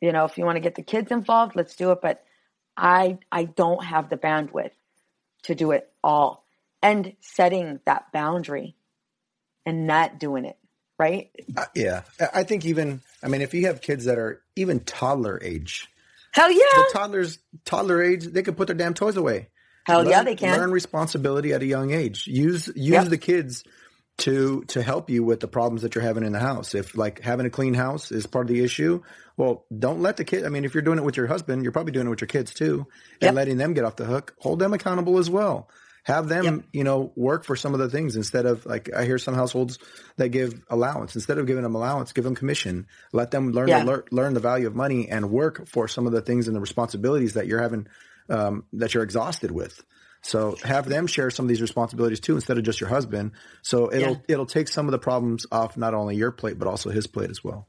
You 0.00 0.12
know, 0.12 0.24
if 0.24 0.36
you 0.38 0.44
want 0.44 0.56
to 0.56 0.60
get 0.60 0.74
the 0.74 0.82
kids 0.82 1.12
involved, 1.12 1.54
let's 1.54 1.76
do 1.76 1.92
it, 1.92 2.00
but 2.00 2.24
I 2.76 3.18
I 3.30 3.44
don't 3.44 3.84
have 3.84 4.08
the 4.08 4.16
bandwidth 4.16 4.72
to 5.44 5.54
do 5.54 5.72
it 5.72 5.91
all. 6.02 6.44
And 6.82 7.14
setting 7.20 7.78
that 7.86 8.10
boundary 8.12 8.74
and 9.64 9.86
not 9.86 10.18
doing 10.18 10.44
it, 10.44 10.58
right? 10.98 11.30
Uh, 11.56 11.66
yeah. 11.74 12.02
I- 12.34 12.42
think 12.44 12.64
even, 12.66 13.00
I 13.22 13.28
mean, 13.28 13.40
if 13.42 13.54
you 13.54 13.66
have 13.66 13.80
kids 13.80 14.06
that 14.06 14.18
are 14.18 14.42
even 14.56 14.80
toddler 14.80 15.38
age, 15.42 15.86
Hell 16.32 16.50
yeah. 16.50 16.58
the 16.74 16.90
toddlers, 16.92 17.38
toddler 17.64 18.02
age, 18.02 18.24
they 18.26 18.42
can 18.42 18.54
put 18.54 18.66
their 18.66 18.74
damn 18.76 18.94
toys 18.94 19.16
away. 19.16 19.48
Hell 19.84 20.08
yeah, 20.08 20.22
they 20.22 20.34
can. 20.34 20.58
Learn 20.58 20.70
responsibility 20.70 21.52
at 21.52 21.62
a 21.62 21.66
young 21.66 21.92
age. 21.92 22.26
Use 22.26 22.68
use 22.68 22.76
Yep. 22.94 23.08
the 23.08 23.18
kids 23.18 23.64
to 24.18 24.62
to 24.68 24.80
help 24.82 25.10
you 25.10 25.24
with 25.24 25.40
the 25.40 25.48
problems 25.48 25.82
that 25.82 25.94
you're 25.94 26.04
having 26.04 26.24
in 26.24 26.32
the 26.32 26.38
house. 26.38 26.74
If 26.74 26.96
like 26.96 27.20
having 27.20 27.46
a 27.46 27.50
clean 27.50 27.74
house 27.74 28.12
is 28.12 28.26
part 28.26 28.44
of 28.48 28.54
the 28.54 28.62
issue, 28.62 29.02
well, 29.36 29.66
don't 29.76 30.00
let 30.00 30.16
the 30.18 30.24
kid. 30.24 30.44
I 30.44 30.50
mean, 30.50 30.64
if 30.64 30.72
you're 30.74 30.82
doing 30.84 30.98
it 30.98 31.04
with 31.04 31.16
your 31.16 31.26
husband, 31.26 31.64
you're 31.64 31.72
probably 31.72 31.92
doing 31.92 32.06
it 32.06 32.10
with 32.10 32.20
your 32.20 32.28
kids 32.28 32.54
too, 32.54 32.86
and 33.20 33.28
Yep. 33.28 33.34
letting 33.34 33.56
them 33.58 33.74
get 33.74 33.84
off 33.84 33.96
the 33.96 34.04
hook. 34.04 34.34
Hold 34.38 34.60
them 34.60 34.72
accountable 34.72 35.18
as 35.18 35.28
well. 35.28 35.68
Have 36.04 36.26
them, 36.28 36.44
Yep. 36.44 36.64
you 36.72 36.82
know, 36.84 37.12
work 37.14 37.44
for 37.44 37.54
some 37.54 37.74
of 37.74 37.80
the 37.80 37.88
things 37.88 38.16
instead 38.16 38.44
of 38.44 38.66
like 38.66 38.92
I 38.92 39.04
hear 39.04 39.18
some 39.18 39.34
households 39.34 39.78
that 40.16 40.30
give 40.30 40.60
allowance 40.68 41.14
instead 41.14 41.38
of 41.38 41.46
giving 41.46 41.62
them 41.62 41.76
allowance, 41.76 42.12
give 42.12 42.24
them 42.24 42.34
commission. 42.34 42.86
Let 43.12 43.30
them 43.30 43.52
learn 43.52 43.68
Yeah. 43.68 43.84
learn, 43.84 44.02
learn 44.10 44.34
the 44.34 44.40
value 44.40 44.66
of 44.66 44.74
money 44.74 45.08
and 45.08 45.30
work 45.30 45.68
for 45.68 45.86
some 45.86 46.06
of 46.06 46.12
the 46.12 46.20
things 46.20 46.48
and 46.48 46.56
the 46.56 46.60
responsibilities 46.60 47.34
that 47.34 47.46
you're 47.46 47.62
having 47.62 47.86
um, 48.28 48.64
that 48.72 48.94
you're 48.94 49.02
exhausted 49.04 49.50
with. 49.52 49.80
So 50.22 50.56
have 50.64 50.88
them 50.88 51.06
share 51.06 51.30
some 51.30 51.44
of 51.44 51.48
these 51.48 51.60
responsibilities 51.60 52.20
too, 52.20 52.34
instead 52.34 52.56
of 52.58 52.64
just 52.64 52.80
your 52.80 52.88
husband. 52.90 53.32
So 53.62 53.92
it'll 53.92 54.10
Yeah. 54.14 54.16
it'll 54.28 54.46
take 54.46 54.68
some 54.68 54.86
of 54.86 54.92
the 54.92 54.98
problems 54.98 55.46
off 55.52 55.76
not 55.76 55.94
only 55.94 56.16
your 56.16 56.32
plate 56.32 56.58
but 56.58 56.66
also 56.66 56.90
his 56.90 57.06
plate 57.06 57.30
as 57.30 57.44
well. 57.44 57.68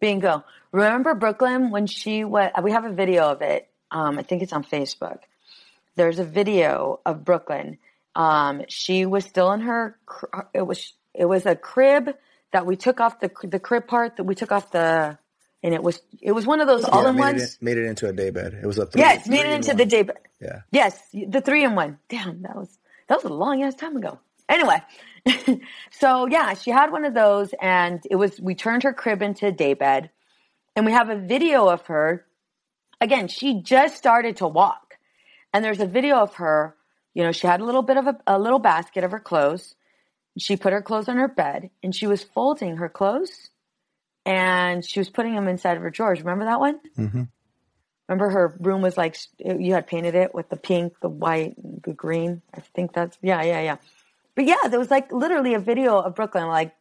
Bingo. 0.00 0.42
Remember 0.72 1.14
Brooklyn 1.14 1.70
when 1.70 1.86
she 1.86 2.24
went? 2.24 2.54
We 2.62 2.72
have 2.72 2.84
a 2.84 2.92
video 2.92 3.30
of 3.30 3.40
it. 3.42 3.68
Um, 3.92 4.18
I 4.18 4.22
think 4.22 4.42
it's 4.42 4.52
on 4.52 4.64
Facebook. 4.64 5.18
There's 5.96 6.18
a 6.18 6.24
video 6.24 7.00
of 7.04 7.24
Brooklyn. 7.24 7.78
Um, 8.14 8.62
she 8.68 9.06
was 9.06 9.24
still 9.24 9.52
in 9.52 9.60
her. 9.62 9.98
It 10.54 10.62
was 10.66 10.92
it 11.14 11.26
was 11.26 11.46
a 11.46 11.54
crib 11.56 12.10
that 12.52 12.66
we 12.66 12.76
took 12.76 13.00
off 13.00 13.20
the 13.20 13.30
the 13.44 13.58
crib 13.60 13.86
part 13.86 14.16
that 14.16 14.24
we 14.24 14.34
took 14.34 14.52
off 14.52 14.70
the, 14.70 15.18
and 15.62 15.74
it 15.74 15.82
was 15.82 16.00
it 16.20 16.32
was 16.32 16.46
one 16.46 16.60
of 16.60 16.66
those 16.66 16.84
all 16.84 17.02
Yeah, 17.04 17.10
in 17.10 17.16
made 17.16 17.20
ones. 17.22 17.42
it, 17.42 17.58
made 17.62 17.78
it 17.78 17.84
into 17.86 18.08
a 18.08 18.12
day 18.12 18.30
bed. 18.30 18.58
It 18.62 18.66
was 18.66 18.78
a 18.78 18.86
three, 18.86 19.00
Yes, 19.00 19.26
made 19.28 19.46
it 19.46 19.52
into 19.52 19.68
one. 19.68 19.76
the 19.78 19.86
day. 19.86 20.08
Yeah. 20.40 20.60
Yes, 20.70 21.00
the 21.12 21.40
three 21.40 21.64
in 21.64 21.74
one. 21.74 21.98
Damn, 22.08 22.42
that 22.42 22.56
was 22.56 22.78
that 23.08 23.22
was 23.22 23.30
a 23.30 23.34
long 23.34 23.62
ass 23.62 23.74
time 23.74 23.96
ago. 23.96 24.18
Anyway, 24.48 24.82
so 25.90 26.26
yeah, 26.26 26.54
she 26.54 26.70
had 26.70 26.90
one 26.92 27.04
of 27.04 27.14
those, 27.14 27.54
and 27.60 28.02
it 28.10 28.16
was 28.16 28.40
we 28.40 28.54
turned 28.54 28.82
her 28.82 28.92
crib 28.92 29.22
into 29.22 29.46
a 29.46 29.52
daybed, 29.52 30.10
and 30.76 30.84
we 30.86 30.92
have 30.92 31.08
a 31.08 31.16
video 31.16 31.68
of 31.68 31.86
her. 31.86 32.26
Again, 33.00 33.26
she 33.28 33.62
just 33.62 33.96
started 33.96 34.36
to 34.36 34.46
walk, 34.46 34.81
and 35.52 35.64
there's 35.64 35.80
a 35.80 35.86
video 35.86 36.16
of 36.18 36.34
her. 36.34 36.74
You 37.14 37.24
know, 37.24 37.32
she 37.32 37.46
had 37.46 37.60
a 37.60 37.64
little 37.64 37.82
bit 37.82 37.96
of 37.96 38.06
a, 38.06 38.16
a 38.26 38.38
little 38.38 38.58
basket 38.58 39.04
of 39.04 39.10
her 39.10 39.20
clothes. 39.20 39.74
She 40.38 40.56
put 40.56 40.72
her 40.72 40.80
clothes 40.80 41.08
on 41.08 41.18
her 41.18 41.28
bed, 41.28 41.70
and 41.82 41.94
she 41.94 42.06
was 42.06 42.22
folding 42.22 42.78
her 42.78 42.88
clothes, 42.88 43.50
and 44.24 44.84
she 44.84 44.98
was 45.00 45.10
putting 45.10 45.34
them 45.34 45.48
inside 45.48 45.76
of 45.76 45.82
her 45.82 45.90
drawers. 45.90 46.20
Remember 46.20 46.46
that 46.46 46.60
one? 46.60 46.80
Mhm. 46.96 47.28
Remember 48.08 48.30
her 48.30 48.56
room 48.60 48.82
was 48.82 48.96
like 48.96 49.16
you 49.38 49.74
had 49.74 49.86
painted 49.86 50.14
it 50.14 50.34
with 50.34 50.48
the 50.48 50.56
pink, 50.56 50.98
the 51.00 51.08
white, 51.08 51.54
the 51.82 51.92
green. 51.92 52.42
I 52.52 52.60
think 52.60 52.92
that's 52.92 53.16
yeah, 53.22 53.42
yeah, 53.42 53.60
yeah. 53.60 53.76
But 54.34 54.46
yeah, 54.46 54.68
there 54.68 54.78
was 54.78 54.90
like 54.90 55.12
literally 55.12 55.54
a 55.54 55.58
video 55.58 55.98
of 55.98 56.14
Brooklyn, 56.14 56.46
like 56.48 56.74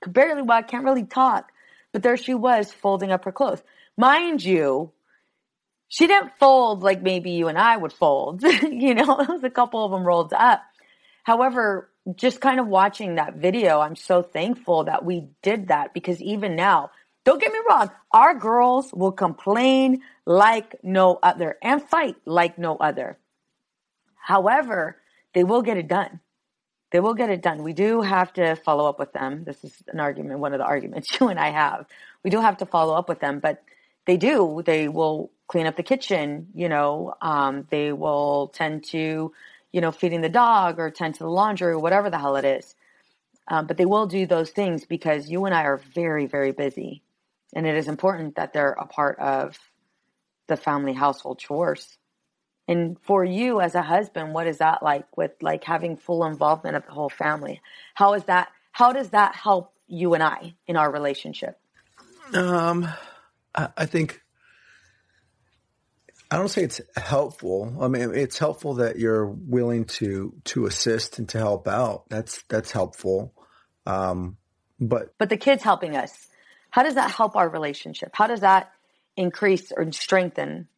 could 0.00 0.12
barely 0.12 0.42
walk, 0.42 0.68
can't 0.68 0.84
really 0.84 1.04
talk, 1.04 1.52
but 1.92 2.02
there 2.02 2.16
she 2.16 2.34
was 2.34 2.72
folding 2.72 3.12
up 3.12 3.24
her 3.24 3.32
clothes. 3.32 3.62
Mind 3.96 4.42
you, 4.44 4.92
she 5.92 6.06
didn't 6.06 6.32
fold 6.38 6.82
like 6.82 7.02
maybe 7.02 7.32
you 7.32 7.48
and 7.48 7.58
I 7.58 7.76
would 7.76 7.92
fold. 7.92 8.42
you 8.62 8.94
know, 8.94 9.20
it 9.20 9.28
was 9.28 9.44
a 9.44 9.50
couple 9.50 9.84
of 9.84 9.90
them 9.90 10.04
rolled 10.04 10.32
up. 10.32 10.62
However, 11.22 11.90
just 12.16 12.40
kind 12.40 12.58
of 12.58 12.66
watching 12.66 13.16
that 13.16 13.34
video, 13.34 13.78
I'm 13.78 13.94
so 13.94 14.22
thankful 14.22 14.84
that 14.84 15.04
we 15.04 15.28
did 15.42 15.68
that 15.68 15.92
because 15.92 16.20
even 16.22 16.56
now, 16.56 16.92
don't 17.24 17.40
get 17.40 17.52
me 17.52 17.58
wrong, 17.68 17.90
our 18.10 18.34
girls 18.34 18.90
will 18.94 19.12
complain 19.12 20.00
like 20.24 20.76
no 20.82 21.18
other 21.22 21.58
and 21.62 21.82
fight 21.82 22.16
like 22.24 22.56
no 22.56 22.76
other. 22.76 23.18
However, 24.16 24.96
they 25.34 25.44
will 25.44 25.60
get 25.60 25.76
it 25.76 25.88
done. 25.88 26.20
They 26.90 27.00
will 27.00 27.14
get 27.14 27.28
it 27.28 27.42
done. 27.42 27.62
We 27.62 27.74
do 27.74 28.00
have 28.00 28.32
to 28.34 28.56
follow 28.56 28.88
up 28.88 28.98
with 28.98 29.12
them. 29.12 29.44
This 29.44 29.62
is 29.62 29.74
an 29.88 30.00
argument, 30.00 30.40
one 30.40 30.54
of 30.54 30.58
the 30.58 30.64
arguments 30.64 31.08
you 31.20 31.28
and 31.28 31.38
I 31.38 31.50
have. 31.50 31.84
We 32.24 32.30
do 32.30 32.40
have 32.40 32.56
to 32.58 32.66
follow 32.66 32.94
up 32.94 33.10
with 33.10 33.20
them, 33.20 33.40
but 33.40 33.62
they 34.06 34.16
do. 34.16 34.62
They 34.64 34.88
will 34.88 35.30
clean 35.52 35.66
up 35.66 35.76
the 35.76 35.82
kitchen, 35.82 36.48
you 36.54 36.70
know, 36.70 37.12
um, 37.20 37.66
they 37.68 37.92
will 37.92 38.48
tend 38.54 38.82
to, 38.82 39.34
you 39.70 39.80
know, 39.82 39.92
feeding 39.92 40.22
the 40.22 40.30
dog 40.30 40.78
or 40.78 40.90
tend 40.90 41.14
to 41.14 41.24
the 41.24 41.28
laundry 41.28 41.72
or 41.72 41.78
whatever 41.78 42.08
the 42.08 42.16
hell 42.18 42.36
it 42.36 42.46
is. 42.46 42.74
Um, 43.48 43.66
but 43.66 43.76
they 43.76 43.84
will 43.84 44.06
do 44.06 44.24
those 44.24 44.48
things 44.48 44.86
because 44.86 45.28
you 45.28 45.44
and 45.44 45.54
I 45.54 45.64
are 45.64 45.76
very, 45.76 46.24
very 46.24 46.52
busy. 46.52 47.02
And 47.54 47.66
it 47.66 47.76
is 47.76 47.86
important 47.86 48.36
that 48.36 48.54
they're 48.54 48.72
a 48.72 48.86
part 48.86 49.18
of 49.18 49.58
the 50.48 50.56
family 50.56 50.94
household 50.94 51.38
chores. 51.38 51.98
And 52.66 52.96
for 53.02 53.22
you 53.22 53.60
as 53.60 53.74
a 53.74 53.82
husband, 53.82 54.32
what 54.32 54.46
is 54.46 54.56
that 54.56 54.82
like 54.82 55.18
with 55.18 55.32
like 55.42 55.64
having 55.64 55.98
full 55.98 56.24
involvement 56.24 56.76
of 56.76 56.86
the 56.86 56.92
whole 56.92 57.10
family? 57.10 57.60
How 57.92 58.14
is 58.14 58.24
that? 58.24 58.48
How 58.70 58.94
does 58.94 59.10
that 59.10 59.34
help 59.34 59.74
you 59.86 60.14
and 60.14 60.22
I 60.22 60.54
in 60.66 60.76
our 60.76 60.90
relationship? 60.90 61.60
Um, 62.32 62.88
I, 63.54 63.68
I 63.76 63.84
think 63.84 64.22
I 66.32 66.36
don't 66.36 66.48
say 66.48 66.62
it's 66.62 66.80
helpful. 66.96 67.76
I 67.78 67.88
mean, 67.88 68.14
it's 68.14 68.38
helpful 68.38 68.76
that 68.76 68.98
you're 68.98 69.26
willing 69.26 69.84
to 69.84 70.32
to 70.44 70.64
assist 70.64 71.18
and 71.18 71.28
to 71.28 71.38
help 71.38 71.68
out. 71.68 72.08
That's 72.08 72.42
that's 72.48 72.70
helpful. 72.70 73.34
Um, 73.84 74.38
but 74.80 75.12
But 75.18 75.28
the 75.28 75.36
kids 75.36 75.62
helping 75.62 75.94
us, 75.94 76.28
how 76.70 76.84
does 76.84 76.94
that 76.94 77.10
help 77.10 77.36
our 77.36 77.50
relationship? 77.50 78.12
How 78.14 78.28
does 78.28 78.40
that 78.40 78.72
increase 79.14 79.72
or 79.76 79.92
strengthen? 79.92 80.68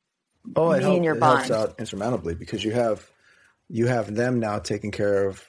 oh, 0.57 0.72
it, 0.72 0.78
Me 0.78 0.82
help- 0.82 0.96
and 0.96 1.05
your 1.05 1.14
it 1.14 1.22
helps 1.22 1.52
out 1.52 1.78
insurmountably 1.78 2.34
because 2.34 2.64
you 2.64 2.72
have 2.72 3.09
you 3.68 3.86
have 3.86 4.12
them 4.12 4.40
now 4.40 4.59
taking 4.59 4.90
care 4.90 5.28
of 5.28 5.40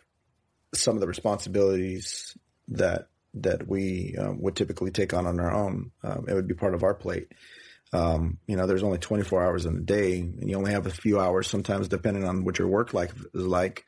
some 0.76 0.94
of 0.94 1.02
the 1.02 1.08
responsibilities 1.08 2.38
that 2.68 3.08
that 3.34 3.68
we 3.68 4.16
um, 4.20 4.40
would 4.40 4.56
typically 4.56 4.92
take 4.92 5.16
on 5.16 5.26
on 5.26 5.40
our 5.40 5.52
own. 5.52 5.90
Um, 6.04 6.26
it 6.28 6.36
would 6.36 6.48
be 6.48 6.54
part 6.54 6.76
of 6.76 6.84
our 6.84 6.94
plate. 6.94 7.32
Um, 7.94 8.40
you 8.48 8.56
know, 8.58 8.68
there's 8.68 8.84
only 8.84 8.98
24 8.98 9.44
hours 9.44 9.66
in 9.66 9.76
a 9.78 9.82
day, 9.82 10.20
and 10.20 10.50
you 10.50 10.58
only 10.58 10.72
have 10.72 10.88
a 10.88 10.92
few 10.92 11.20
hours. 11.20 11.48
Sometimes, 11.48 11.88
depending 11.88 12.26
on 12.26 12.44
what 12.44 12.60
your 12.60 12.68
work 12.68 12.94
life 12.94 13.14
is 13.34 13.46
like, 13.46 13.86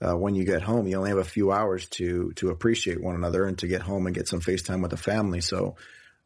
uh, 0.00 0.16
when 0.16 0.34
you 0.34 0.44
get 0.44 0.62
home, 0.62 0.86
you 0.86 0.96
only 0.96 1.10
have 1.10 1.18
a 1.18 1.24
few 1.24 1.52
hours 1.52 1.86
to 1.90 2.32
to 2.36 2.50
appreciate 2.50 3.02
one 3.02 3.14
another 3.14 3.44
and 3.44 3.58
to 3.58 3.66
get 3.68 3.82
home 3.82 4.06
and 4.06 4.14
get 4.14 4.28
some 4.28 4.40
FaceTime 4.40 4.82
with 4.82 4.90
the 4.90 4.96
family. 4.96 5.40
So, 5.40 5.76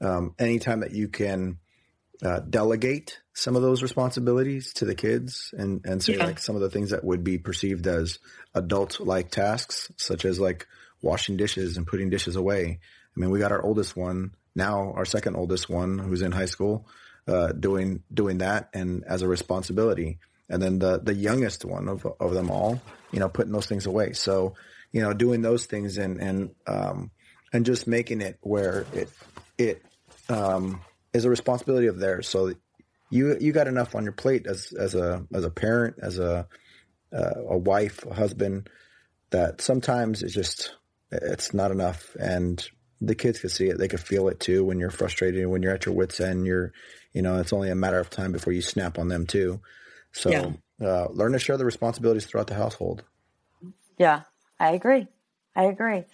um, 0.00 0.34
anytime 0.38 0.80
that 0.80 0.92
you 0.92 1.08
can 1.08 1.58
uh, 2.22 2.40
delegate 2.40 3.18
some 3.32 3.56
of 3.56 3.62
those 3.62 3.82
responsibilities 3.82 4.72
to 4.74 4.84
the 4.84 4.94
kids 4.94 5.54
and 5.56 5.80
and 5.84 6.02
say 6.02 6.16
Yeah. 6.16 6.24
like 6.26 6.38
some 6.38 6.54
of 6.54 6.62
the 6.62 6.70
things 6.70 6.90
that 6.90 7.04
would 7.04 7.24
be 7.24 7.38
perceived 7.38 7.86
as 7.86 8.18
adult 8.54 9.00
like 9.00 9.30
tasks, 9.30 9.90
such 9.96 10.24
as 10.24 10.38
like 10.40 10.66
washing 11.02 11.36
dishes 11.36 11.76
and 11.76 11.86
putting 11.86 12.10
dishes 12.10 12.36
away. 12.36 12.78
I 13.16 13.20
mean, 13.20 13.30
we 13.30 13.38
got 13.38 13.52
our 13.52 13.62
oldest 13.62 13.96
one 13.96 14.34
now, 14.54 14.92
our 14.96 15.04
second 15.04 15.36
oldest 15.36 15.68
one, 15.68 15.98
who's 15.98 16.22
in 16.22 16.32
high 16.32 16.46
school, 16.46 16.86
uh, 17.28 17.52
doing 17.52 18.02
doing 18.12 18.38
that 18.38 18.70
and 18.74 19.04
as 19.04 19.22
a 19.22 19.28
responsibility, 19.28 20.18
and 20.48 20.60
then 20.60 20.78
the 20.78 20.98
the 20.98 21.14
youngest 21.14 21.64
one 21.64 21.88
of 21.88 22.06
of 22.18 22.32
them 22.32 22.50
all, 22.50 22.80
you 23.12 23.20
know, 23.20 23.28
putting 23.28 23.52
those 23.52 23.66
things 23.66 23.86
away. 23.86 24.12
So, 24.12 24.54
you 24.92 25.00
know, 25.00 25.12
doing 25.12 25.42
those 25.42 25.66
things 25.66 25.98
and 25.98 26.20
and 26.20 26.50
um, 26.66 27.10
and 27.52 27.64
just 27.64 27.86
making 27.86 28.20
it 28.20 28.38
where 28.40 28.86
it 28.92 29.08
it 29.58 29.82
um, 30.28 30.80
is 31.12 31.24
a 31.24 31.30
responsibility 31.30 31.86
of 31.86 31.98
theirs. 31.98 32.28
So 32.28 32.54
you 33.10 33.36
you 33.40 33.52
got 33.52 33.68
enough 33.68 33.94
on 33.94 34.04
your 34.04 34.12
plate 34.12 34.46
as 34.46 34.72
as 34.72 34.94
a 34.94 35.24
as 35.32 35.44
a 35.44 35.50
parent, 35.50 35.96
as 36.02 36.18
a 36.18 36.48
uh, 37.12 37.40
a 37.48 37.58
wife, 37.58 38.04
a 38.06 38.14
husband, 38.14 38.70
that 39.30 39.60
sometimes 39.60 40.22
it's 40.22 40.34
just 40.34 40.74
it's 41.10 41.52
not 41.52 41.70
enough, 41.70 42.16
and 42.18 42.64
the 43.00 43.14
kids 43.14 43.40
could 43.40 43.50
see 43.50 43.68
it. 43.68 43.78
They 43.78 43.88
could 43.88 44.00
feel 44.00 44.28
it 44.28 44.40
too 44.40 44.64
when 44.64 44.78
you're 44.78 44.90
frustrated, 44.90 45.46
when 45.46 45.62
you're 45.62 45.74
at 45.74 45.86
your 45.86 45.94
wits 45.94 46.20
end. 46.20 46.46
You're 46.46 46.72
you 47.12 47.22
know 47.22 47.36
it's 47.38 47.52
only 47.52 47.70
a 47.70 47.74
matter 47.74 47.98
of 47.98 48.10
time 48.10 48.32
before 48.32 48.52
you 48.52 48.62
snap 48.62 48.98
on 48.98 49.08
them 49.08 49.26
too. 49.26 49.60
So 50.12 50.30
Yeah. 50.30 50.52
uh, 50.86 51.08
learn 51.10 51.32
to 51.32 51.38
share 51.38 51.56
the 51.56 51.64
responsibilities 51.64 52.26
throughout 52.26 52.46
the 52.48 52.54
household. 52.54 53.04
Yeah, 53.98 54.22
I 54.58 54.70
agree. 54.72 55.06
I 55.54 55.64
agree. 55.64 56.04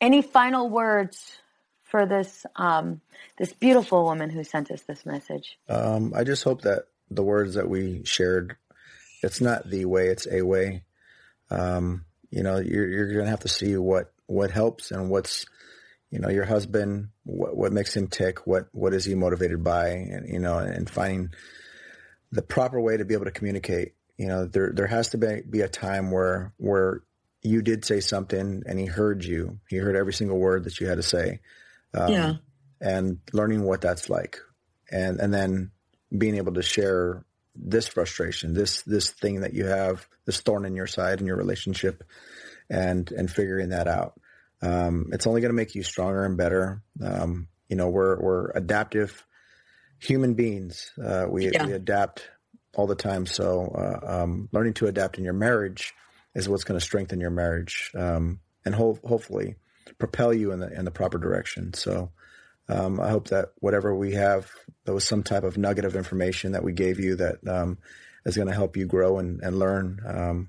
Any 0.00 0.22
final 0.22 0.70
words 0.70 1.38
for 1.82 2.06
this 2.06 2.46
um, 2.56 3.00
this 3.38 3.52
beautiful 3.52 4.04
woman 4.04 4.30
who 4.30 4.44
sent 4.44 4.70
us 4.70 4.82
this 4.82 5.04
message? 5.06 5.58
Um, 5.68 6.12
I 6.14 6.24
just 6.24 6.44
hope 6.44 6.62
that 6.62 6.84
the 7.10 7.22
words 7.22 7.54
that 7.54 7.68
we 7.68 8.02
shared, 8.04 8.56
it's 9.22 9.40
not 9.40 9.68
the 9.68 9.84
way, 9.84 10.08
it's 10.08 10.26
a 10.30 10.42
way. 10.42 10.82
Um, 11.50 12.04
you 12.30 12.42
know, 12.42 12.58
you're, 12.58 12.88
you're 12.88 13.12
going 13.12 13.24
to 13.26 13.30
have 13.30 13.40
to 13.40 13.48
see 13.48 13.76
what, 13.76 14.12
what 14.26 14.50
helps 14.50 14.90
and 14.90 15.10
what's, 15.10 15.46
you 16.14 16.20
know, 16.20 16.30
your 16.30 16.44
husband, 16.44 17.08
what, 17.24 17.56
what 17.56 17.72
makes 17.72 17.96
him 17.96 18.06
tick, 18.06 18.46
what, 18.46 18.68
what 18.70 18.94
is 18.94 19.04
he 19.04 19.16
motivated 19.16 19.64
by, 19.64 19.88
and, 19.88 20.28
you 20.28 20.38
know, 20.38 20.58
and 20.58 20.88
finding 20.88 21.30
the 22.30 22.40
proper 22.40 22.80
way 22.80 22.96
to 22.96 23.04
be 23.04 23.14
able 23.14 23.24
to 23.24 23.32
communicate. 23.32 23.94
You 24.16 24.28
know, 24.28 24.46
there, 24.46 24.70
there 24.72 24.86
has 24.86 25.08
to 25.08 25.18
be, 25.18 25.42
be 25.42 25.62
a 25.62 25.68
time 25.68 26.12
where, 26.12 26.52
where 26.56 27.02
you 27.42 27.62
did 27.62 27.84
say 27.84 27.98
something 27.98 28.62
and 28.64 28.78
he 28.78 28.86
heard 28.86 29.24
you. 29.24 29.58
He 29.68 29.76
heard 29.78 29.96
every 29.96 30.12
single 30.12 30.38
word 30.38 30.62
that 30.64 30.78
you 30.78 30.86
had 30.86 30.98
to 30.98 31.02
say. 31.02 31.40
Um, 31.92 32.12
Yeah. 32.12 32.34
And 32.80 33.18
learning 33.32 33.64
what 33.64 33.80
that's 33.80 34.08
like. 34.08 34.38
And, 34.92 35.18
and 35.18 35.34
then 35.34 35.72
being 36.16 36.36
able 36.36 36.52
to 36.54 36.62
share 36.62 37.24
this 37.56 37.88
frustration, 37.88 38.54
this, 38.54 38.82
this 38.82 39.10
thing 39.10 39.40
that 39.40 39.54
you 39.54 39.66
have, 39.66 40.06
this 40.26 40.40
thorn 40.42 40.64
in 40.64 40.76
your 40.76 40.86
side 40.86 41.18
in 41.18 41.26
your 41.26 41.36
relationship 41.36 42.04
and, 42.70 43.10
and 43.10 43.28
figuring 43.28 43.70
that 43.70 43.88
out. 43.88 44.20
Um, 44.64 45.10
it's 45.12 45.26
only 45.26 45.40
going 45.40 45.50
to 45.50 45.56
make 45.56 45.74
you 45.74 45.82
stronger 45.82 46.24
and 46.24 46.36
better. 46.36 46.82
Um, 47.02 47.48
you 47.68 47.76
know, 47.76 47.88
we're, 47.88 48.18
we're 48.20 48.50
adaptive 48.50 49.24
human 49.98 50.34
beings. 50.34 50.90
Uh, 51.02 51.26
we, 51.28 51.50
Yeah. 51.50 51.66
we 51.66 51.72
adapt 51.72 52.28
all 52.74 52.86
the 52.86 52.94
time. 52.94 53.26
So, 53.26 53.68
uh, 53.68 54.22
um, 54.22 54.48
learning 54.52 54.74
to 54.74 54.86
adapt 54.86 55.18
in 55.18 55.24
your 55.24 55.34
marriage 55.34 55.92
is 56.34 56.48
what's 56.48 56.64
going 56.64 56.78
to 56.78 56.84
strengthen 56.84 57.20
your 57.20 57.30
marriage. 57.30 57.92
Um, 57.94 58.40
and 58.64 58.74
ho- 58.74 58.98
hopefully 59.04 59.56
propel 59.98 60.32
you 60.32 60.52
in 60.52 60.60
the, 60.60 60.72
in 60.72 60.84
the 60.84 60.90
proper 60.90 61.18
direction. 61.18 61.74
So, 61.74 62.10
um, 62.68 62.98
I 62.98 63.10
hope 63.10 63.28
that 63.28 63.50
whatever 63.60 63.94
we 63.94 64.12
have, 64.14 64.50
there 64.86 64.94
was 64.94 65.04
some 65.06 65.22
type 65.22 65.44
of 65.44 65.58
nugget 65.58 65.84
of 65.84 65.96
information 65.96 66.52
that 66.52 66.64
we 66.64 66.72
gave 66.72 66.98
you 66.98 67.16
that 67.16 67.46
um, 67.46 67.78
is 68.24 68.36
going 68.36 68.48
to 68.48 68.54
help 68.54 68.76
you 68.76 68.86
grow 68.86 69.18
and, 69.18 69.40
and 69.42 69.58
learn 69.58 70.00
um, 70.06 70.48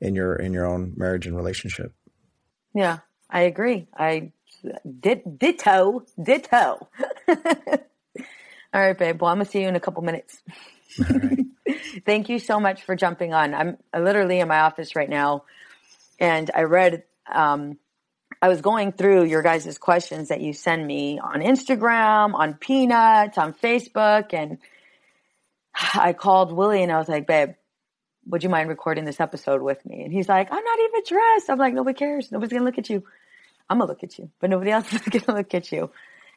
in 0.00 0.14
your 0.14 0.36
in 0.36 0.52
your 0.52 0.66
own 0.66 0.92
marriage 0.96 1.26
and 1.26 1.34
relationship. 1.34 1.94
Yeah, 2.74 2.98
I 3.30 3.42
agree. 3.42 3.86
I 3.96 4.32
did 5.00 5.38
ditto, 5.38 6.04
ditto. 6.22 6.88
All 7.28 8.80
right, 8.80 8.98
babe. 8.98 9.20
Well, 9.20 9.30
I'm 9.30 9.38
gonna 9.38 9.44
see 9.44 9.62
you 9.62 9.68
in 9.68 9.76
a 9.76 9.80
couple 9.80 10.02
minutes. 10.02 10.42
Thank 12.06 12.28
you 12.28 12.38
so 12.38 12.58
much 12.58 12.82
for 12.82 12.96
jumping 12.96 13.34
on. 13.34 13.54
I'm 13.54 13.76
literally 13.94 14.40
in 14.40 14.48
my 14.48 14.60
office 14.60 14.96
right 14.96 15.08
now, 15.08 15.44
and 16.18 16.50
I 16.54 16.62
read. 16.62 17.04
Um, 17.30 17.78
I 18.40 18.48
was 18.48 18.60
going 18.60 18.92
through 18.92 19.24
your 19.24 19.42
guys' 19.42 19.78
questions 19.78 20.28
that 20.28 20.40
you 20.40 20.52
send 20.52 20.86
me 20.86 21.18
on 21.18 21.40
Instagram, 21.40 22.34
on 22.34 22.54
Peanuts, 22.54 23.36
on 23.36 23.52
Facebook, 23.52 24.32
and 24.32 24.58
I 25.94 26.12
called 26.12 26.52
Willie 26.52 26.82
and 26.82 26.92
I 26.92 26.98
was 26.98 27.08
like, 27.08 27.26
babe, 27.26 27.54
would 28.26 28.42
you 28.42 28.48
mind 28.48 28.68
recording 28.68 29.04
this 29.04 29.20
episode 29.20 29.62
with 29.62 29.84
me? 29.86 30.02
And 30.02 30.12
he's 30.12 30.28
like, 30.28 30.48
I'm 30.52 30.62
not 30.62 30.78
even 30.80 31.02
dressed. 31.06 31.50
I'm 31.50 31.58
like, 31.58 31.74
nobody 31.74 31.96
cares. 31.96 32.30
Nobody's 32.30 32.52
going 32.52 32.60
to 32.60 32.66
look 32.66 32.78
at 32.78 32.90
you. 32.90 33.04
I'm 33.70 33.80
to 33.80 33.84
look 33.86 34.02
at 34.02 34.18
you, 34.18 34.30
but 34.40 34.50
nobody 34.50 34.70
else 34.70 34.92
is 34.92 35.00
to 35.02 35.32
look 35.32 35.54
at 35.54 35.70
you. 35.72 35.90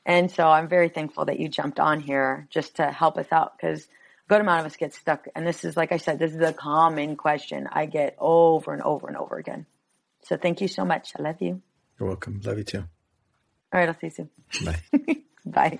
And 0.06 0.32
so 0.32 0.48
I'm 0.48 0.68
very 0.68 0.90
thankful 0.90 1.26
that 1.26 1.40
you 1.40 1.48
jumped 1.48 1.80
on 1.80 2.00
here 2.00 2.48
just 2.50 2.78
to 2.78 2.92
help 2.92 3.18
us 3.18 3.28
out 3.32 3.58
because 3.58 3.84
a 3.84 4.30
good 4.30 4.42
amount 4.42 4.62
of 4.62 4.66
us 4.66 4.76
get 4.76 4.94
stuck. 4.94 5.28
And 5.36 5.46
this 5.46 5.64
is, 5.64 5.78
like 5.78 5.92
I 5.92 5.98
said, 5.98 6.18
this 6.20 6.34
is 6.34 6.42
a 6.42 6.54
common 6.54 7.16
question 7.16 7.68
I 7.72 7.86
get 7.86 8.16
over 8.20 8.74
and 8.74 8.82
over 8.82 9.08
and 9.08 9.18
over 9.18 9.38
again. 9.38 9.66
So 10.24 10.38
thank 10.38 10.62
you 10.62 10.68
so 10.68 10.86
much. 10.86 11.14
I 11.18 11.22
love 11.22 11.42
you. 11.42 11.62
You're 12.00 12.08
welcome. 12.08 12.42
Love 12.44 12.58
you 12.58 12.64
too. 12.64 12.80
All 13.74 13.80
right. 13.80 13.88
I'll 13.88 14.00
see 14.00 14.08
you 14.08 14.10
soon. 14.10 14.30
Bye. 14.66 15.18
Bye. 15.46 15.80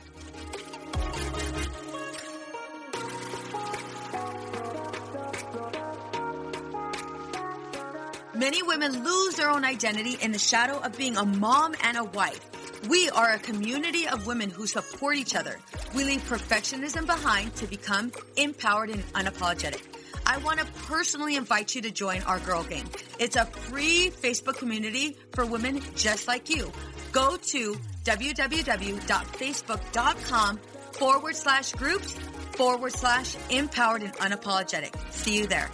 Many 8.41 8.63
women 8.63 9.03
lose 9.03 9.35
their 9.35 9.51
own 9.51 9.63
identity 9.63 10.17
in 10.19 10.31
the 10.31 10.39
shadow 10.39 10.79
of 10.79 10.97
being 10.97 11.15
a 11.15 11.23
mom 11.23 11.75
and 11.83 11.95
a 11.95 12.03
wife. 12.03 12.41
We 12.89 13.07
are 13.11 13.33
a 13.33 13.37
community 13.37 14.07
of 14.07 14.25
women 14.25 14.49
who 14.49 14.65
support 14.65 15.15
each 15.15 15.35
other. 15.35 15.59
We 15.93 16.05
leave 16.05 16.21
perfectionism 16.21 17.05
behind 17.05 17.53
to 17.57 17.67
become 17.67 18.11
empowered 18.37 18.89
and 18.89 19.03
unapologetic. 19.13 19.83
I 20.25 20.39
want 20.39 20.59
to 20.59 20.65
personally 20.87 21.35
invite 21.35 21.75
you 21.75 21.83
to 21.83 21.91
join 21.91 22.23
our 22.23 22.39
Girl 22.39 22.63
Gang. 22.63 22.89
It's 23.19 23.35
a 23.35 23.45
free 23.45 24.09
Facebook 24.09 24.57
community 24.57 25.15
for 25.33 25.45
women 25.45 25.79
just 25.95 26.27
like 26.27 26.49
you. 26.49 26.71
Go 27.11 27.37
to 27.37 27.75
www.facebook.com 28.05 30.57
forward 30.93 31.35
slash 31.35 31.73
groups 31.73 32.13
forward 32.53 32.93
slash 32.93 33.35
empowered 33.51 34.01
and 34.01 34.13
unapologetic. 34.13 34.95
See 35.11 35.37
you 35.37 35.45
there. 35.45 35.69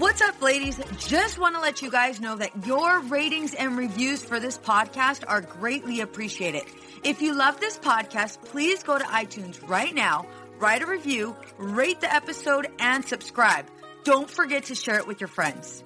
What's 0.00 0.22
up, 0.22 0.40
ladies? 0.40 0.80
Just 0.96 1.38
want 1.38 1.56
to 1.56 1.60
let 1.60 1.82
you 1.82 1.90
guys 1.90 2.22
know 2.22 2.34
that 2.36 2.66
your 2.66 3.00
ratings 3.02 3.52
and 3.52 3.76
reviews 3.76 4.24
for 4.24 4.40
this 4.40 4.56
podcast 4.56 5.24
are 5.28 5.42
greatly 5.42 6.00
appreciated. 6.00 6.62
If 7.04 7.20
you 7.20 7.34
love 7.34 7.60
this 7.60 7.76
podcast, 7.76 8.42
please 8.46 8.82
go 8.82 8.96
to 8.96 9.04
iTunes 9.04 9.60
right 9.68 9.94
now, 9.94 10.26
write 10.58 10.80
a 10.80 10.86
review, 10.86 11.36
rate 11.58 12.00
the 12.00 12.10
episode, 12.10 12.68
and 12.78 13.04
subscribe. 13.04 13.66
Don't 14.04 14.30
forget 14.30 14.64
to 14.64 14.74
share 14.74 14.96
it 14.96 15.06
with 15.06 15.20
your 15.20 15.28
friends. 15.28 15.84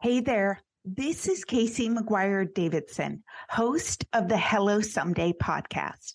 Hey 0.00 0.20
there. 0.20 0.62
This 0.86 1.28
is 1.28 1.44
Casey 1.44 1.90
McGuire 1.90 2.46
Davidson, 2.54 3.22
host 3.50 4.06
of 4.14 4.30
the 4.30 4.38
Hello 4.38 4.80
Someday 4.80 5.34
podcast. 5.34 6.14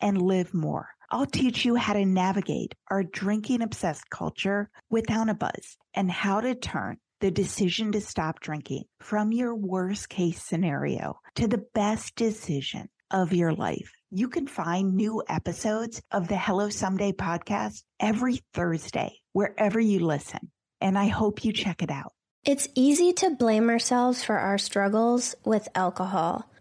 and 0.00 0.20
live 0.20 0.54
more. 0.54 0.88
I'll 1.10 1.26
teach 1.26 1.64
you 1.64 1.76
how 1.76 1.94
to 1.94 2.04
navigate 2.04 2.74
our 2.90 3.02
drinking 3.02 3.62
obsessed 3.62 4.10
culture 4.10 4.68
without 4.90 5.28
a 5.28 5.34
buzz 5.34 5.76
and 5.94 6.10
how 6.10 6.40
to 6.40 6.54
turn 6.54 6.98
the 7.20 7.30
decision 7.30 7.92
to 7.92 8.00
stop 8.00 8.40
drinking 8.40 8.84
from 9.00 9.32
your 9.32 9.54
worst 9.54 10.08
case 10.08 10.42
scenario 10.42 11.18
to 11.34 11.48
the 11.48 11.64
best 11.74 12.14
decision 12.14 12.88
of 13.10 13.32
your 13.32 13.52
life. 13.52 13.92
You 14.10 14.28
can 14.28 14.46
find 14.46 14.94
new 14.94 15.22
episodes 15.28 16.02
of 16.10 16.28
the 16.28 16.36
Hello 16.36 16.68
Someday 16.68 17.12
podcast 17.12 17.82
every 17.98 18.40
Thursday, 18.54 19.18
wherever 19.32 19.80
you 19.80 20.00
listen. 20.00 20.50
And 20.80 20.98
I 20.98 21.08
hope 21.08 21.44
you 21.44 21.52
check 21.52 21.82
it 21.82 21.90
out. 21.90 22.12
It's 22.44 22.68
easy 22.74 23.12
to 23.14 23.30
blame 23.30 23.68
ourselves 23.68 24.24
for 24.24 24.38
our 24.38 24.58
struggles 24.58 25.34
with 25.44 25.68
alcohol. 25.74 26.48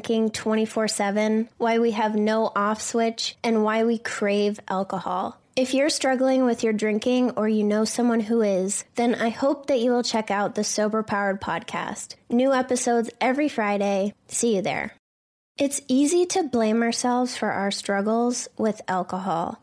24 0.00 0.88
7, 0.88 1.48
why 1.58 1.78
we 1.78 1.92
have 1.92 2.14
no 2.14 2.52
off 2.54 2.80
switch, 2.80 3.36
and 3.42 3.64
why 3.64 3.84
we 3.84 3.98
crave 3.98 4.60
alcohol. 4.68 5.38
If 5.56 5.72
you're 5.72 5.88
struggling 5.88 6.44
with 6.44 6.62
your 6.62 6.74
drinking 6.74 7.30
or 7.30 7.48
you 7.48 7.64
know 7.64 7.86
someone 7.86 8.20
who 8.20 8.42
is, 8.42 8.84
then 8.96 9.14
I 9.14 9.30
hope 9.30 9.68
that 9.68 9.80
you 9.80 9.90
will 9.90 10.02
check 10.02 10.30
out 10.30 10.54
the 10.54 10.64
Sober 10.64 11.02
Powered 11.02 11.40
podcast. 11.40 12.16
New 12.28 12.52
episodes 12.52 13.08
every 13.22 13.48
Friday. 13.48 14.12
See 14.28 14.56
you 14.56 14.60
there. 14.60 14.92
It's 15.58 15.80
easy 15.88 16.26
to 16.26 16.42
blame 16.42 16.82
ourselves 16.82 17.38
for 17.38 17.50
our 17.50 17.70
struggles 17.70 18.48
with 18.58 18.82
alcohol. 18.86 19.62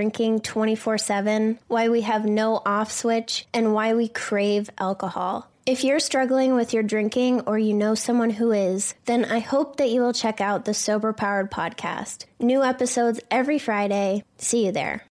drinking 0.01 0.39
24 0.39 0.97
7, 0.97 1.59
why 1.67 1.87
we 1.87 2.01
have 2.01 2.25
no 2.25 2.59
off 2.65 2.91
switch, 2.91 3.45
and 3.53 3.71
why 3.71 3.93
we 3.93 4.07
crave 4.07 4.67
alcohol. 4.79 5.47
If 5.67 5.83
you're 5.83 5.99
struggling 5.99 6.55
with 6.55 6.73
your 6.73 6.81
drinking 6.81 7.41
or 7.41 7.59
you 7.59 7.75
know 7.75 7.93
someone 7.93 8.31
who 8.31 8.51
is, 8.51 8.95
then 9.05 9.25
I 9.25 9.37
hope 9.37 9.77
that 9.77 9.91
you 9.91 10.01
will 10.01 10.11
check 10.11 10.41
out 10.41 10.65
the 10.65 10.73
Sober 10.73 11.13
Powered 11.13 11.51
podcast. 11.51 12.25
New 12.39 12.63
episodes 12.63 13.19
every 13.29 13.59
Friday. 13.59 14.23
See 14.39 14.65
you 14.65 14.71
there. 14.71 15.03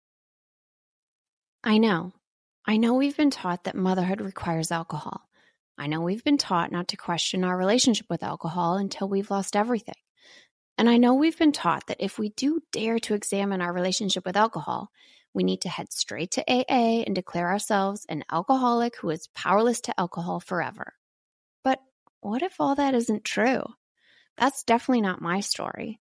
I 1.63 1.77
know. 1.77 2.15
I 2.65 2.79
know 2.79 2.95
we've 2.95 3.17
been 3.17 3.31
taught 3.31 3.65
that 3.65 3.77
motherhood 3.77 4.23
requires 4.23 4.73
alcohol. 4.73 5.29
I 5.77 5.87
know 5.87 6.01
we've 6.01 6.25
been 6.25 6.39
taught 6.39 6.73
not 6.73 6.89
to 6.89 6.97
question 6.97 7.45
our 7.45 7.59
relationship 7.59 8.07
with 8.09 8.23
alcohol 8.23 8.79
until 8.79 9.07
we've 9.07 9.31
lost 9.31 9.55
everything. 9.55 10.01
And 10.79 10.89
I 10.89 10.97
know 10.97 11.15
we've 11.15 11.37
been 11.37 11.51
taught 11.51 11.89
that 11.89 11.97
if 11.99 12.21
we 12.21 12.29
do 12.29 12.63
dare 12.71 13.01
to 13.01 13.15
examine 13.15 13.61
our 13.61 13.73
relationship 13.73 14.25
with 14.25 14.37
alcohol, 14.37 14.93
we 15.35 15.43
need 15.43 15.63
to 15.63 15.69
head 15.69 15.93
straight 15.93 16.31
to 16.33 16.45
AA 16.49 17.03
and 17.05 17.17
declare 17.17 17.49
ourselves 17.49 18.07
an 18.09 18.23
alcoholic 18.31 18.95
who 18.97 19.11
is 19.11 19.27
powerless 19.35 19.81
to 19.83 20.01
alcohol 20.01 20.39
forever. 20.39 20.95
But 21.65 21.81
what 22.21 22.43
if 22.43 22.61
all 22.61 22.77
that 22.77 22.95
isn't 22.95 23.25
true? 23.25 23.65
That's 24.37 24.63
definitely 24.63 25.01
not 25.01 25.21
my 25.21 25.41
story. 25.41 25.99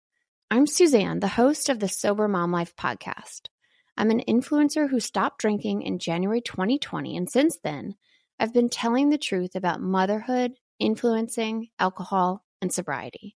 I'm 0.52 0.68
Suzanne, 0.68 1.22
the 1.22 1.30
host 1.30 1.70
of 1.70 1.80
the 1.80 1.88
Sober 1.88 2.28
Mom 2.28 2.52
Life 2.52 2.76
podcast. 2.76 3.48
I'm 3.96 4.12
an 4.12 4.24
influencer 4.28 4.90
who 4.90 5.00
stopped 5.00 5.40
drinking 5.40 5.84
in 5.84 6.00
January 6.00 6.42
2020, 6.42 7.16
and 7.16 7.30
since 7.30 7.58
then, 7.64 7.96
I've 8.42 8.54
been 8.54 8.68
telling 8.68 9.10
the 9.10 9.18
truth 9.18 9.56
about 9.56 9.80
motherhood, 9.80 10.52
influencing, 10.80 11.70
alcohol, 11.80 12.44
and 12.62 12.74
sobriety. 12.74 13.38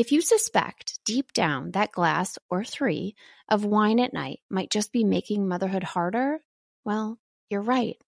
If 0.00 0.12
you 0.12 0.22
suspect 0.22 0.98
deep 1.04 1.34
down 1.34 1.72
that 1.72 1.92
glass 1.92 2.38
or 2.48 2.64
three 2.64 3.14
of 3.50 3.66
wine 3.66 4.00
at 4.00 4.14
night 4.14 4.40
might 4.48 4.70
just 4.70 4.94
be 4.94 5.04
making 5.04 5.46
motherhood 5.46 5.82
harder, 5.82 6.38
well, 6.86 7.18
you're 7.50 7.60
right. 7.60 7.98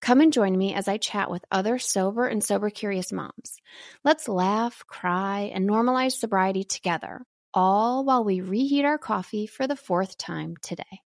Come 0.00 0.22
and 0.22 0.32
join 0.32 0.56
me 0.56 0.72
as 0.72 0.88
I 0.88 0.96
chat 0.96 1.30
with 1.30 1.44
other 1.50 1.78
sober 1.78 2.26
and 2.26 2.42
sober 2.42 2.70
curious 2.70 3.12
moms. 3.12 3.58
Let's 4.02 4.26
laugh, 4.26 4.82
cry, 4.86 5.50
and 5.52 5.68
normalize 5.68 6.12
sobriety 6.12 6.64
together, 6.64 7.20
all 7.52 8.06
while 8.06 8.24
we 8.24 8.40
reheat 8.40 8.86
our 8.86 8.96
coffee 8.96 9.46
for 9.46 9.66
the 9.66 9.76
fourth 9.76 10.16
time 10.16 10.54
today. 10.62 11.02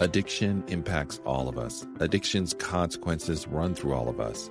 Addiction 0.00 0.64
impacts 0.68 1.18
all 1.24 1.48
of 1.48 1.56
us. 1.56 1.86
Addiction's 1.98 2.52
consequences 2.52 3.48
run 3.48 3.74
through 3.74 3.94
all 3.94 4.10
of 4.10 4.20
us. 4.20 4.50